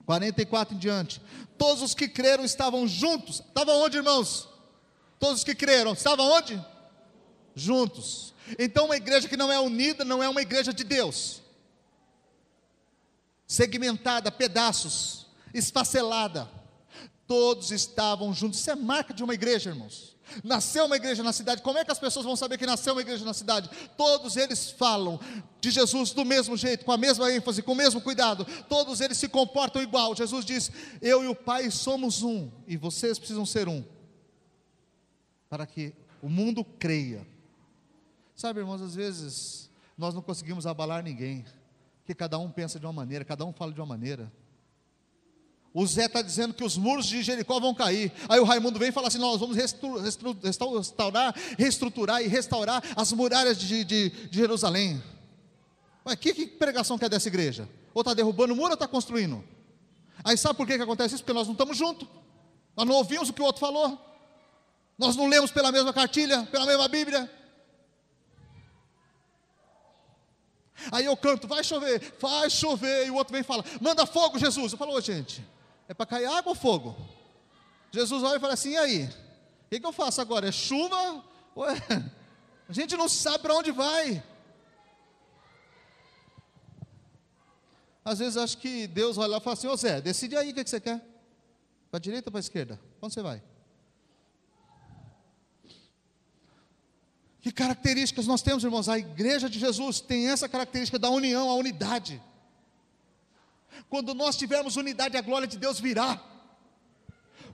44 0.06 0.76
em 0.76 0.78
diante. 0.78 1.22
Todos 1.58 1.82
os 1.82 1.96
que 1.96 2.08
creram 2.08 2.44
estavam 2.44 2.88
juntos. 2.88 3.40
Estavam 3.40 3.82
onde, 3.82 3.98
irmãos? 3.98 4.48
Todos 5.20 5.40
os 5.40 5.44
que 5.44 5.56
creram 5.56 5.94
estavam 5.94 6.26
onde? 6.32 6.64
Juntos. 7.56 8.34
Então, 8.60 8.86
uma 8.86 8.98
igreja 8.98 9.28
que 9.28 9.38
não 9.38 9.52
é 9.52 9.60
unida 9.60 10.04
não 10.04 10.22
é 10.22 10.30
uma 10.30 10.42
igreja 10.42 10.74
de 10.74 10.84
Deus. 10.84 11.42
Segmentada, 13.48 14.32
pedaços, 14.32 15.28
esfacelada. 15.54 16.50
Todos 17.28 17.72
estavam 17.72 18.34
juntos. 18.34 18.60
Isso 18.60 18.72
é 18.72 18.76
marca 18.76 19.14
de 19.14 19.24
uma 19.24 19.34
igreja, 19.34 19.70
irmãos. 19.70 20.16
Nasceu 20.44 20.86
uma 20.86 20.96
igreja 20.96 21.24
na 21.24 21.34
cidade. 21.34 21.62
Como 21.62 21.78
é 21.78 21.86
que 21.86 21.92
as 21.92 22.00
pessoas 22.00 22.26
vão 22.26 22.36
saber 22.36 22.58
que 22.58 22.66
nasceu 22.66 22.94
uma 22.94 23.02
igreja 23.02 23.24
na 23.26 23.34
cidade? 23.34 23.70
Todos 23.98 24.38
eles 24.38 24.72
falam 24.72 25.20
de 25.60 25.72
Jesus 25.72 26.12
do 26.12 26.26
mesmo 26.26 26.58
jeito, 26.58 26.86
com 26.86 26.92
a 26.92 26.98
mesma 26.98 27.32
ênfase, 27.32 27.62
com 27.62 27.74
o 27.74 27.76
mesmo 27.76 28.02
cuidado. 28.02 28.46
Todos 28.68 29.02
eles 29.02 29.18
se 29.18 29.30
comportam 29.30 29.82
igual. 29.82 30.16
Jesus 30.16 30.46
diz: 30.46 30.72
Eu 31.02 31.24
e 31.24 31.28
o 31.28 31.36
Pai 31.36 31.70
somos 31.72 32.24
um, 32.24 32.50
e 32.68 32.78
vocês 32.78 33.18
precisam 33.18 33.46
ser 33.46 33.68
um, 33.68 33.84
para 35.50 35.66
que 35.66 35.94
o 36.22 36.30
mundo 36.30 36.64
creia. 36.64 37.28
Sabe, 38.36 38.60
irmãos, 38.60 38.82
às 38.82 38.96
vezes 38.96 39.70
nós 39.98 40.14
não 40.16 40.22
conseguimos 40.22 40.66
abalar 40.66 41.04
ninguém, 41.04 41.46
porque 42.00 42.16
cada 42.16 42.38
um 42.40 42.50
pensa 42.50 42.80
de 42.80 42.86
uma 42.86 42.94
maneira, 42.94 43.24
cada 43.24 43.46
um 43.46 43.54
fala 43.54 43.72
de 43.72 43.80
uma 43.80 43.86
maneira. 43.86 44.32
O 45.74 45.86
Zé 45.88 46.06
está 46.06 46.22
dizendo 46.22 46.54
que 46.54 46.64
os 46.64 46.76
muros 46.76 47.06
de 47.06 47.24
Jericó 47.24 47.58
vão 47.60 47.74
cair. 47.74 48.12
Aí 48.28 48.40
o 48.40 48.44
Raimundo 48.44 48.78
vem 48.78 48.90
e 48.90 48.92
fala 48.92 49.08
assim: 49.08 49.18
nós 49.18 49.40
vamos 49.40 49.56
restaurar, 49.56 51.34
reestruturar 51.58 52.22
e 52.22 52.28
restaurar 52.28 52.84
as 52.96 53.14
muralhas 53.14 53.58
de, 53.58 53.86
de, 53.86 54.10
de 54.10 54.38
Jerusalém. 54.38 55.02
Mas 56.04 56.16
que, 56.16 56.34
que 56.34 56.46
pregação 56.46 56.98
que 56.98 57.06
é 57.06 57.10
dessa 57.10 57.30
igreja? 57.30 57.70
Ou 57.94 58.02
está 58.02 58.14
derrubando 58.14 58.54
o 58.54 58.56
muro 58.56 58.70
ou 58.70 58.74
está 58.74 58.88
construindo? 58.88 59.44
Aí 60.24 60.38
sabe 60.38 60.56
por 60.56 60.68
que, 60.68 60.76
que 60.76 60.84
acontece 60.84 61.16
isso? 61.16 61.24
Porque 61.24 61.34
nós 61.34 61.48
não 61.48 61.54
estamos 61.54 61.78
juntos. 61.78 62.08
Nós 62.76 62.86
não 62.86 62.96
ouvimos 62.96 63.30
o 63.30 63.34
que 63.34 63.42
o 63.42 63.46
outro 63.46 63.60
falou. 63.60 63.98
Nós 64.98 65.16
não 65.16 65.28
lemos 65.28 65.52
pela 65.52 65.72
mesma 65.72 65.94
cartilha, 65.94 66.44
pela 66.52 66.66
mesma 66.66 66.88
Bíblia. 66.88 67.30
Aí 70.92 71.06
eu 71.06 71.16
canto, 71.16 71.48
vai 71.48 71.64
chover, 71.64 72.14
vai 72.20 72.50
chover, 72.50 73.08
e 73.08 73.12
o 73.12 73.16
outro 73.16 73.32
vem 73.32 73.42
e 73.42 73.44
fala, 73.44 73.64
manda 73.80 74.06
fogo, 74.06 74.40
Jesus. 74.40 74.72
Eu 74.72 74.78
falo, 74.78 74.94
ô 74.94 75.02
gente, 75.02 75.44
é 75.92 75.94
para 75.94 76.06
cair 76.06 76.26
água 76.26 76.52
ou 76.52 76.56
fogo? 76.56 76.96
Jesus 77.92 78.24
olha 78.24 78.38
e 78.38 78.40
fala 78.40 78.54
assim: 78.54 78.72
e 78.72 78.78
aí? 78.78 79.06
O 79.06 79.70
que, 79.70 79.80
que 79.82 79.86
eu 79.86 79.92
faço 79.92 80.22
agora? 80.22 80.48
É 80.48 80.52
chuva? 80.52 81.22
Ué, 81.56 81.74
a 82.70 82.72
gente 82.72 82.96
não 82.96 83.10
sabe 83.10 83.40
para 83.40 83.54
onde 83.54 83.74
vai. 83.74 84.24
Às 88.06 88.20
vezes 88.20 88.38
acho 88.38 88.58
que 88.58 88.88
Deus 88.88 89.18
olha 89.18 89.32
lá 89.32 89.38
e 89.40 89.42
fala 89.42 89.54
assim: 89.54 89.68
Ô 89.68 89.76
Zé, 89.76 90.00
decide 90.00 90.38
aí 90.38 90.52
o 90.52 90.54
que, 90.54 90.64
que 90.64 90.70
você 90.70 90.80
quer. 90.80 91.02
Para 91.90 91.98
a 91.98 92.02
direita 92.02 92.30
ou 92.30 92.32
para 92.32 92.40
a 92.40 92.48
esquerda? 92.48 92.80
Onde 93.02 93.14
você 93.14 93.22
vai? 93.22 93.44
Que 97.42 97.52
características 97.52 98.28
nós 98.28 98.42
temos, 98.42 98.64
irmãos? 98.64 98.88
A 98.88 98.98
igreja 98.98 99.50
de 99.50 99.60
Jesus 99.60 100.00
tem 100.00 100.30
essa 100.30 100.48
característica 100.48 100.98
da 100.98 101.10
união, 101.10 101.50
a 101.50 101.56
unidade. 101.56 102.22
Quando 103.90 104.14
nós 104.14 104.36
tivermos 104.36 104.76
unidade, 104.76 105.18
a 105.18 105.22
glória 105.22 105.48
de 105.48 105.58
Deus 105.58 105.80
virá. 105.80 106.22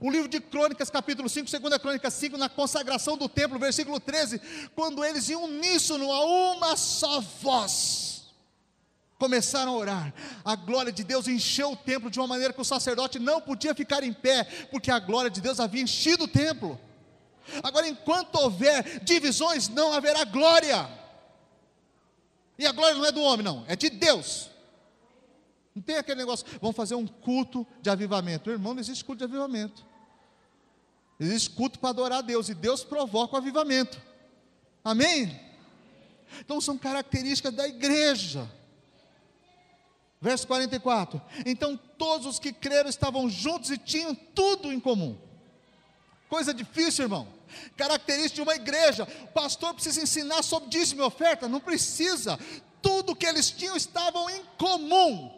O 0.00 0.10
livro 0.10 0.28
de 0.28 0.40
Crônicas, 0.40 0.90
capítulo 0.90 1.28
5, 1.28 1.50
2 1.50 1.78
Crônicas 1.78 2.14
5, 2.14 2.36
na 2.36 2.48
consagração 2.48 3.16
do 3.16 3.28
templo, 3.28 3.58
versículo 3.58 3.98
13, 3.98 4.40
quando 4.74 5.04
eles 5.04 5.28
em 5.28 5.34
uníssono, 5.34 6.12
a 6.12 6.24
uma 6.24 6.76
só 6.76 7.20
voz, 7.20 8.26
começaram 9.18 9.72
a 9.72 9.76
orar, 9.76 10.14
a 10.44 10.54
glória 10.54 10.92
de 10.92 11.02
Deus 11.02 11.26
encheu 11.26 11.72
o 11.72 11.76
templo 11.76 12.08
de 12.08 12.20
uma 12.20 12.28
maneira 12.28 12.52
que 12.52 12.60
o 12.60 12.64
sacerdote 12.64 13.18
não 13.18 13.40
podia 13.40 13.74
ficar 13.74 14.04
em 14.04 14.12
pé, 14.12 14.44
porque 14.70 14.90
a 14.90 15.00
glória 15.00 15.30
de 15.30 15.40
Deus 15.40 15.58
havia 15.58 15.82
enchido 15.82 16.24
o 16.24 16.28
templo. 16.28 16.78
Agora, 17.62 17.88
enquanto 17.88 18.36
houver 18.36 19.00
divisões, 19.00 19.68
não 19.68 19.92
haverá 19.92 20.24
glória. 20.24 20.88
E 22.56 22.66
a 22.66 22.72
glória 22.72 22.96
não 22.96 23.04
é 23.04 23.10
do 23.10 23.22
homem, 23.22 23.44
não, 23.44 23.64
é 23.66 23.74
de 23.74 23.90
Deus. 23.90 24.50
Não 25.78 25.82
tem 25.82 25.96
aquele 25.96 26.18
negócio, 26.18 26.44
vamos 26.60 26.74
fazer 26.74 26.96
um 26.96 27.06
culto 27.06 27.64
de 27.80 27.88
avivamento. 27.88 28.50
Irmão, 28.50 28.74
não 28.74 28.80
existe 28.80 29.04
culto 29.04 29.18
de 29.18 29.24
avivamento. 29.24 29.86
Existe 31.20 31.50
culto 31.50 31.78
para 31.78 31.90
adorar 31.90 32.18
a 32.18 32.22
Deus, 32.22 32.48
e 32.48 32.54
Deus 32.54 32.82
provoca 32.82 33.36
o 33.36 33.38
avivamento. 33.38 34.02
Amém? 34.82 35.40
Então 36.40 36.60
são 36.60 36.76
características 36.76 37.54
da 37.54 37.68
igreja. 37.68 38.50
Verso 40.20 40.48
44. 40.48 41.22
Então 41.46 41.76
todos 41.96 42.26
os 42.26 42.38
que 42.40 42.52
creram 42.52 42.90
estavam 42.90 43.30
juntos 43.30 43.70
e 43.70 43.78
tinham 43.78 44.16
tudo 44.16 44.72
em 44.72 44.80
comum. 44.80 45.16
Coisa 46.28 46.52
difícil, 46.52 47.04
irmão. 47.04 47.28
Característica 47.76 48.34
de 48.34 48.42
uma 48.42 48.56
igreja. 48.56 49.06
O 49.22 49.28
pastor 49.28 49.74
precisa 49.74 50.02
ensinar 50.02 50.42
sobre 50.42 50.70
dízimo 50.70 51.02
e 51.02 51.04
oferta? 51.04 51.46
Não 51.46 51.60
precisa. 51.60 52.36
Tudo 52.82 53.14
que 53.14 53.26
eles 53.26 53.48
tinham 53.48 53.76
estavam 53.76 54.28
em 54.28 54.42
comum. 54.58 55.37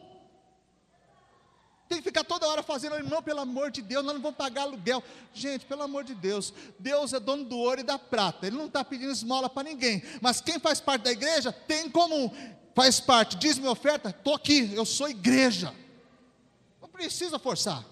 Tem 1.91 1.99
que 1.99 2.05
ficar 2.05 2.23
toda 2.23 2.47
hora 2.47 2.63
fazendo, 2.63 2.95
irmão, 2.95 3.21
pelo 3.21 3.41
amor 3.41 3.73
de 3.73 3.83
Deus, 3.83 4.05
nós 4.05 4.15
não 4.15 4.23
vamos 4.23 4.37
pagar 4.37 4.63
aluguel. 4.63 5.03
Gente, 5.35 5.67
pelo 5.67 5.83
amor 5.83 6.05
de 6.05 6.15
Deus, 6.15 6.55
Deus 6.79 7.13
é 7.13 7.19
dono 7.19 7.45
do 7.45 7.59
ouro 7.59 7.81
e 7.81 7.83
da 7.83 7.99
prata, 7.99 8.47
Ele 8.47 8.57
não 8.57 8.67
está 8.67 8.85
pedindo 8.85 9.11
esmola 9.11 9.51
para 9.51 9.69
ninguém. 9.69 10.01
Mas 10.23 10.41
quem 10.41 10.61
faz 10.61 10.81
parte 10.81 11.03
da 11.03 11.11
igreja 11.11 11.51
tem 11.51 11.87
em 11.87 11.91
comum, 11.91 12.31
faz 12.77 13.01
parte, 13.01 13.37
diz 13.37 13.59
minha 13.59 13.73
oferta, 13.73 14.11
estou 14.11 14.37
aqui, 14.37 14.73
eu 14.73 14.87
sou 14.87 15.09
igreja. 15.09 15.75
Não 16.81 16.89
precisa 16.89 17.41
forçar. 17.41 17.85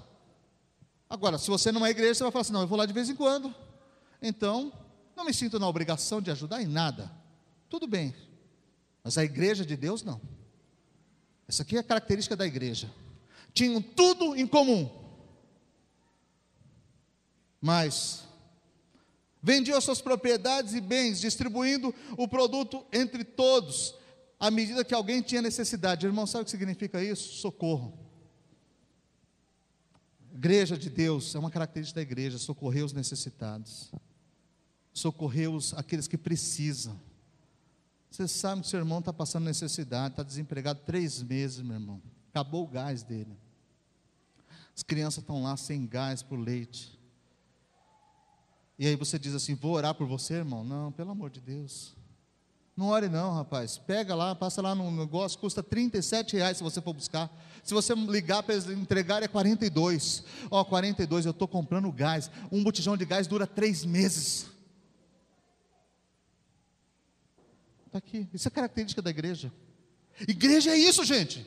Agora, 1.11 1.36
se 1.36 1.51
você 1.51 1.72
não 1.72 1.84
é 1.84 1.90
igreja, 1.90 2.14
você 2.14 2.22
vai 2.22 2.30
falar 2.30 2.42
assim: 2.42 2.53
não, 2.53 2.61
eu 2.61 2.68
vou 2.68 2.78
lá 2.78 2.86
de 2.86 2.92
vez 2.92 3.11
em 3.11 3.16
quando. 3.16 3.53
Então, 4.22 4.72
não 5.16 5.24
me 5.24 5.34
sinto 5.34 5.59
na 5.59 5.66
obrigação 5.66 6.22
de 6.22 6.30
ajudar 6.30 6.62
em 6.62 6.68
nada. 6.68 7.11
Tudo 7.68 7.88
bem. 7.88 8.14
Mas 9.03 9.18
a 9.18 9.24
igreja 9.24 9.66
de 9.66 9.76
Deus, 9.76 10.05
não. 10.05 10.20
Essa 11.49 11.62
aqui 11.64 11.76
é 11.76 11.80
a 11.80 11.82
característica 11.82 12.36
da 12.36 12.46
igreja 12.46 12.88
tinham 13.53 13.80
tudo 13.80 14.36
em 14.36 14.46
comum. 14.46 14.90
Mas 17.61 18.28
vendiam 19.42 19.80
suas 19.80 20.01
propriedades 20.01 20.74
e 20.74 20.80
bens, 20.80 21.20
distribuindo 21.20 21.94
o 22.16 22.28
produto 22.28 22.84
entre 22.92 23.24
todos, 23.24 23.94
à 24.38 24.51
medida 24.51 24.84
que 24.84 24.94
alguém 24.94 25.22
tinha 25.22 25.42
necessidade. 25.42 26.07
Irmão, 26.07 26.26
sabe 26.26 26.42
o 26.42 26.44
que 26.44 26.51
significa 26.51 27.03
isso? 27.03 27.36
Socorro. 27.36 27.99
Igreja 30.32 30.76
de 30.78 30.88
Deus 30.88 31.34
é 31.34 31.38
uma 31.38 31.51
característica 31.51 31.99
da 31.99 32.03
igreja, 32.03 32.38
socorrer 32.38 32.84
os 32.84 32.92
necessitados, 32.92 33.90
socorrer 34.92 35.51
os, 35.51 35.74
aqueles 35.74 36.07
que 36.07 36.16
precisam. 36.16 37.01
Você 38.11 38.28
sabe 38.28 38.62
que 38.62 38.68
seu 38.68 38.78
irmão 38.78 39.01
está 39.01 39.12
passando 39.12 39.44
necessidade, 39.44 40.12
está 40.12 40.22
desempregado 40.22 40.80
três 40.84 41.22
meses, 41.22 41.61
meu 41.61 41.74
irmão. 41.74 42.01
Acabou 42.31 42.64
o 42.64 42.68
gás 42.68 43.03
dele. 43.03 43.37
As 44.76 44.83
crianças 44.83 45.22
estão 45.22 45.43
lá 45.43 45.57
sem 45.57 45.87
gás 45.87 46.22
por 46.22 46.39
leite. 46.39 46.99
E 48.79 48.87
aí 48.87 48.95
você 48.95 49.18
diz 49.18 49.35
assim: 49.35 49.55
vou 49.55 49.72
orar 49.72 49.95
por 49.95 50.07
você, 50.07 50.35
irmão? 50.35 50.62
Não, 50.62 50.93
pelo 50.93 51.11
amor 51.11 51.31
de 51.31 51.41
Deus. 51.41 51.97
Não 52.76 52.87
ore 52.87 53.09
não, 53.09 53.35
rapaz. 53.35 53.76
Pega 53.76 54.14
lá, 54.14 54.37
passa 54.37 54.62
lá 54.62 54.72
no 54.72 54.89
negócio, 54.93 55.37
custa 55.41 55.64
37 55.64 56.37
reais 56.37 56.59
se 56.59 56.62
você 56.62 56.81
for 56.81 56.95
buscar. 56.95 57.29
Se 57.64 57.74
você 57.74 57.93
ligar 57.93 58.41
para 58.45 58.55
eles 58.55 58.68
entregar, 58.68 59.20
é 59.20 59.26
42. 59.26 60.22
Ó, 60.49 60.64
42, 60.64 61.26
eu 61.26 61.33
estou 61.33 61.49
comprando 61.49 61.91
gás. 61.91 62.31
Um 62.53 62.62
botijão 62.62 62.97
de 62.97 63.05
gás 63.05 63.26
dura 63.26 63.49
três 63.49 63.85
meses. 63.85 64.47
Está 67.87 67.99
aqui. 67.99 68.29
Isso 68.33 68.47
é 68.47 68.51
característica 68.53 69.03
da 69.03 69.11
igreja. 69.11 69.53
Igreja 70.29 70.70
é 70.70 70.79
isso, 70.79 71.05
gente. 71.05 71.45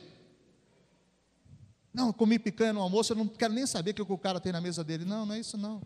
Não, 1.92 2.12
comi 2.12 2.38
picanha 2.38 2.72
no 2.72 2.80
almoço, 2.80 3.12
eu 3.12 3.16
não 3.16 3.28
quero 3.28 3.52
nem 3.52 3.66
saber 3.66 3.90
o 3.90 3.94
que 3.94 4.12
o 4.12 4.18
cara 4.18 4.40
tem 4.40 4.52
na 4.52 4.60
mesa 4.60 4.82
dele. 4.82 5.04
Não, 5.04 5.26
não 5.26 5.34
é 5.34 5.40
isso 5.40 5.58
não. 5.58 5.82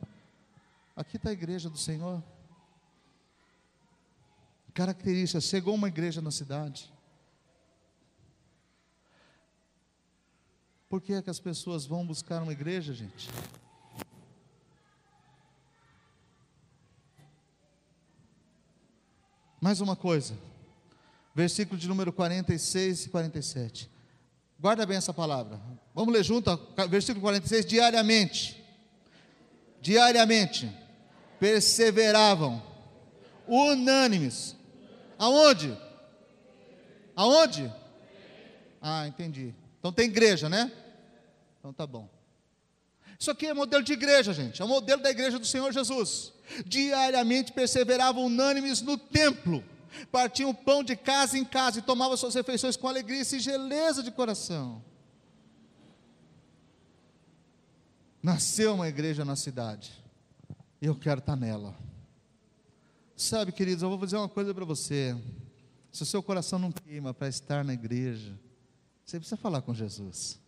Aqui 0.95 1.17
está 1.17 1.31
a 1.31 1.33
igreja 1.33 1.69
do 1.69 1.77
Senhor. 1.77 2.23
Característica, 4.73 5.41
chegou 5.41 5.75
uma 5.75 5.89
igreja 5.89 6.23
na 6.23 6.31
cidade. 6.31 6.93
Por 10.89 11.01
que 11.01 11.15
é 11.15 11.23
que 11.23 11.31
as 11.31 11.41
pessoas 11.41 11.85
vão 11.85 12.07
buscar 12.07 12.43
uma 12.43 12.53
igreja, 12.53 12.95
gente? 12.95 13.29
Mais 19.61 19.81
uma 19.81 19.97
coisa, 19.97 20.39
versículo 21.35 21.77
de 21.79 21.89
número 21.89 22.13
46 22.13 23.07
e 23.07 23.09
47. 23.09 23.96
Guarda 24.59 24.87
bem 24.87 24.97
essa 24.97 25.13
palavra. 25.13 25.61
Vamos 25.95 26.13
ler 26.13 26.25
junto, 26.25 26.59
versículo 26.89 27.21
46, 27.21 27.67
diariamente. 27.67 28.65
Diariamente 29.81 30.71
perseveravam 31.39 32.63
unânimes. 33.47 34.57
Aonde? 35.19 35.77
Aonde? 37.15 37.73
Ah, 38.81 39.07
entendi. 39.07 39.55
Então 39.79 39.93
tem 39.93 40.07
igreja, 40.07 40.49
né? 40.49 40.73
Então 41.59 41.73
tá 41.73 41.87
bom. 41.87 42.09
Isso 43.19 43.31
aqui 43.31 43.47
é 43.47 43.55
modelo 43.55 43.83
de 43.83 43.93
igreja, 43.93 44.33
gente. 44.33 44.61
É 44.61 44.65
o 44.65 44.69
modelo 44.69 45.03
da 45.03 45.11
igreja 45.11 45.39
do 45.39 45.47
Senhor 45.47 45.73
Jesus. 45.73 46.33
Diariamente 46.67 47.53
perseveravam 47.53 48.27
unânimes 48.27 48.83
no 48.83 48.99
templo. 48.99 49.65
Partiam 50.11 50.55
pão 50.55 50.83
de 50.83 50.97
casa 50.97 51.39
em 51.39 51.45
casa 51.45 51.79
e 51.79 51.83
tomavam 51.83 52.17
suas 52.17 52.35
refeições 52.35 52.77
com 52.77 52.89
alegria 52.89 53.21
e 53.21 53.25
singeleza 53.25 54.03
de 54.03 54.11
coração. 54.11 54.83
Nasceu 58.23 58.75
uma 58.75 58.89
igreja 58.89 59.25
na 59.25 59.37
cidade. 59.37 59.93
E 60.81 60.87
eu 60.87 60.95
quero 60.95 61.21
estar 61.21 61.37
nela. 61.37 61.75
Sabe, 63.17 63.53
queridos, 63.53 63.83
eu 63.83 63.89
vou 63.89 64.05
dizer 64.05 64.17
uma 64.17 64.29
coisa 64.29 64.53
para 64.53 64.65
você. 64.65 65.17
Se 65.91 66.03
o 66.03 66.07
seu 66.07 66.23
coração 66.23 66.59
não 66.59 66.71
queima 66.71 67.15
para 67.15 67.29
estar 67.29 67.65
na 67.65 67.73
igreja, 67.73 68.39
você 69.05 69.19
precisa 69.19 69.37
falar 69.37 69.63
com 69.63 69.73
Jesus. 69.73 70.39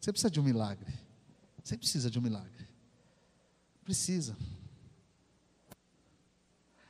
Você 0.00 0.12
precisa 0.12 0.30
de 0.30 0.40
um 0.40 0.42
milagre. 0.42 0.92
Você 1.62 1.78
precisa 1.78 2.10
de 2.10 2.18
um 2.18 2.22
milagre. 2.22 2.68
Precisa. 3.84 4.36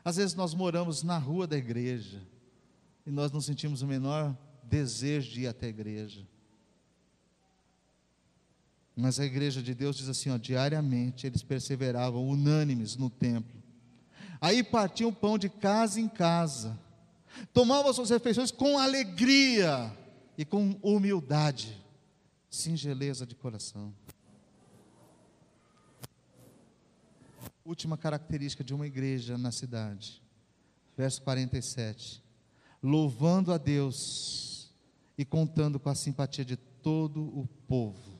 Às 0.08 0.16
vezes 0.16 0.34
nós 0.34 0.54
moramos 0.54 1.02
na 1.02 1.18
rua 1.18 1.46
da 1.46 1.56
igreja 1.56 2.22
e 3.04 3.10
nós 3.10 3.30
não 3.30 3.42
sentimos 3.42 3.82
o 3.82 3.86
menor 3.86 4.34
desejo 4.62 5.30
de 5.32 5.42
ir 5.42 5.46
até 5.46 5.66
a 5.66 5.68
igreja. 5.68 6.26
Mas 8.96 9.20
a 9.20 9.26
igreja 9.26 9.62
de 9.62 9.74
Deus 9.74 9.96
diz 9.96 10.08
assim, 10.08 10.30
ó, 10.30 10.38
diariamente 10.38 11.26
eles 11.26 11.42
perseveravam 11.42 12.26
unânimes 12.26 12.96
no 12.96 13.10
templo. 13.10 13.62
Aí 14.40 14.62
partiam 14.62 15.12
pão 15.12 15.36
de 15.36 15.50
casa 15.50 16.00
em 16.00 16.08
casa 16.08 16.78
tomava 17.52 17.92
suas 17.92 18.08
refeições 18.08 18.50
com 18.50 18.78
alegria 18.78 19.94
e 20.38 20.44
com 20.44 20.74
humildade, 20.82 21.76
singeleza 22.48 23.26
de 23.26 23.34
coração. 23.34 23.92
Última 27.68 27.98
característica 27.98 28.64
de 28.64 28.72
uma 28.72 28.86
igreja 28.86 29.36
na 29.36 29.52
cidade, 29.52 30.22
verso 30.96 31.20
47. 31.20 32.24
Louvando 32.82 33.52
a 33.52 33.58
Deus 33.58 34.72
e 35.18 35.22
contando 35.22 35.78
com 35.78 35.90
a 35.90 35.94
simpatia 35.94 36.46
de 36.46 36.56
todo 36.56 37.22
o 37.38 37.46
povo. 37.68 38.18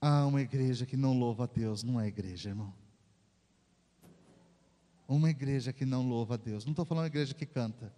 Há 0.00 0.26
uma 0.26 0.42
igreja 0.42 0.84
que 0.84 0.96
não 0.96 1.16
louva 1.16 1.44
a 1.44 1.46
Deus, 1.46 1.84
não 1.84 2.00
é 2.00 2.08
igreja, 2.08 2.48
irmão. 2.48 2.74
Uma 5.06 5.30
igreja 5.30 5.72
que 5.72 5.84
não 5.84 6.04
louva 6.04 6.34
a 6.34 6.36
Deus. 6.36 6.64
Não 6.64 6.72
estou 6.72 6.84
falando 6.84 7.04
uma 7.04 7.10
igreja 7.10 7.32
que 7.32 7.46
canta. 7.46 7.94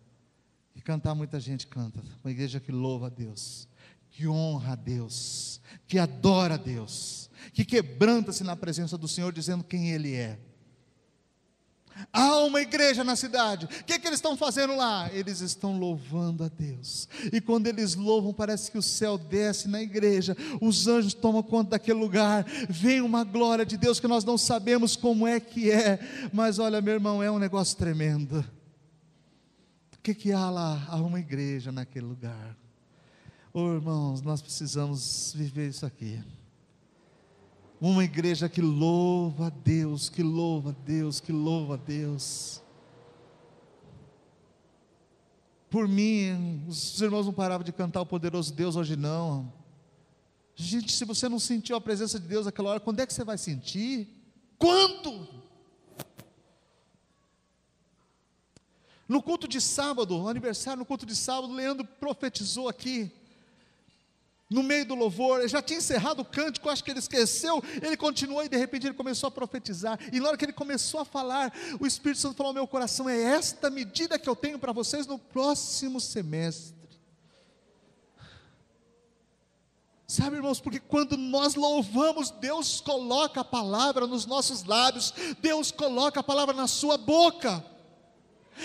Que 0.74 0.82
cantar 0.82 1.14
muita 1.14 1.40
gente 1.40 1.66
canta. 1.66 2.02
Uma 2.22 2.30
igreja 2.30 2.60
que 2.60 2.70
louva 2.70 3.06
a 3.06 3.08
Deus. 3.08 3.66
Que 4.14 4.28
honra 4.28 4.72
a 4.72 4.76
Deus. 4.76 5.60
Que 5.88 5.98
adora 5.98 6.54
a 6.54 6.56
Deus. 6.56 7.28
Que 7.52 7.64
quebranta-se 7.64 8.44
na 8.44 8.54
presença 8.54 8.96
do 8.96 9.08
Senhor, 9.08 9.32
dizendo 9.32 9.64
quem 9.64 9.90
Ele 9.90 10.14
é. 10.14 10.38
Há 12.12 12.38
uma 12.38 12.60
igreja 12.60 13.02
na 13.02 13.16
cidade. 13.16 13.66
O 13.66 13.68
que, 13.68 13.92
é 13.92 13.98
que 13.98 14.06
eles 14.06 14.18
estão 14.18 14.36
fazendo 14.36 14.76
lá? 14.76 15.10
Eles 15.12 15.40
estão 15.40 15.78
louvando 15.78 16.44
a 16.44 16.48
Deus. 16.48 17.08
E 17.32 17.40
quando 17.40 17.66
eles 17.66 17.94
louvam, 17.94 18.32
parece 18.32 18.70
que 18.70 18.78
o 18.78 18.82
céu 18.82 19.18
desce 19.18 19.68
na 19.68 19.82
igreja, 19.82 20.36
os 20.60 20.86
anjos 20.86 21.14
tomam 21.14 21.42
conta 21.42 21.70
daquele 21.70 21.98
lugar, 21.98 22.44
vem 22.68 23.00
uma 23.00 23.24
glória 23.24 23.64
de 23.64 23.76
Deus 23.76 24.00
que 24.00 24.08
nós 24.08 24.24
não 24.24 24.38
sabemos 24.38 24.96
como 24.96 25.26
é 25.26 25.38
que 25.38 25.70
é. 25.70 25.98
Mas 26.32 26.58
olha, 26.58 26.80
meu 26.80 26.94
irmão, 26.94 27.22
é 27.22 27.30
um 27.30 27.38
negócio 27.38 27.76
tremendo. 27.76 28.44
O 29.92 29.98
que, 30.02 30.14
que 30.14 30.32
há 30.32 30.50
lá? 30.50 30.84
Há 30.88 30.96
uma 30.96 31.20
igreja 31.20 31.70
naquele 31.72 32.06
lugar. 32.06 32.63
Oh, 33.56 33.72
irmãos, 33.72 34.20
nós 34.20 34.42
precisamos 34.42 35.32
viver 35.32 35.68
isso 35.68 35.86
aqui. 35.86 36.20
Uma 37.80 38.02
igreja 38.02 38.48
que 38.48 38.60
louva 38.60 39.46
a 39.46 39.50
Deus, 39.50 40.08
que 40.08 40.24
louva 40.24 40.70
a 40.70 40.72
Deus, 40.72 41.20
que 41.20 41.30
louva 41.30 41.74
a 41.74 41.76
Deus. 41.76 42.60
Por 45.70 45.86
mim, 45.86 46.64
os 46.66 47.00
irmãos 47.00 47.26
não 47.26 47.32
paravam 47.32 47.64
de 47.64 47.72
cantar 47.72 48.00
o 48.00 48.06
poderoso 48.06 48.52
Deus 48.52 48.74
hoje 48.74 48.96
não. 48.96 49.52
Gente, 50.56 50.90
se 50.90 51.04
você 51.04 51.28
não 51.28 51.38
sentiu 51.38 51.76
a 51.76 51.80
presença 51.80 52.18
de 52.18 52.26
Deus 52.26 52.46
naquela 52.46 52.70
hora, 52.70 52.80
quando 52.80 52.98
é 52.98 53.06
que 53.06 53.14
você 53.14 53.22
vai 53.22 53.38
sentir? 53.38 54.08
Quando? 54.58 55.28
No 59.08 59.22
culto 59.22 59.46
de 59.46 59.60
sábado, 59.60 60.18
no 60.18 60.28
aniversário, 60.28 60.80
no 60.80 60.84
culto 60.84 61.06
de 61.06 61.14
sábado, 61.14 61.52
Leandro 61.52 61.84
profetizou 61.84 62.68
aqui 62.68 63.12
no 64.54 64.62
meio 64.62 64.86
do 64.86 64.94
louvor, 64.94 65.40
ele 65.40 65.48
já 65.48 65.60
tinha 65.60 65.78
encerrado 65.78 66.20
o 66.20 66.24
cântico, 66.24 66.70
acho 66.70 66.84
que 66.84 66.92
ele 66.92 67.00
esqueceu, 67.00 67.60
ele 67.82 67.96
continuou 67.96 68.44
e 68.44 68.48
de 68.48 68.56
repente 68.56 68.86
ele 68.86 68.94
começou 68.94 69.26
a 69.26 69.30
profetizar, 69.30 69.98
e 70.12 70.20
na 70.20 70.28
hora 70.28 70.36
que 70.36 70.44
ele 70.44 70.52
começou 70.52 71.00
a 71.00 71.04
falar, 71.04 71.52
o 71.80 71.86
Espírito 71.86 72.20
Santo 72.20 72.36
falou 72.36 72.54
meu 72.54 72.66
coração: 72.66 73.08
é 73.08 73.20
esta 73.20 73.68
medida 73.68 74.16
que 74.16 74.28
eu 74.28 74.36
tenho 74.36 74.58
para 74.58 74.72
vocês 74.72 75.08
no 75.08 75.18
próximo 75.18 76.00
semestre. 76.00 76.84
Sabe, 80.06 80.36
irmãos, 80.36 80.60
porque 80.60 80.78
quando 80.78 81.16
nós 81.16 81.56
louvamos, 81.56 82.30
Deus 82.30 82.80
coloca 82.80 83.40
a 83.40 83.44
palavra 83.44 84.06
nos 84.06 84.24
nossos 84.24 84.62
lábios, 84.62 85.12
Deus 85.40 85.72
coloca 85.72 86.20
a 86.20 86.22
palavra 86.22 86.54
na 86.54 86.68
sua 86.68 86.96
boca. 86.96 87.64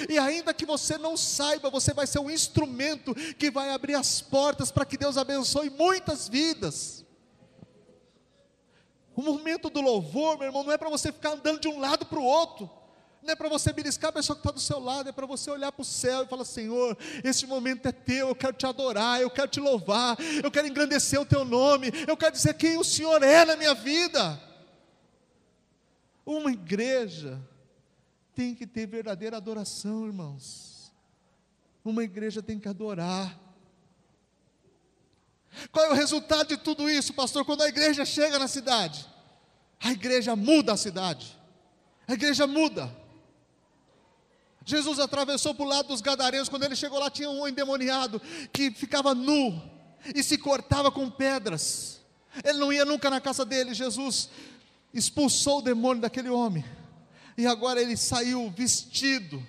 E 0.10 0.18
ainda 0.18 0.54
que 0.54 0.66
você 0.66 0.98
não 0.98 1.18
saiba, 1.18 1.70
você 1.70 1.94
vai 1.94 2.06
ser 2.06 2.20
um 2.20 2.30
instrumento 2.30 3.16
que 3.36 3.50
vai 3.50 3.72
abrir 3.72 3.96
as 3.96 4.22
portas 4.22 4.72
para 4.72 4.86
que 4.86 4.98
Deus 4.98 5.18
abençoe 5.18 5.70
muitas 5.70 6.28
vidas. 6.28 7.06
O 9.16 9.22
momento 9.22 9.70
do 9.70 9.82
louvor, 9.82 10.38
meu 10.38 10.48
irmão, 10.48 10.64
não 10.64 10.72
é 10.72 10.78
para 10.78 10.90
você 10.90 11.12
ficar 11.12 11.32
andando 11.32 11.60
de 11.60 11.68
um 11.68 11.80
lado 11.80 12.06
para 12.06 12.20
o 12.20 12.24
outro. 12.24 12.70
Não 13.22 13.34
é 13.34 13.36
para 13.36 13.50
você 13.50 13.74
beliscar 13.74 14.10
a 14.10 14.14
pessoa 14.14 14.36
que 14.36 14.40
está 14.40 14.52
do 14.52 14.62
seu 14.62 14.80
lado, 14.80 15.10
é 15.10 15.12
para 15.12 15.26
você 15.26 15.52
olhar 15.52 15.72
para 15.72 15.82
o 15.82 15.86
céu 15.86 16.24
e 16.24 16.28
falar: 16.28 16.46
Senhor, 16.46 16.98
esse 17.24 17.46
momento 17.46 17.86
é 17.86 17.92
teu, 17.92 18.30
eu 18.30 18.36
quero 18.36 18.54
te 18.54 18.66
adorar, 18.66 19.22
eu 19.22 19.30
quero 19.30 19.50
te 19.50 19.60
louvar, 19.60 20.18
eu 20.42 20.50
quero 20.50 20.68
engrandecer 20.68 21.20
o 21.20 21.26
teu 21.26 21.44
nome, 21.44 21.92
eu 22.08 22.16
quero 22.16 22.32
dizer 22.32 22.54
quem 22.54 22.78
o 22.78 22.84
Senhor 22.84 23.22
é 23.22 23.44
na 23.44 23.58
minha 23.58 23.74
vida. 23.74 24.42
Uma 26.26 26.52
igreja 26.52 27.40
tem 28.40 28.56
que 28.56 28.66
ter 28.66 28.88
verdadeira 28.88 29.36
adoração, 29.36 30.06
irmãos. 30.06 30.94
Uma 31.84 32.06
igreja 32.06 32.42
tem 32.42 32.58
que 32.58 32.70
adorar. 32.70 33.38
Qual 35.74 35.88
é 35.88 35.90
o 35.90 35.94
resultado 35.94 36.48
de 36.48 36.56
tudo 36.56 36.90
isso, 36.90 37.14
pastor? 37.14 37.44
Quando 37.44 37.64
a 37.64 37.68
igreja 37.68 38.06
chega 38.06 38.40
na 38.40 38.48
cidade, 38.48 39.06
a 39.78 39.92
igreja 39.92 40.38
muda 40.38 40.72
a 40.72 40.78
cidade. 40.78 41.38
A 42.08 42.14
igreja 42.14 42.48
muda. 42.48 42.90
Jesus 44.64 45.00
atravessou 45.00 45.54
para 45.54 45.66
o 45.66 45.68
lado 45.68 45.90
dos 45.90 46.00
gadarenos, 46.00 46.48
quando 46.48 46.64
ele 46.64 46.78
chegou 46.78 46.98
lá, 46.98 47.10
tinha 47.10 47.30
um 47.30 47.46
endemoniado 47.46 48.22
que 48.54 48.72
ficava 48.72 49.14
nu 49.14 49.62
e 50.16 50.24
se 50.24 50.38
cortava 50.38 50.90
com 50.90 51.10
pedras. 51.10 52.00
Ele 52.42 52.58
não 52.58 52.72
ia 52.72 52.86
nunca 52.86 53.10
na 53.10 53.20
casa 53.20 53.44
dele. 53.44 53.74
Jesus 53.74 54.30
expulsou 54.94 55.58
o 55.58 55.62
demônio 55.62 56.02
daquele 56.02 56.30
homem 56.30 56.79
e 57.40 57.48
agora 57.48 57.82
ele 57.82 57.96
saiu 57.96 58.50
vestido. 58.50 59.42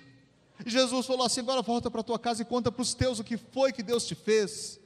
E 0.65 0.69
Jesus 0.69 1.05
falou 1.05 1.25
assim: 1.25 1.41
agora 1.41 1.61
volta 1.61 1.91
para 1.91 2.01
tua 2.01 2.17
casa 2.17 2.41
e 2.41 2.45
conta 2.45 2.71
para 2.71 2.81
os 2.81 2.93
teus 2.93 3.19
o 3.19 3.23
que 3.23 3.35
foi 3.35 3.73
que 3.73 3.83
Deus 3.83 4.07
te 4.07 4.15
fez. 4.15 4.79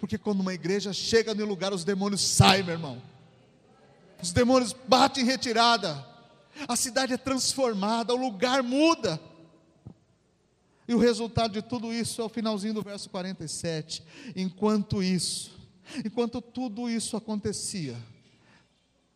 Porque 0.00 0.18
quando 0.18 0.40
uma 0.40 0.52
igreja 0.52 0.92
chega 0.92 1.32
no 1.32 1.44
lugar, 1.44 1.72
os 1.72 1.84
demônios 1.84 2.22
saem, 2.22 2.64
meu 2.64 2.74
irmão. 2.74 3.00
Os 4.20 4.32
demônios 4.32 4.72
batem 4.72 5.22
em 5.22 5.26
retirada. 5.26 6.04
A 6.66 6.74
cidade 6.74 7.12
é 7.12 7.16
transformada, 7.16 8.12
o 8.12 8.16
lugar 8.16 8.64
muda. 8.64 9.20
E 10.88 10.94
o 10.94 10.98
resultado 10.98 11.52
de 11.52 11.62
tudo 11.62 11.92
isso 11.92 12.20
é 12.20 12.24
o 12.24 12.28
finalzinho 12.28 12.74
do 12.74 12.82
verso 12.82 13.08
47. 13.10 14.02
Enquanto 14.34 15.04
isso, 15.04 15.52
enquanto 16.04 16.42
tudo 16.42 16.90
isso 16.90 17.16
acontecia, 17.16 17.96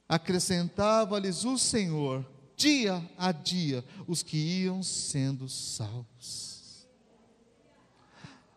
acrescentava-lhes 0.09 1.45
o 1.45 1.59
Senhor 1.59 2.25
dia 2.57 3.03
a 3.19 3.33
dia, 3.33 3.85
os 4.07 4.23
que 4.23 4.37
iam 4.37 4.83
sendo 4.83 5.49
salvos. 5.49 6.87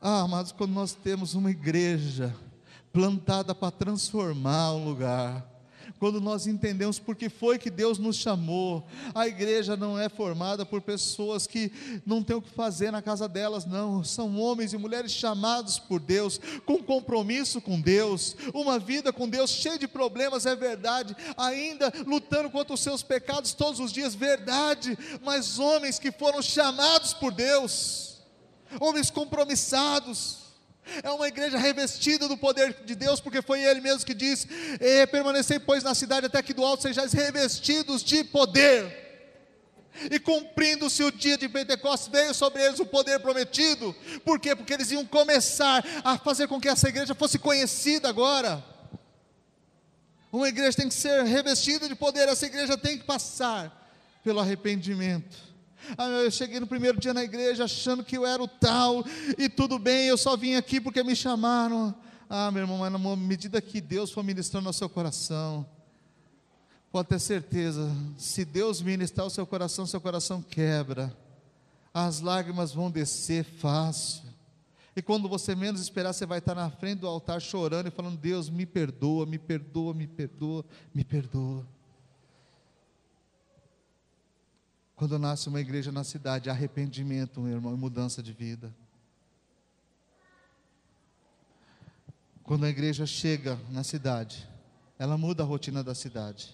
Ah, 0.01 0.27
mas 0.27 0.51
quando 0.51 0.71
nós 0.73 0.93
temos 0.93 1.33
uma 1.33 1.49
igreja 1.51 2.35
plantada 2.93 3.53
para 3.53 3.71
transformar 3.71 4.73
um 4.73 4.85
lugar, 4.85 5.56
quando 5.99 6.21
nós 6.21 6.47
entendemos 6.47 6.99
por 6.99 7.15
que 7.15 7.29
foi 7.29 7.57
que 7.57 7.69
Deus 7.69 7.97
nos 7.97 8.15
chamou. 8.15 8.85
A 9.13 9.27
igreja 9.27 9.75
não 9.75 9.97
é 9.99 10.09
formada 10.09 10.65
por 10.65 10.81
pessoas 10.81 11.47
que 11.47 11.71
não 12.05 12.23
têm 12.23 12.35
o 12.35 12.41
que 12.41 12.49
fazer 12.49 12.91
na 12.91 13.01
casa 13.01 13.27
delas, 13.27 13.65
não. 13.65 14.03
São 14.03 14.39
homens 14.39 14.73
e 14.73 14.77
mulheres 14.77 15.11
chamados 15.11 15.79
por 15.79 15.99
Deus, 15.99 16.39
com 16.65 16.81
compromisso 16.81 17.59
com 17.61 17.79
Deus, 17.79 18.35
uma 18.53 18.79
vida 18.79 19.11
com 19.11 19.27
Deus 19.27 19.51
cheia 19.51 19.77
de 19.77 19.87
problemas, 19.87 20.45
é 20.45 20.55
verdade, 20.55 21.15
ainda 21.37 21.91
lutando 22.05 22.49
contra 22.49 22.73
os 22.73 22.81
seus 22.81 23.03
pecados 23.03 23.53
todos 23.53 23.79
os 23.79 23.91
dias, 23.91 24.15
verdade, 24.15 24.97
mas 25.23 25.59
homens 25.59 25.99
que 25.99 26.11
foram 26.11 26.41
chamados 26.41 27.13
por 27.13 27.31
Deus, 27.33 28.17
homens 28.79 29.09
compromissados 29.09 30.46
é 31.03 31.09
uma 31.11 31.27
igreja 31.27 31.57
revestida 31.57 32.27
do 32.27 32.37
poder 32.37 32.75
de 32.85 32.95
Deus, 32.95 33.19
porque 33.19 33.41
foi 33.41 33.63
Ele 33.63 33.81
mesmo 33.81 34.05
que 34.05 34.13
disse: 34.13 34.47
permanecei, 35.11 35.59
pois, 35.59 35.83
na 35.83 35.95
cidade 35.95 36.27
até 36.27 36.41
que 36.41 36.53
do 36.53 36.65
alto 36.65 36.83
sejais 36.83 37.13
revestidos 37.13 38.03
de 38.03 38.23
poder. 38.23 39.05
E 40.11 40.19
cumprindo-se 40.19 41.03
o 41.03 41.11
dia 41.11 41.37
de 41.37 41.49
Pentecostes, 41.49 42.07
veio 42.09 42.31
sobre 42.33 42.63
eles 42.63 42.79
o 42.79 42.85
poder 42.85 43.19
prometido. 43.19 43.95
Por 44.23 44.39
quê? 44.39 44.55
Porque 44.55 44.73
eles 44.73 44.91
iam 44.91 45.03
começar 45.03 45.83
a 46.03 46.19
fazer 46.19 46.47
com 46.47 46.61
que 46.61 46.67
essa 46.67 46.87
igreja 46.87 47.15
fosse 47.15 47.39
conhecida 47.39 48.07
agora. 48.07 48.63
Uma 50.31 50.49
igreja 50.49 50.77
tem 50.77 50.87
que 50.87 50.93
ser 50.93 51.23
revestida 51.23 51.87
de 51.87 51.95
poder, 51.95 52.27
essa 52.27 52.45
igreja 52.45 52.77
tem 52.77 52.97
que 52.97 53.05
passar 53.05 53.89
pelo 54.23 54.39
arrependimento. 54.39 55.46
Ah, 55.97 56.07
eu 56.07 56.31
cheguei 56.31 56.59
no 56.59 56.65
primeiro 56.65 56.99
dia 56.99 57.13
na 57.13 57.23
igreja 57.23 57.65
achando 57.65 58.03
que 58.03 58.17
eu 58.17 58.25
era 58.25 58.41
o 58.41 58.47
tal, 58.47 59.05
e 59.37 59.47
tudo 59.47 59.77
bem, 59.77 60.07
eu 60.07 60.17
só 60.17 60.35
vim 60.35 60.55
aqui 60.55 60.81
porque 60.81 61.03
me 61.03 61.15
chamaram. 61.15 61.93
Ah, 62.29 62.51
meu 62.51 62.63
irmão, 62.63 62.79
mas 62.79 62.91
na 62.91 63.15
medida 63.15 63.61
que 63.61 63.79
Deus 63.79 64.11
for 64.11 64.23
ministrando 64.23 64.67
ao 64.67 64.73
seu 64.73 64.89
coração, 64.89 65.65
pode 66.91 67.09
ter 67.09 67.19
certeza, 67.19 67.89
se 68.17 68.43
Deus 68.43 68.81
ministrar 68.81 69.27
o 69.27 69.29
seu 69.29 69.45
coração, 69.45 69.85
seu 69.85 70.01
coração 70.01 70.41
quebra, 70.41 71.15
as 71.93 72.19
lágrimas 72.19 72.73
vão 72.73 72.91
descer 72.91 73.43
fácil. 73.43 74.23
E 74.95 75.01
quando 75.01 75.29
você 75.29 75.53
menos 75.53 75.79
esperar, 75.79 76.11
você 76.11 76.25
vai 76.25 76.39
estar 76.39 76.55
na 76.55 76.71
frente 76.71 77.01
do 77.01 77.07
altar 77.07 77.39
chorando 77.39 77.87
e 77.87 77.91
falando: 77.91 78.17
Deus, 78.17 78.49
me 78.49 78.65
perdoa, 78.65 79.27
me 79.27 79.37
perdoa, 79.37 79.93
me 79.93 80.07
perdoa, 80.07 80.65
me 80.91 81.03
perdoa. 81.03 81.65
Quando 84.97 85.19
nasce 85.19 85.47
uma 85.47 85.61
igreja 85.61 85.91
na 85.91 86.03
cidade, 86.03 86.49
arrependimento, 86.49 87.39
meu 87.39 87.53
irmão, 87.53 87.71
e 87.71 87.77
mudança 87.77 88.23
de 88.23 88.33
vida. 88.33 88.75
Quando 92.41 92.65
a 92.65 92.69
igreja 92.69 93.05
chega 93.05 93.59
na 93.69 93.83
cidade, 93.83 94.49
ela 94.97 95.15
muda 95.15 95.43
a 95.43 95.45
rotina 95.45 95.83
da 95.83 95.93
cidade. 95.93 96.51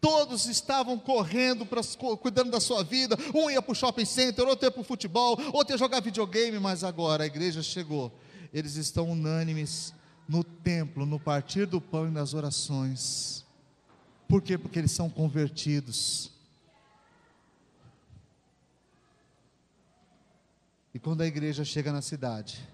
Todos 0.00 0.46
estavam 0.46 0.96
correndo, 1.00 1.66
pra, 1.66 1.80
cuidando 2.20 2.52
da 2.52 2.60
sua 2.60 2.84
vida. 2.84 3.16
Um 3.34 3.50
ia 3.50 3.60
para 3.60 3.72
o 3.72 3.74
shopping 3.74 4.04
center, 4.04 4.46
outro 4.46 4.66
ia 4.66 4.70
para 4.70 4.80
o 4.80 4.84
futebol, 4.84 5.36
outro 5.52 5.74
ia 5.74 5.78
jogar 5.78 6.00
videogame. 6.00 6.60
Mas 6.60 6.84
agora 6.84 7.24
a 7.24 7.26
igreja 7.26 7.60
chegou. 7.60 8.16
Eles 8.54 8.76
estão 8.76 9.10
unânimes 9.10 9.92
no 10.28 10.44
templo, 10.44 11.04
no 11.04 11.18
partir 11.18 11.66
do 11.66 11.80
pão 11.80 12.06
e 12.06 12.10
nas 12.12 12.34
orações. 12.34 13.44
Por 14.28 14.40
quê? 14.42 14.56
Porque 14.56 14.78
eles 14.78 14.92
são 14.92 15.10
convertidos. 15.10 16.37
E 20.98 21.00
quando 21.00 21.20
a 21.20 21.26
igreja 21.28 21.64
chega 21.64 21.92
na 21.92 22.02
cidade, 22.02 22.68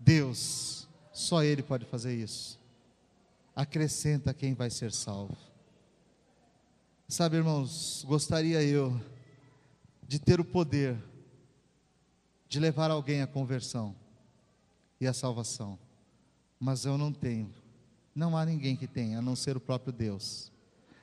Deus, 0.00 0.88
só 1.12 1.44
Ele 1.44 1.62
pode 1.62 1.84
fazer 1.84 2.16
isso. 2.16 2.58
Acrescenta 3.54 4.32
quem 4.32 4.54
vai 4.54 4.70
ser 4.70 4.90
salvo. 4.90 5.36
Sabe, 7.06 7.36
irmãos, 7.36 8.06
gostaria 8.08 8.62
eu 8.62 8.98
de 10.08 10.18
ter 10.18 10.40
o 10.40 10.44
poder 10.46 10.96
de 12.48 12.58
levar 12.58 12.90
alguém 12.90 13.20
à 13.20 13.26
conversão 13.26 13.94
e 14.98 15.06
à 15.06 15.12
salvação, 15.12 15.78
mas 16.58 16.86
eu 16.86 16.96
não 16.96 17.12
tenho. 17.12 17.52
Não 18.14 18.34
há 18.34 18.46
ninguém 18.46 18.74
que 18.74 18.86
tenha, 18.86 19.18
a 19.18 19.22
não 19.22 19.36
ser 19.36 19.58
o 19.58 19.60
próprio 19.60 19.92
Deus. 19.92 20.50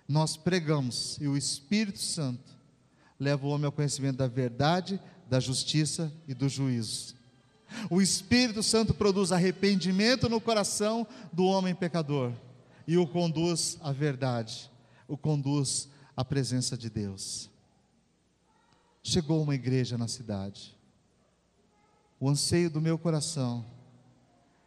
Nós 0.08 0.36
pregamos 0.36 1.16
e 1.22 1.28
o 1.28 1.38
Espírito 1.38 2.00
Santo 2.00 2.58
leva 3.20 3.46
o 3.46 3.52
homem 3.52 3.68
ao 3.68 3.72
conhecimento 3.72 4.18
da 4.18 4.28
verdade, 4.28 5.00
da 5.30 5.40
justiça 5.40 6.12
e 6.28 6.34
do 6.34 6.50
juízo. 6.50 7.16
O 7.90 8.02
Espírito 8.02 8.64
Santo 8.64 8.96
produz 8.96 9.32
arrependimento 9.32 10.28
no 10.28 10.42
coração 10.42 11.06
do 11.32 11.46
homem 11.46 11.76
pecador 11.76 12.34
e 12.88 12.98
o 12.98 13.08
conduz 13.08 13.78
à 13.82 13.92
verdade, 13.92 14.72
o 15.08 15.16
conduz 15.16 15.88
à 16.18 16.26
presença 16.26 16.76
de 16.76 16.90
Deus. 16.90 17.48
Chegou 19.04 19.44
uma 19.44 19.54
igreja 19.54 19.98
na 20.00 20.08
cidade. 20.08 20.76
O 22.20 22.28
anseio 22.28 22.70
do 22.70 22.82
meu 22.82 22.98
coração 22.98 23.64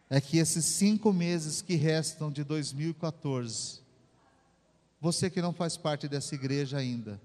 é 0.09 0.21
que 0.21 0.37
esses 0.37 0.63
cinco 0.63 1.11
meses 1.11 1.61
que 1.61 1.75
restam 1.75 2.31
de 2.31 2.43
2014, 2.43 3.81
você 5.01 5.29
que 5.29 5.41
não 5.41 5.51
faz 5.51 5.75
parte 5.75 6.07
dessa 6.07 6.33
igreja 6.33 6.77
ainda, 6.77 7.21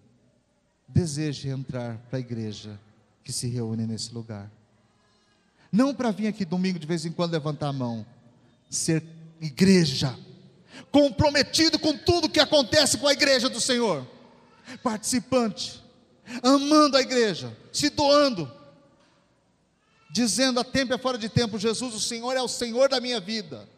deseje 0.88 1.48
entrar 1.48 1.98
para 2.10 2.18
a 2.18 2.20
igreja 2.20 2.80
que 3.28 3.32
se 3.34 3.46
reúne 3.46 3.86
nesse 3.86 4.14
lugar. 4.14 4.50
Não 5.70 5.94
para 5.94 6.10
vir 6.10 6.28
aqui 6.28 6.46
domingo 6.46 6.78
de 6.78 6.86
vez 6.86 7.04
em 7.04 7.12
quando 7.12 7.32
levantar 7.32 7.68
a 7.68 7.72
mão, 7.74 8.06
ser 8.70 9.04
igreja, 9.38 10.18
comprometido 10.90 11.78
com 11.78 11.94
tudo 11.94 12.30
que 12.30 12.40
acontece 12.40 12.96
com 12.96 13.06
a 13.06 13.12
igreja 13.12 13.50
do 13.50 13.60
Senhor, 13.60 14.08
participante, 14.82 15.84
amando 16.42 16.96
a 16.96 17.02
igreja, 17.02 17.54
se 17.70 17.90
doando, 17.90 18.50
dizendo 20.10 20.58
a 20.58 20.64
tempo 20.64 20.94
e 20.94 20.98
fora 20.98 21.18
de 21.18 21.28
tempo: 21.28 21.58
Jesus, 21.58 21.94
o 21.94 22.00
Senhor 22.00 22.34
é 22.34 22.40
o 22.40 22.48
Senhor 22.48 22.88
da 22.88 22.98
minha 22.98 23.20
vida. 23.20 23.68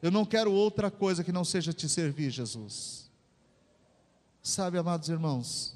Eu 0.00 0.12
não 0.12 0.24
quero 0.24 0.52
outra 0.52 0.92
coisa 0.92 1.24
que 1.24 1.32
não 1.32 1.44
seja 1.44 1.72
te 1.72 1.88
servir, 1.88 2.30
Jesus. 2.30 3.10
Sabe, 4.40 4.78
amados 4.78 5.08
irmãos, 5.08 5.74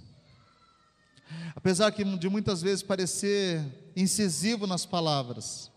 Apesar 1.55 1.91
de 1.91 2.29
muitas 2.29 2.63
vezes 2.63 2.83
parecer 2.83 3.93
incisivo 3.97 4.67
nas 4.67 4.85
palavras, 4.85 5.71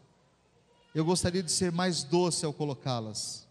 eu 0.94 1.06
gostaria 1.06 1.44
de 1.44 1.52
ser 1.52 1.72
mais 1.72 2.04
doce 2.04 2.46
ao 2.46 2.54
colocá-las. 2.54 3.48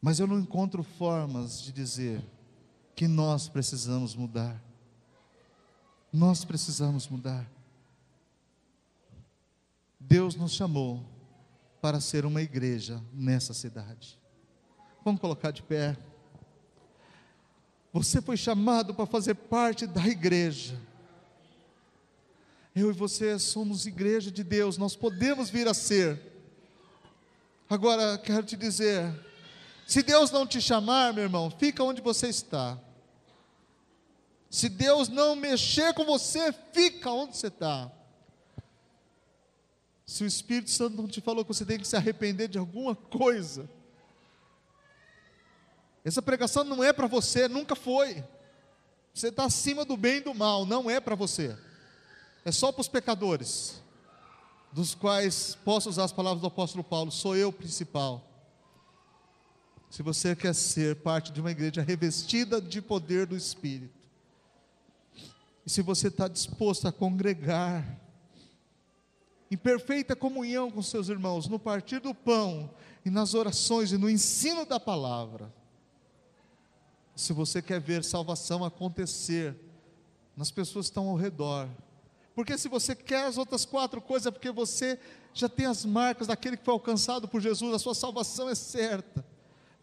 Mas 0.00 0.18
eu 0.20 0.26
não 0.26 0.38
encontro 0.38 0.82
formas 0.82 1.60
de 1.60 1.72
dizer 1.72 2.24
que 2.94 3.06
nós 3.06 3.48
precisamos 3.48 4.14
mudar. 4.14 4.62
Nós 6.12 6.44
precisamos 6.44 7.08
mudar. 7.08 7.48
Deus 10.00 10.34
nos 10.34 10.52
chamou 10.52 11.04
para 11.80 12.00
ser 12.00 12.24
uma 12.24 12.40
igreja 12.40 13.02
nessa 13.12 13.52
cidade. 13.52 14.18
Vamos 15.04 15.20
colocar 15.20 15.50
de 15.50 15.62
pé. 15.62 15.96
Você 17.92 18.20
foi 18.20 18.36
chamado 18.36 18.94
para 18.94 19.06
fazer 19.06 19.34
parte 19.34 19.86
da 19.86 20.06
igreja. 20.06 20.78
Eu 22.74 22.90
e 22.90 22.92
você 22.92 23.38
somos 23.38 23.86
igreja 23.86 24.30
de 24.30 24.44
Deus, 24.44 24.76
nós 24.76 24.94
podemos 24.94 25.50
vir 25.50 25.66
a 25.66 25.74
ser. 25.74 26.20
Agora, 27.68 28.18
quero 28.18 28.44
te 28.44 28.56
dizer: 28.56 29.12
se 29.86 30.02
Deus 30.02 30.30
não 30.30 30.46
te 30.46 30.60
chamar, 30.60 31.12
meu 31.12 31.24
irmão, 31.24 31.50
fica 31.50 31.82
onde 31.82 32.00
você 32.00 32.28
está. 32.28 32.78
Se 34.50 34.68
Deus 34.68 35.08
não 35.08 35.34
mexer 35.34 35.92
com 35.94 36.04
você, 36.04 36.52
fica 36.72 37.10
onde 37.10 37.36
você 37.36 37.48
está. 37.48 37.90
Se 40.06 40.24
o 40.24 40.26
Espírito 40.26 40.70
Santo 40.70 40.96
não 40.96 41.06
te 41.06 41.20
falou 41.20 41.44
que 41.44 41.52
você 41.52 41.66
tem 41.66 41.78
que 41.78 41.86
se 41.86 41.96
arrepender 41.96 42.48
de 42.48 42.58
alguma 42.58 42.94
coisa, 42.94 43.68
essa 46.08 46.22
pregação 46.22 46.64
não 46.64 46.82
é 46.82 46.92
para 46.92 47.06
você, 47.06 47.46
nunca 47.46 47.76
foi. 47.76 48.24
Você 49.12 49.28
está 49.28 49.44
acima 49.44 49.84
do 49.84 49.96
bem 49.96 50.16
e 50.16 50.20
do 50.22 50.34
mal, 50.34 50.64
não 50.64 50.88
é 50.90 51.00
para 51.00 51.14
você. 51.14 51.56
É 52.44 52.50
só 52.50 52.72
para 52.72 52.80
os 52.80 52.88
pecadores, 52.88 53.82
dos 54.72 54.94
quais 54.94 55.56
posso 55.64 55.88
usar 55.88 56.04
as 56.04 56.12
palavras 56.12 56.40
do 56.40 56.46
apóstolo 56.46 56.82
Paulo, 56.82 57.10
sou 57.10 57.36
eu 57.36 57.48
o 57.48 57.52
principal. 57.52 58.24
Se 59.90 60.02
você 60.02 60.34
quer 60.34 60.54
ser 60.54 60.96
parte 60.96 61.30
de 61.32 61.40
uma 61.40 61.50
igreja 61.50 61.82
revestida 61.82 62.60
de 62.60 62.80
poder 62.80 63.26
do 63.26 63.36
Espírito, 63.36 63.98
e 65.66 65.70
se 65.70 65.82
você 65.82 66.08
está 66.08 66.26
disposto 66.26 66.88
a 66.88 66.92
congregar, 66.92 68.00
em 69.50 69.56
perfeita 69.56 70.16
comunhão 70.16 70.70
com 70.70 70.80
seus 70.80 71.08
irmãos, 71.08 71.48
no 71.48 71.58
partir 71.58 72.00
do 72.00 72.14
pão, 72.14 72.70
e 73.04 73.10
nas 73.10 73.34
orações 73.34 73.92
e 73.92 73.98
no 73.98 74.08
ensino 74.08 74.64
da 74.64 74.78
palavra, 74.78 75.52
se 77.18 77.32
você 77.32 77.60
quer 77.60 77.80
ver 77.80 78.04
salvação 78.04 78.64
acontecer 78.64 79.56
nas 80.36 80.52
pessoas 80.52 80.86
que 80.86 80.90
estão 80.90 81.08
ao 81.08 81.16
redor, 81.16 81.68
Porque 82.32 82.56
se 82.56 82.68
você 82.68 82.94
quer 82.94 83.24
as 83.24 83.36
outras 83.36 83.64
quatro 83.64 84.00
coisas, 84.00 84.28
é 84.28 84.30
porque 84.30 84.52
você 84.52 84.96
já 85.34 85.48
tem 85.48 85.66
as 85.66 85.84
marcas 85.84 86.28
daquele 86.28 86.56
que 86.56 86.64
foi 86.64 86.72
alcançado 86.72 87.26
por 87.26 87.40
Jesus, 87.40 87.74
a 87.74 87.78
sua 87.80 87.96
salvação 87.96 88.48
é 88.48 88.54
certa. 88.54 89.26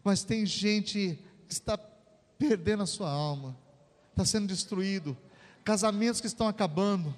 Mas 0.02 0.24
tem 0.24 0.46
gente 0.46 1.22
que 1.46 1.52
está 1.52 1.76
perdendo 2.38 2.84
a 2.84 2.86
sua 2.86 3.10
alma, 3.10 3.54
está 4.12 4.24
sendo 4.24 4.46
destruído, 4.46 5.14
casamentos 5.62 6.22
que 6.22 6.26
estão 6.26 6.48
acabando, 6.48 7.14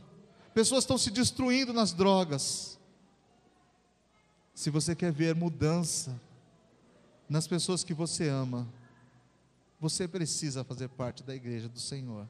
pessoas 0.53 0.83
estão 0.83 0.99
se 0.99 1.13
destruindo 1.13 1.73
nas 1.73 1.93
drogas. 1.93 2.77
Se 4.53 4.69
você 4.69 4.97
quer 4.97 5.13
ver 5.13 5.37
mudança 5.37 6.21
nas 7.29 7.47
pessoas 7.47 7.85
que 7.85 7.95
você 7.95 8.29
ama, 8.29 8.67
você 9.81 10.09
precisa 10.09 10.65
fazer 10.65 10.89
parte 10.89 11.23
da 11.23 11.35
igreja 11.35 11.69
do 11.69 11.79
Senhor. 11.79 12.29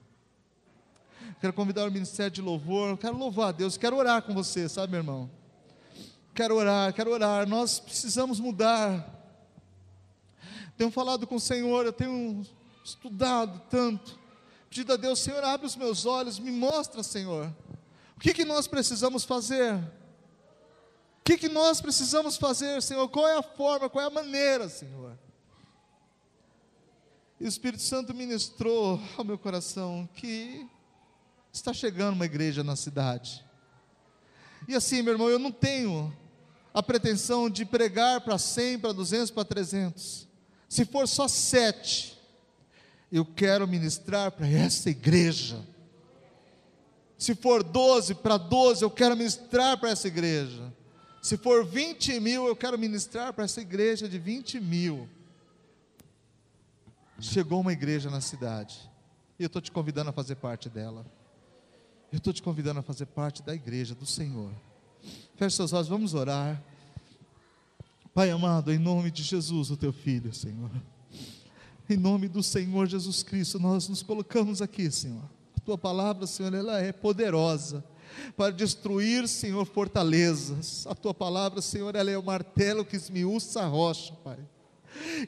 Quero 1.41 1.53
convidar 1.53 1.87
o 1.87 1.91
ministério 1.91 2.31
de 2.31 2.43
louvor, 2.43 2.97
quero 2.99 3.17
louvar 3.17 3.49
a 3.49 3.53
Deus, 3.53 3.77
quero 3.77 3.97
orar 3.97 4.23
com 4.23 4.35
você, 4.35 4.69
sabe, 4.69 4.93
meu 4.93 5.01
irmão? 5.01 5.31
Quero 6.35 6.55
orar, 6.55 6.93
quero 6.93 7.11
orar. 7.11 7.49
Nós 7.49 7.81
precisamos 7.81 8.39
mudar. 8.39 9.17
Tenho 10.77 10.91
falado 10.91 11.27
com 11.27 11.37
o 11.37 11.41
Senhor, 11.41 11.85
eu 11.85 11.93
tenho 11.93 12.47
estudado 12.85 13.61
tanto. 13.69 14.19
Pedido 14.71 14.93
a 14.93 14.97
Deus, 14.97 15.19
Senhor, 15.19 15.43
abre 15.43 15.67
os 15.67 15.75
meus 15.75 16.07
olhos, 16.07 16.39
me 16.39 16.51
mostra, 16.51 17.03
Senhor. 17.03 17.53
O 18.17 18.21
que, 18.21 18.35
que 18.35 18.45
nós 18.45 18.67
precisamos 18.67 19.25
fazer? 19.25 19.75
O 19.75 21.25
que, 21.25 21.37
que 21.37 21.49
nós 21.49 21.81
precisamos 21.81 22.37
fazer, 22.37 22.81
Senhor? 22.83 23.09
Qual 23.09 23.27
é 23.27 23.37
a 23.37 23.43
forma, 23.43 23.89
qual 23.89 24.05
é 24.05 24.07
a 24.07 24.11
maneira, 24.11 24.69
Senhor? 24.69 25.19
E 27.41 27.45
o 27.45 27.49
Espírito 27.49 27.83
Santo 27.83 28.13
ministrou 28.13 29.01
ao 29.17 29.25
meu 29.25 29.39
coração 29.39 30.09
que 30.15 30.67
está 31.53 31.73
chegando 31.73 32.15
uma 32.15 32.27
igreja 32.27 32.65
na 32.65 32.75
cidade. 32.75 33.45
E 34.67 34.75
assim, 34.75 35.03
meu 35.03 35.15
irmão, 35.15 35.29
eu 35.29 35.39
não 35.39 35.53
tenho 35.53 36.13
a 36.75 36.83
pretensão 36.83 37.49
de 37.49 37.65
pregar 37.65 38.21
para 38.23 38.37
100, 38.39 38.81
para 38.81 38.93
200, 38.93 39.31
para 39.31 39.45
300. 39.45 40.27
Se 40.69 40.85
for 40.85 41.07
só 41.07 41.29
sete, 41.29 42.19
eu 43.11 43.25
quero 43.25 43.67
ministrar 43.69 44.33
para 44.33 44.49
essa 44.49 44.91
igreja. 44.91 45.65
Se 47.17 47.35
for 47.35 47.63
12 47.63 48.17
para 48.17 48.37
12, 48.37 48.83
eu 48.85 48.91
quero 48.91 49.17
ministrar 49.17 49.79
para 49.79 49.91
essa 49.91 50.09
igreja. 50.09 50.73
Se 51.23 51.37
for 51.37 51.65
20 51.65 52.21
mil, 52.21 52.47
eu 52.47 52.57
quero 52.57 52.79
ministrar 52.79 53.33
para 53.33 53.45
essa 53.45 53.61
igreja 53.61 54.09
de 54.09 54.19
20 54.19 54.61
mil. 54.61 55.09
Chegou 57.21 57.61
uma 57.61 57.73
igreja 57.73 58.09
na 58.11 58.21
cidade, 58.21 58.79
e 59.39 59.43
eu 59.43 59.49
estou 59.49 59.61
te 59.61 59.73
convidando 59.73 60.11
a 60.11 60.13
fazer 60.13 60.37
parte 60.37 60.69
dela. 60.69 61.05
Eu 62.13 62.19
estou 62.19 62.33
te 62.33 62.43
convidando 62.43 62.81
a 62.81 62.83
fazer 62.83 63.07
parte 63.07 63.43
da 63.43 63.55
igreja 63.55 63.95
do 63.95 64.07
Senhor. 64.07 64.53
Feche 65.37 65.57
seus 65.57 65.73
olhos, 65.73 65.89
vamos 65.89 66.15
orar. 66.15 66.63
Pai 68.15 68.31
amado, 68.31 68.73
em 68.73 68.79
nome 68.79 69.11
de 69.11 69.23
Jesus, 69.23 69.71
o 69.71 69.77
teu 69.77 69.93
filho, 69.93 70.33
Senhor. 70.33 70.71
Em 71.91 71.97
nome 71.97 72.29
do 72.29 72.43
Senhor 72.43 72.87
Jesus 72.87 73.23
Cristo, 73.23 73.59
nós 73.59 73.89
nos 73.89 74.03
colocamos 74.03 74.63
aqui, 74.63 74.91
Senhor. 74.91 75.23
A 75.57 75.61
tua 75.61 75.79
palavra, 75.79 76.27
Senhor, 76.27 76.53
ela 76.55 76.81
é 76.81 76.93
poderosa 76.93 77.85
para 78.37 78.53
destruir, 78.53 79.27
Senhor, 79.27 79.65
fortalezas. 79.67 80.87
A 80.87 80.95
tua 80.95 81.13
palavra, 81.13 81.61
Senhor, 81.61 81.95
ela 81.95 82.11
é 82.11 82.19
o 82.19 82.23
martelo 82.23 82.85
que 82.85 82.97
esmiuça 82.97 83.63
a 83.63 83.67
rocha, 83.67 84.15
Pai. 84.25 84.39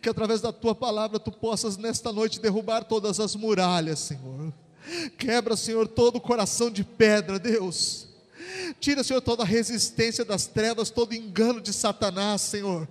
Que 0.00 0.08
através 0.08 0.40
da 0.40 0.52
tua 0.52 0.74
palavra 0.74 1.18
tu 1.18 1.30
possas 1.30 1.76
nesta 1.76 2.12
noite 2.12 2.40
derrubar 2.40 2.84
todas 2.84 3.20
as 3.20 3.34
muralhas, 3.34 3.98
Senhor. 3.98 4.52
Quebra, 5.18 5.56
Senhor, 5.56 5.86
todo 5.86 6.16
o 6.16 6.20
coração 6.20 6.70
de 6.70 6.82
pedra, 6.82 7.38
Deus. 7.38 8.08
Tira, 8.80 9.04
Senhor, 9.04 9.20
toda 9.20 9.42
a 9.42 9.46
resistência 9.46 10.24
das 10.24 10.46
trevas, 10.46 10.90
todo 10.90 11.14
engano 11.14 11.60
de 11.60 11.72
Satanás, 11.72 12.40
Senhor 12.42 12.88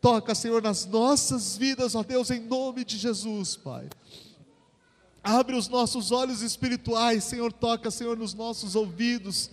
Toca, 0.00 0.34
Senhor, 0.34 0.62
nas 0.62 0.86
nossas 0.86 1.56
vidas, 1.56 1.94
ó 1.94 2.02
Deus, 2.02 2.30
em 2.30 2.40
nome 2.40 2.84
de 2.84 2.96
Jesus, 2.96 3.56
Pai. 3.56 3.88
Abre 5.22 5.56
os 5.56 5.68
nossos 5.68 6.10
olhos 6.10 6.42
espirituais, 6.42 7.24
Senhor, 7.24 7.52
toca, 7.52 7.90
Senhor, 7.90 8.16
nos 8.16 8.34
nossos 8.34 8.74
ouvidos, 8.74 9.50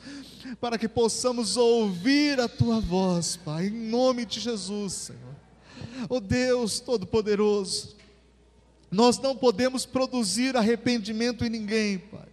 para 0.62 0.78
que 0.78 0.88
possamos 0.88 1.58
ouvir 1.58 2.40
a 2.40 2.48
Tua 2.48 2.80
voz, 2.80 3.36
Pai, 3.36 3.68
em 3.68 3.90
nome 3.90 4.26
de 4.26 4.40
Jesus, 4.40 4.94
Senhor. 4.94 5.25
Ó 6.10 6.20
Deus 6.20 6.80
Todo-Poderoso, 6.80 7.96
nós 8.92 9.18
não 9.20 9.36
podemos 9.36 9.86
produzir 9.86 10.56
arrependimento 10.56 11.44
em 11.46 11.50
ninguém, 11.50 11.98
Pai. 11.98 12.28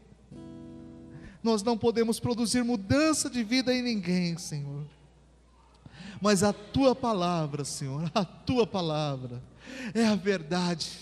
Nós 1.43 1.63
não 1.63 1.77
podemos 1.77 2.21
produzir 2.21 2.63
mudança 2.63 3.29
de 3.29 3.43
vida 3.43 3.75
em 3.75 3.83
ninguém, 3.83 4.39
Senhor 4.39 4.87
mas 6.23 6.45
a 6.45 6.53
tua 6.53 6.95
palavra, 6.95 7.65
Senhor, 7.65 8.09
a 8.15 8.25
tua 8.25 8.65
palavra 8.65 9.43
é 9.93 10.07
a 10.07 10.15
verdade. 10.15 11.01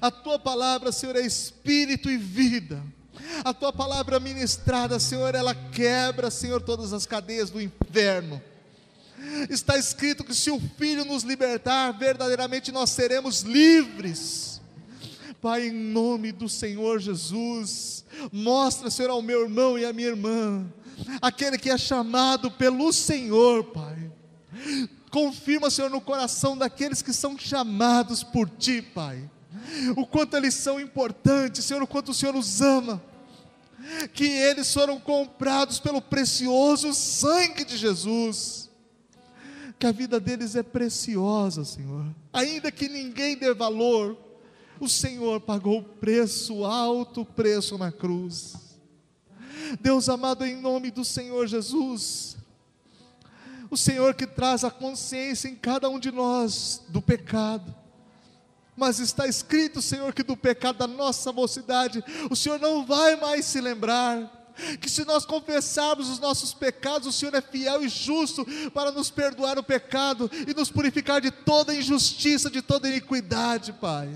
A 0.00 0.12
tua 0.12 0.38
palavra, 0.38 0.92
Senhor, 0.92 1.16
é 1.16 1.22
espírito 1.22 2.08
e 2.08 2.16
vida. 2.16 2.80
A 3.44 3.52
tua 3.52 3.72
palavra 3.72 4.20
ministrada, 4.20 5.00
Senhor, 5.00 5.34
ela 5.34 5.56
quebra, 5.56 6.30
Senhor, 6.30 6.62
todas 6.62 6.92
as 6.92 7.04
cadeias 7.04 7.50
do 7.50 7.60
inferno. 7.60 8.40
Está 9.48 9.76
escrito 9.76 10.24
que 10.24 10.34
se 10.34 10.50
o 10.50 10.60
Filho 10.78 11.04
nos 11.04 11.22
libertar, 11.22 11.92
verdadeiramente 11.92 12.72
nós 12.72 12.90
seremos 12.90 13.42
livres. 13.42 14.60
Pai, 15.40 15.68
em 15.68 15.72
nome 15.72 16.32
do 16.32 16.48
Senhor 16.48 16.98
Jesus, 16.98 18.04
mostra, 18.32 18.90
Senhor, 18.90 19.10
ao 19.10 19.22
meu 19.22 19.42
irmão 19.42 19.78
e 19.78 19.84
à 19.84 19.92
minha 19.92 20.08
irmã, 20.08 20.66
aquele 21.20 21.56
que 21.56 21.70
é 21.70 21.78
chamado 21.78 22.50
pelo 22.50 22.92
Senhor, 22.92 23.64
Pai 23.64 24.10
Confirma, 25.10 25.70
Senhor, 25.70 25.90
no 25.90 26.00
coração 26.00 26.56
daqueles 26.56 27.02
que 27.02 27.12
são 27.12 27.36
chamados 27.36 28.22
por 28.22 28.48
Ti, 28.48 28.80
Pai. 28.80 29.28
O 29.96 30.06
quanto 30.06 30.36
eles 30.36 30.54
são 30.54 30.80
importantes, 30.80 31.64
Senhor, 31.64 31.82
o 31.82 31.86
quanto 31.86 32.12
o 32.12 32.14
Senhor 32.14 32.36
os 32.36 32.60
ama. 32.62 33.02
Que 34.14 34.24
eles 34.24 34.72
foram 34.72 35.00
comprados 35.00 35.80
pelo 35.80 36.00
precioso 36.00 36.94
sangue 36.94 37.64
de 37.64 37.76
Jesus. 37.76 38.69
Que 39.80 39.86
a 39.86 39.92
vida 39.92 40.20
deles 40.20 40.54
é 40.56 40.62
preciosa, 40.62 41.64
Senhor. 41.64 42.04
Ainda 42.34 42.70
que 42.70 42.86
ninguém 42.86 43.34
dê 43.34 43.54
valor, 43.54 44.14
o 44.78 44.86
Senhor 44.86 45.40
pagou 45.40 45.78
o 45.78 45.82
preço, 45.82 46.66
alto 46.66 47.24
preço 47.24 47.78
na 47.78 47.90
cruz. 47.90 48.56
Deus 49.80 50.10
amado, 50.10 50.44
em 50.44 50.54
nome 50.54 50.90
do 50.90 51.02
Senhor 51.02 51.46
Jesus, 51.46 52.36
o 53.70 53.76
Senhor 53.76 54.12
que 54.12 54.26
traz 54.26 54.64
a 54.64 54.70
consciência 54.70 55.48
em 55.48 55.56
cada 55.56 55.88
um 55.88 55.98
de 55.98 56.12
nós 56.12 56.82
do 56.90 57.00
pecado. 57.00 57.74
Mas 58.76 58.98
está 58.98 59.26
escrito, 59.26 59.80
Senhor, 59.80 60.12
que 60.12 60.22
do 60.22 60.36
pecado 60.36 60.76
da 60.76 60.86
nossa 60.86 61.32
mocidade, 61.32 62.04
o 62.30 62.36
Senhor 62.36 62.60
não 62.60 62.84
vai 62.84 63.16
mais 63.16 63.46
se 63.46 63.62
lembrar. 63.62 64.39
Que 64.80 64.88
se 64.88 65.04
nós 65.04 65.24
confessarmos 65.24 66.08
os 66.08 66.18
nossos 66.18 66.52
pecados, 66.52 67.08
o 67.08 67.12
Senhor 67.12 67.34
é 67.34 67.40
fiel 67.40 67.82
e 67.82 67.88
justo 67.88 68.46
para 68.72 68.90
nos 68.90 69.10
perdoar 69.10 69.58
o 69.58 69.62
pecado 69.62 70.30
e 70.46 70.54
nos 70.54 70.70
purificar 70.70 71.20
de 71.20 71.30
toda 71.30 71.74
injustiça, 71.74 72.50
de 72.50 72.62
toda 72.62 72.88
iniquidade, 72.88 73.72
Pai. 73.72 74.10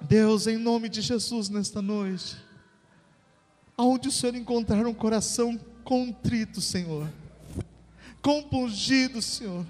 Deus, 0.00 0.46
em 0.46 0.56
nome 0.56 0.88
de 0.88 1.00
Jesus, 1.00 1.48
nesta 1.48 1.82
noite, 1.82 2.36
aonde 3.76 4.08
o 4.08 4.12
Senhor 4.12 4.34
encontrar 4.34 4.86
um 4.86 4.94
coração 4.94 5.58
contrito, 5.82 6.60
Senhor 6.60 7.08
compungido, 8.26 9.22
Senhor, 9.22 9.64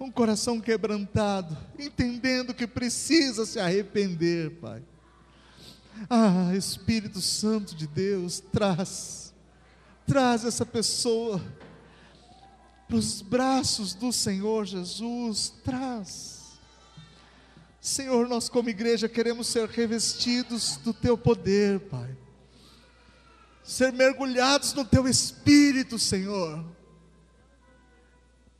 um 0.00 0.10
coração 0.10 0.58
quebrantado, 0.58 1.54
entendendo 1.78 2.54
que 2.54 2.66
precisa 2.66 3.44
se 3.44 3.60
arrepender, 3.60 4.52
Pai. 4.52 4.82
Ah, 6.08 6.54
Espírito 6.54 7.20
Santo 7.20 7.74
de 7.74 7.86
Deus, 7.86 8.40
traz, 8.40 9.32
traz 10.06 10.44
essa 10.44 10.66
pessoa 10.66 11.40
para 12.88 12.96
os 12.96 13.22
braços 13.22 13.94
do 13.94 14.12
Senhor 14.12 14.64
Jesus, 14.64 15.54
traz. 15.64 16.58
Senhor, 17.80 18.28
nós 18.28 18.48
como 18.48 18.68
igreja 18.68 19.08
queremos 19.08 19.46
ser 19.46 19.68
revestidos 19.68 20.76
do 20.76 20.92
Teu 20.92 21.16
poder, 21.16 21.80
Pai. 21.80 22.16
Ser 23.64 23.92
mergulhados 23.92 24.74
no 24.74 24.84
Teu 24.84 25.08
Espírito, 25.08 25.98
Senhor 25.98 26.64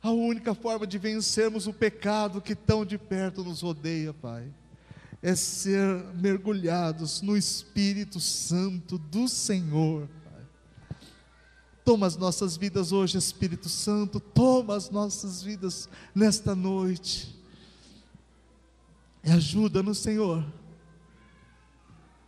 a 0.03 0.11
única 0.11 0.53
forma 0.53 0.85
de 0.85 0.97
vencermos 0.97 1.65
o 1.65 1.71
pecado 1.71 2.41
que 2.41 2.53
tão 2.53 2.85
de 2.85 2.97
perto 2.97 3.41
nos 3.41 3.61
rodeia, 3.61 4.13
Pai, 4.13 4.53
é 5.23 5.35
ser 5.35 6.03
mergulhados 6.15 7.21
no 7.21 7.37
Espírito 7.37 8.19
Santo 8.19 8.97
do 8.97 9.29
Senhor. 9.29 10.09
Toma 11.85 12.05
as 12.05 12.17
nossas 12.17 12.57
vidas 12.57 12.91
hoje, 12.91 13.17
Espírito 13.17 13.69
Santo, 13.69 14.19
toma 14.19 14.75
as 14.75 14.89
nossas 14.89 15.41
vidas 15.41 15.87
nesta 16.13 16.53
noite. 16.53 17.33
E 19.23 19.31
ajuda-nos, 19.31 19.99
Senhor, 19.99 20.45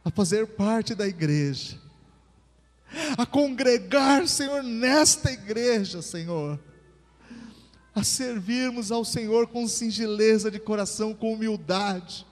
a 0.03 0.09
fazer 0.09 0.47
parte 0.47 0.95
da 0.95 1.05
igreja, 1.05 1.77
a 3.17 3.25
congregar, 3.25 4.25
Senhor, 4.25 4.63
nesta 4.63 5.31
igreja, 5.31 6.01
Senhor, 6.01 6.57
a 7.93 8.03
servirmos 8.05 8.89
ao 8.89 9.03
Senhor 9.03 9.47
com 9.47 9.67
singeleza 9.67 10.49
de 10.49 10.59
coração, 10.59 11.13
com 11.13 11.33
humildade. 11.33 12.25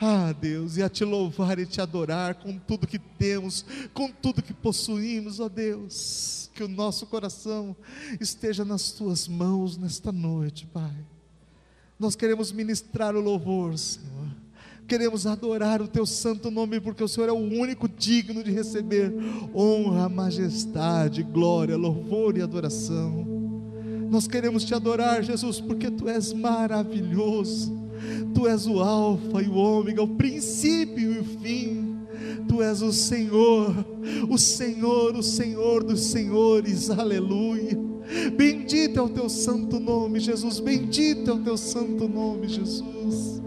Ah, 0.00 0.32
Deus, 0.32 0.76
e 0.76 0.82
a 0.82 0.88
te 0.88 1.04
louvar 1.04 1.58
e 1.58 1.66
te 1.66 1.80
adorar 1.80 2.36
com 2.36 2.58
tudo 2.58 2.86
que 2.86 2.98
temos, 2.98 3.64
com 3.92 4.10
tudo 4.10 4.42
que 4.42 4.54
possuímos, 4.54 5.40
ó 5.40 5.48
Deus, 5.48 6.50
que 6.54 6.64
o 6.64 6.68
nosso 6.68 7.06
coração 7.06 7.76
esteja 8.18 8.64
nas 8.64 8.92
tuas 8.92 9.28
mãos 9.28 9.76
nesta 9.76 10.10
noite, 10.10 10.66
Pai. 10.66 10.96
Nós 11.98 12.16
queremos 12.16 12.50
ministrar 12.50 13.14
o 13.14 13.20
louvor, 13.20 13.76
Senhor 13.76 14.40
queremos 14.90 15.24
adorar 15.24 15.80
o 15.80 15.86
teu 15.86 16.04
santo 16.04 16.50
nome, 16.50 16.80
porque 16.80 17.04
o 17.04 17.06
Senhor 17.06 17.28
é 17.28 17.32
o 17.32 17.36
único 17.36 17.88
digno 17.88 18.42
de 18.42 18.50
receber 18.50 19.14
honra, 19.54 20.08
majestade, 20.08 21.22
glória, 21.22 21.76
louvor 21.76 22.36
e 22.36 22.42
adoração. 22.42 23.24
Nós 24.10 24.26
queremos 24.26 24.64
te 24.64 24.74
adorar, 24.74 25.22
Jesus, 25.22 25.60
porque 25.60 25.92
tu 25.92 26.08
és 26.08 26.32
maravilhoso, 26.32 27.72
tu 28.34 28.46
és 28.46 28.66
o 28.66 28.80
Alfa 28.80 29.42
e 29.42 29.48
o 29.48 29.54
Ômega, 29.54 30.02
o 30.02 30.16
princípio 30.16 31.12
e 31.12 31.18
o 31.18 31.24
fim. 31.24 31.98
Tu 32.48 32.62
és 32.62 32.82
o 32.82 32.92
Senhor, 32.92 33.74
o 34.28 34.38
Senhor, 34.38 35.16
o 35.16 35.22
Senhor 35.22 35.84
dos 35.84 36.00
Senhores, 36.00 36.90
aleluia. 36.90 37.78
Bendito 38.36 38.98
é 38.98 39.02
o 39.02 39.08
teu 39.08 39.28
santo 39.28 39.78
nome, 39.78 40.18
Jesus. 40.18 40.58
Bendito 40.58 41.30
é 41.30 41.34
o 41.34 41.42
teu 41.42 41.56
santo 41.56 42.08
nome, 42.08 42.48
Jesus. 42.48 43.40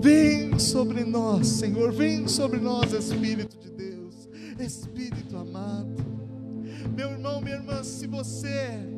Vem 0.00 0.58
sobre 0.58 1.04
nós, 1.04 1.46
Senhor, 1.46 1.90
vem 1.92 2.28
sobre 2.28 2.60
nós, 2.60 2.92
Espírito 2.92 3.56
de 3.58 3.70
Deus, 3.70 4.28
Espírito 4.58 5.36
amado. 5.36 6.04
Meu 6.94 7.10
irmão, 7.10 7.40
minha 7.40 7.56
irmã, 7.56 7.82
se 7.82 8.06
você 8.06 8.93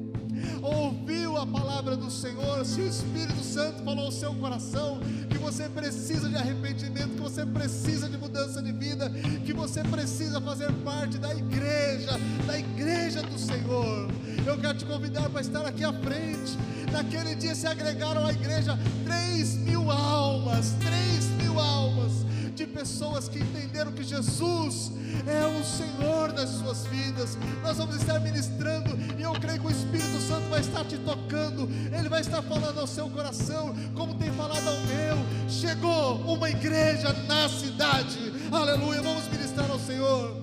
ouviu 0.62 1.36
a 1.36 1.46
palavra 1.46 1.96
do 1.96 2.10
Senhor, 2.10 2.64
se 2.64 2.80
o 2.80 2.86
Espírito 2.86 3.42
Santo 3.42 3.82
falou 3.82 4.06
ao 4.06 4.12
seu 4.12 4.34
coração 4.34 5.00
que 5.28 5.38
você 5.38 5.68
precisa 5.68 6.28
de 6.28 6.36
arrependimento, 6.36 7.10
que 7.10 7.20
você 7.20 7.44
precisa 7.44 8.08
de 8.08 8.16
mudança 8.16 8.62
de 8.62 8.72
vida, 8.72 9.10
que 9.44 9.52
você 9.52 9.82
precisa 9.84 10.40
fazer 10.40 10.72
parte 10.84 11.18
da 11.18 11.34
igreja, 11.34 12.12
da 12.46 12.58
igreja 12.58 13.22
do 13.22 13.38
Senhor, 13.38 14.10
eu 14.46 14.58
quero 14.58 14.78
te 14.78 14.84
convidar 14.84 15.28
para 15.28 15.40
estar 15.40 15.66
aqui 15.66 15.84
à 15.84 15.92
frente. 15.92 16.56
Naquele 16.92 17.34
dia 17.34 17.54
se 17.54 17.66
agregaram 17.66 18.24
à 18.24 18.32
igreja 18.32 18.78
três 19.04 19.54
mil 19.56 19.90
almas, 19.90 20.74
três 20.80 21.26
mil 21.42 21.58
almas 21.58 22.26
de 22.56 22.66
pessoas 22.66 23.28
que 23.28 23.38
entenderam 23.38 23.92
que 23.92 24.02
Jesus 24.02 24.90
é 25.26 25.44
o 25.46 25.62
Senhor 25.62 26.32
das 26.32 26.48
suas 26.48 26.86
vidas. 26.86 27.36
Nós 27.62 27.76
vamos 27.76 27.96
estar 27.96 28.18
ministrando 28.18 28.96
e 29.18 29.22
eu 29.22 29.32
creio 29.32 29.60
que 29.60 29.66
o 29.66 29.70
Espírito 29.70 30.18
Santo 30.22 30.48
vai 30.48 30.60
estar 30.60 30.82
te 30.86 30.96
tocando, 30.96 31.68
ele 31.94 32.08
vai 32.08 32.22
estar 32.22 32.40
falando 32.40 32.80
ao 32.80 32.86
seu 32.86 33.10
coração, 33.10 33.74
como 33.94 34.14
tem 34.14 34.32
falado 34.32 34.66
ao 34.66 34.80
meu. 34.86 35.16
Chegou 35.50 36.16
uma 36.22 36.48
igreja 36.48 37.12
na 37.28 37.46
cidade, 37.46 38.32
aleluia. 38.50 39.02
Vamos 39.02 39.28
ministrar 39.28 39.70
ao 39.70 39.78
Senhor. 39.78 40.42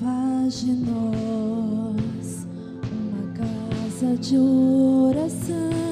Faz 0.00 0.60
de 0.60 0.72
nós 0.72 2.46
uma 2.90 3.34
casa 3.34 4.16
de 4.16 4.38
oração. 4.38 5.91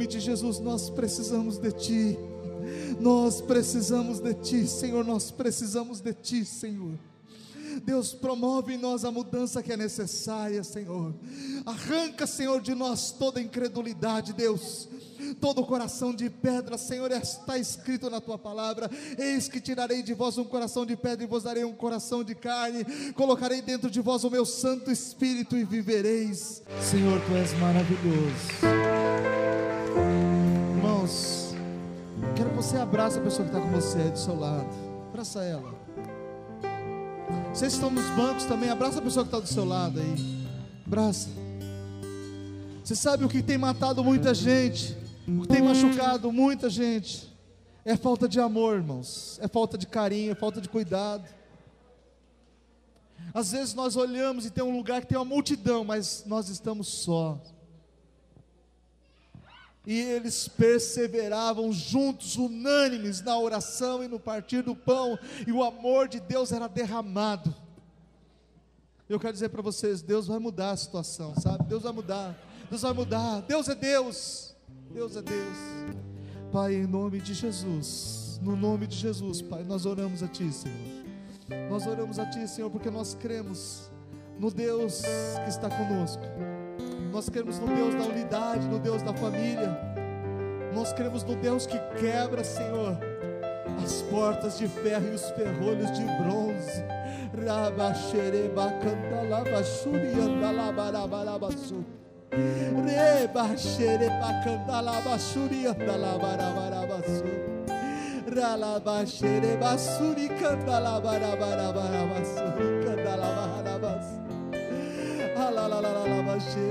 nome 0.00 0.06
de 0.06 0.18
Jesus, 0.18 0.58
nós 0.58 0.88
precisamos 0.88 1.58
de 1.58 1.72
Ti. 1.72 2.18
Nós 2.98 3.42
precisamos 3.42 4.18
de 4.18 4.32
Ti, 4.32 4.66
Senhor. 4.66 5.04
Nós 5.04 5.30
precisamos 5.30 6.00
de 6.00 6.14
Ti, 6.14 6.42
Senhor. 6.42 6.98
Deus 7.84 8.14
promove 8.14 8.74
em 8.74 8.78
nós 8.78 9.04
a 9.04 9.10
mudança 9.10 9.62
que 9.62 9.70
é 9.70 9.76
necessária, 9.76 10.64
Senhor. 10.64 11.14
Arranca, 11.66 12.26
Senhor, 12.26 12.62
de 12.62 12.74
nós 12.74 13.12
toda 13.12 13.42
incredulidade, 13.42 14.32
Deus. 14.32 14.88
Todo 15.38 15.66
coração 15.66 16.14
de 16.14 16.30
pedra, 16.30 16.78
Senhor, 16.78 17.10
está 17.12 17.58
escrito 17.58 18.08
na 18.08 18.22
tua 18.22 18.38
palavra: 18.38 18.90
Eis 19.18 19.48
que 19.48 19.60
tirarei 19.60 20.02
de 20.02 20.14
vós 20.14 20.38
um 20.38 20.44
coração 20.44 20.86
de 20.86 20.96
pedra 20.96 21.24
e 21.24 21.28
vos 21.28 21.42
darei 21.42 21.64
um 21.64 21.74
coração 21.74 22.24
de 22.24 22.34
carne. 22.34 22.86
Colocarei 23.14 23.60
dentro 23.60 23.90
de 23.90 24.00
vós 24.00 24.24
o 24.24 24.30
meu 24.30 24.46
Santo 24.46 24.90
Espírito 24.90 25.58
e 25.58 25.64
vivereis. 25.64 26.62
Senhor, 26.80 27.20
tu 27.26 27.34
és 27.34 27.52
maravilhoso. 27.58 28.79
Você 32.70 32.76
abrace 32.76 33.18
a 33.18 33.22
pessoa 33.22 33.48
que 33.48 33.56
está 33.56 33.66
com 33.66 33.72
você 33.72 33.98
aí 33.98 34.10
do 34.12 34.18
seu 34.18 34.38
lado. 34.38 34.68
Abraça 35.08 35.42
ela. 35.42 35.74
Vocês 37.52 37.72
estão 37.72 37.90
nos 37.90 38.08
bancos 38.10 38.44
também, 38.44 38.70
abraça 38.70 39.00
a 39.00 39.02
pessoa 39.02 39.24
que 39.24 39.28
está 39.28 39.40
do 39.40 39.48
seu 39.48 39.64
lado 39.64 39.98
aí. 39.98 40.46
Abraça. 40.86 41.28
Você 42.84 42.94
sabe 42.94 43.24
o 43.24 43.28
que 43.28 43.42
tem 43.42 43.58
matado 43.58 44.04
muita 44.04 44.32
gente, 44.32 44.96
o 45.26 45.40
que 45.40 45.48
tem 45.48 45.60
machucado 45.60 46.30
muita 46.30 46.70
gente, 46.70 47.36
é 47.84 47.96
falta 47.96 48.28
de 48.28 48.38
amor, 48.38 48.76
irmãos, 48.76 49.40
é 49.42 49.48
falta 49.48 49.76
de 49.76 49.88
carinho, 49.88 50.30
é 50.30 50.36
falta 50.36 50.60
de 50.60 50.68
cuidado. 50.68 51.24
Às 53.34 53.50
vezes 53.50 53.74
nós 53.74 53.96
olhamos 53.96 54.46
e 54.46 54.50
tem 54.50 54.62
um 54.62 54.76
lugar 54.76 55.00
que 55.00 55.08
tem 55.08 55.18
uma 55.18 55.24
multidão, 55.24 55.82
mas 55.82 56.22
nós 56.24 56.48
estamos 56.48 56.86
só. 56.86 57.36
E 59.90 59.98
eles 59.98 60.46
perseveravam 60.46 61.72
juntos, 61.72 62.36
unânimes 62.36 63.22
na 63.22 63.36
oração 63.36 64.04
e 64.04 64.06
no 64.06 64.20
partir 64.20 64.62
do 64.62 64.76
pão, 64.76 65.18
e 65.44 65.50
o 65.50 65.64
amor 65.64 66.06
de 66.06 66.20
Deus 66.20 66.52
era 66.52 66.68
derramado. 66.68 67.52
Eu 69.08 69.18
quero 69.18 69.32
dizer 69.32 69.48
para 69.48 69.60
vocês: 69.60 70.00
Deus 70.00 70.28
vai 70.28 70.38
mudar 70.38 70.70
a 70.70 70.76
situação, 70.76 71.34
sabe? 71.34 71.64
Deus 71.64 71.82
vai 71.82 71.92
mudar, 71.92 72.38
Deus 72.68 72.82
vai 72.82 72.92
mudar. 72.92 73.40
Deus 73.40 73.68
é 73.68 73.74
Deus, 73.74 74.54
Deus 74.94 75.16
é 75.16 75.22
Deus. 75.22 75.58
Pai, 76.52 76.76
em 76.76 76.86
nome 76.86 77.20
de 77.20 77.34
Jesus, 77.34 78.38
no 78.40 78.54
nome 78.54 78.86
de 78.86 78.94
Jesus, 78.94 79.42
Pai, 79.42 79.64
nós 79.64 79.86
oramos 79.86 80.22
a 80.22 80.28
Ti, 80.28 80.52
Senhor. 80.52 81.68
Nós 81.68 81.84
oramos 81.88 82.20
a 82.20 82.26
Ti, 82.26 82.46
Senhor, 82.46 82.70
porque 82.70 82.90
nós 82.90 83.16
cremos 83.16 83.90
no 84.38 84.52
Deus 84.52 85.02
que 85.42 85.50
está 85.50 85.68
conosco. 85.68 86.22
Nós 87.12 87.28
cremos 87.28 87.58
no 87.58 87.66
Deus 87.66 87.94
da 87.94 88.04
unidade, 88.04 88.66
no 88.68 88.78
Deus 88.78 89.02
da 89.02 89.12
família. 89.12 89.76
Nós 90.72 90.92
cremos 90.92 91.24
no 91.24 91.34
Deus 91.34 91.66
que 91.66 91.76
quebra, 91.98 92.44
Senhor, 92.44 92.96
as 93.82 94.00
portas 94.02 94.56
de 94.58 94.68
ferro 94.68 95.08
e 95.10 95.14
os 95.14 95.28
ferrolhos 95.30 95.90
de 95.90 96.04
bronze. 96.04 96.84
Rabaxereba 97.44 98.70
cantalaba 98.80 99.64
xuriandalabarabarabaçu. 99.64 101.84
Rebaxereba 102.86 104.32
cantalaba 104.44 105.18
xuriandalabarabarabaçu. 105.18 107.24
Ralabaxereba 108.32 109.76
suri 109.76 110.28
cantalabarabarabarabaçu. 110.28 110.38
Candalabarabaçu. 110.38 112.40
Alalalalalabaxê. 112.40 112.79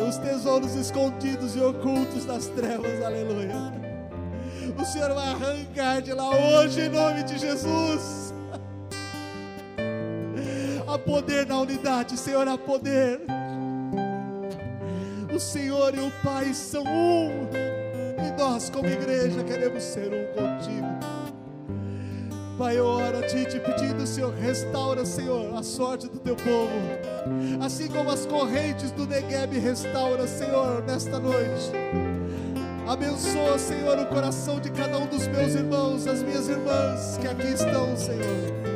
Os 0.09 0.17
tesouros 0.17 0.73
escondidos 0.73 1.55
e 1.55 1.59
ocultos 1.59 2.25
das 2.25 2.47
trevas, 2.47 2.99
aleluia. 3.03 3.55
O 4.75 4.83
Senhor 4.83 5.13
vai 5.13 5.29
arrancar 5.29 6.01
de 6.01 6.13
lá 6.13 6.29
hoje 6.31 6.81
em 6.81 6.89
nome 6.89 7.21
de 7.23 7.37
Jesus. 7.37 8.33
Há 10.87 10.97
poder 10.97 11.45
na 11.45 11.59
unidade, 11.59 12.17
Senhor, 12.17 12.47
há 12.47 12.57
poder. 12.57 13.21
O 15.31 15.39
Senhor 15.39 15.93
e 15.95 15.99
o 15.99 16.11
Pai 16.23 16.51
são 16.55 16.83
um, 16.83 17.49
e 18.25 18.39
nós, 18.39 18.71
como 18.71 18.87
igreja, 18.87 19.43
queremos 19.43 19.83
ser 19.83 20.07
um 20.11 20.25
contigo. 20.33 20.87
Pai, 22.57 22.79
eu 22.79 22.85
oro 22.85 23.19
a 23.19 23.21
Ti 23.21 23.45
te 23.45 23.59
pedindo, 23.59 24.07
Senhor, 24.07 24.33
restaura, 24.33 25.05
Senhor, 25.05 25.55
a 25.55 25.61
sorte 25.61 26.07
do 26.07 26.17
Teu 26.19 26.35
povo. 26.35 27.18
Assim 27.61 27.87
como 27.87 28.09
as 28.09 28.25
correntes 28.25 28.91
do 28.91 29.05
Negueb 29.05 29.57
restaura, 29.59 30.27
Senhor, 30.27 30.83
nesta 30.83 31.19
noite. 31.19 31.71
Abençoa, 32.87 33.59
Senhor, 33.59 33.99
o 33.99 34.05
coração 34.07 34.59
de 34.59 34.71
cada 34.71 34.97
um 34.97 35.05
dos 35.05 35.27
meus 35.27 35.53
irmãos, 35.53 36.07
as 36.07 36.23
minhas 36.23 36.49
irmãs 36.49 37.17
que 37.21 37.27
aqui 37.27 37.53
estão, 37.53 37.95
Senhor. 37.95 38.69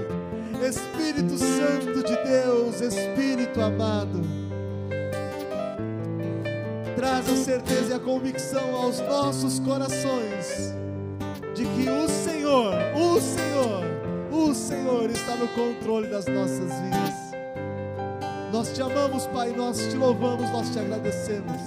Espírito 0.64 1.38
Santo 1.38 2.04
de 2.04 2.16
Deus, 2.24 2.80
Espírito 2.80 3.60
amado, 3.60 4.22
traz 6.96 7.28
a 7.28 7.36
certeza 7.36 7.92
e 7.92 7.94
a 7.96 8.00
convicção 8.00 8.76
aos 8.76 9.00
nossos 9.00 9.60
corações 9.60 10.74
de 11.54 11.66
que 11.66 11.90
o 11.90 12.08
Senhor, 12.08 12.74
o 12.96 13.20
Senhor, 13.20 13.84
o 14.32 14.54
Senhor 14.54 15.10
está 15.10 15.36
no 15.36 15.48
controle 15.50 16.08
das 16.08 16.26
nossas 16.28 16.72
vidas. 16.82 17.03
Nós 18.54 18.72
te 18.72 18.84
amamos, 18.84 19.26
Pai, 19.26 19.50
nós 19.50 19.80
te 19.80 19.96
louvamos, 19.96 20.48
nós 20.52 20.70
te 20.70 20.78
agradecemos. 20.78 21.60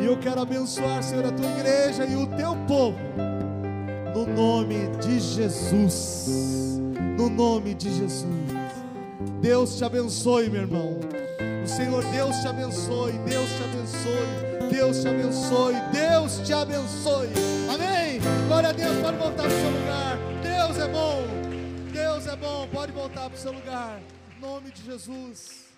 E 0.00 0.04
eu 0.04 0.18
quero 0.18 0.40
abençoar, 0.40 1.04
Senhor, 1.04 1.24
a 1.24 1.30
tua 1.30 1.48
igreja 1.52 2.04
e 2.04 2.16
o 2.16 2.26
teu 2.36 2.56
povo, 2.66 2.98
no 4.12 4.26
nome 4.26 4.88
de 5.00 5.20
Jesus. 5.20 6.80
No 7.16 7.30
nome 7.30 7.74
de 7.74 7.96
Jesus. 7.96 8.26
Deus 9.40 9.76
te 9.76 9.84
abençoe, 9.84 10.50
meu 10.50 10.62
irmão. 10.62 10.98
O 11.62 11.68
Senhor, 11.68 12.04
Deus 12.06 12.36
te 12.38 12.48
abençoe, 12.48 13.12
Deus 13.12 13.48
te 13.48 13.62
abençoe, 13.62 14.68
Deus 14.68 15.02
te 15.02 15.08
abençoe, 15.08 15.74
Deus 15.92 16.40
te 16.44 16.52
abençoe. 16.52 17.28
Amém. 17.72 18.20
Glória 18.48 18.70
a 18.70 18.72
Deus, 18.72 18.96
pode 19.00 19.16
voltar 19.16 19.44
para 19.44 19.46
o 19.46 19.60
seu 19.60 19.70
lugar. 19.70 20.18
Deus 20.42 20.76
é 20.76 20.88
bom, 20.88 21.22
Deus 21.92 22.26
é 22.26 22.34
bom, 22.34 22.68
pode 22.72 22.90
voltar 22.90 23.30
para 23.30 23.36
o 23.36 23.38
seu 23.38 23.52
lugar. 23.52 24.00
Em 24.36 24.40
nome 24.40 24.72
de 24.72 24.82
Jesus. 24.82 25.69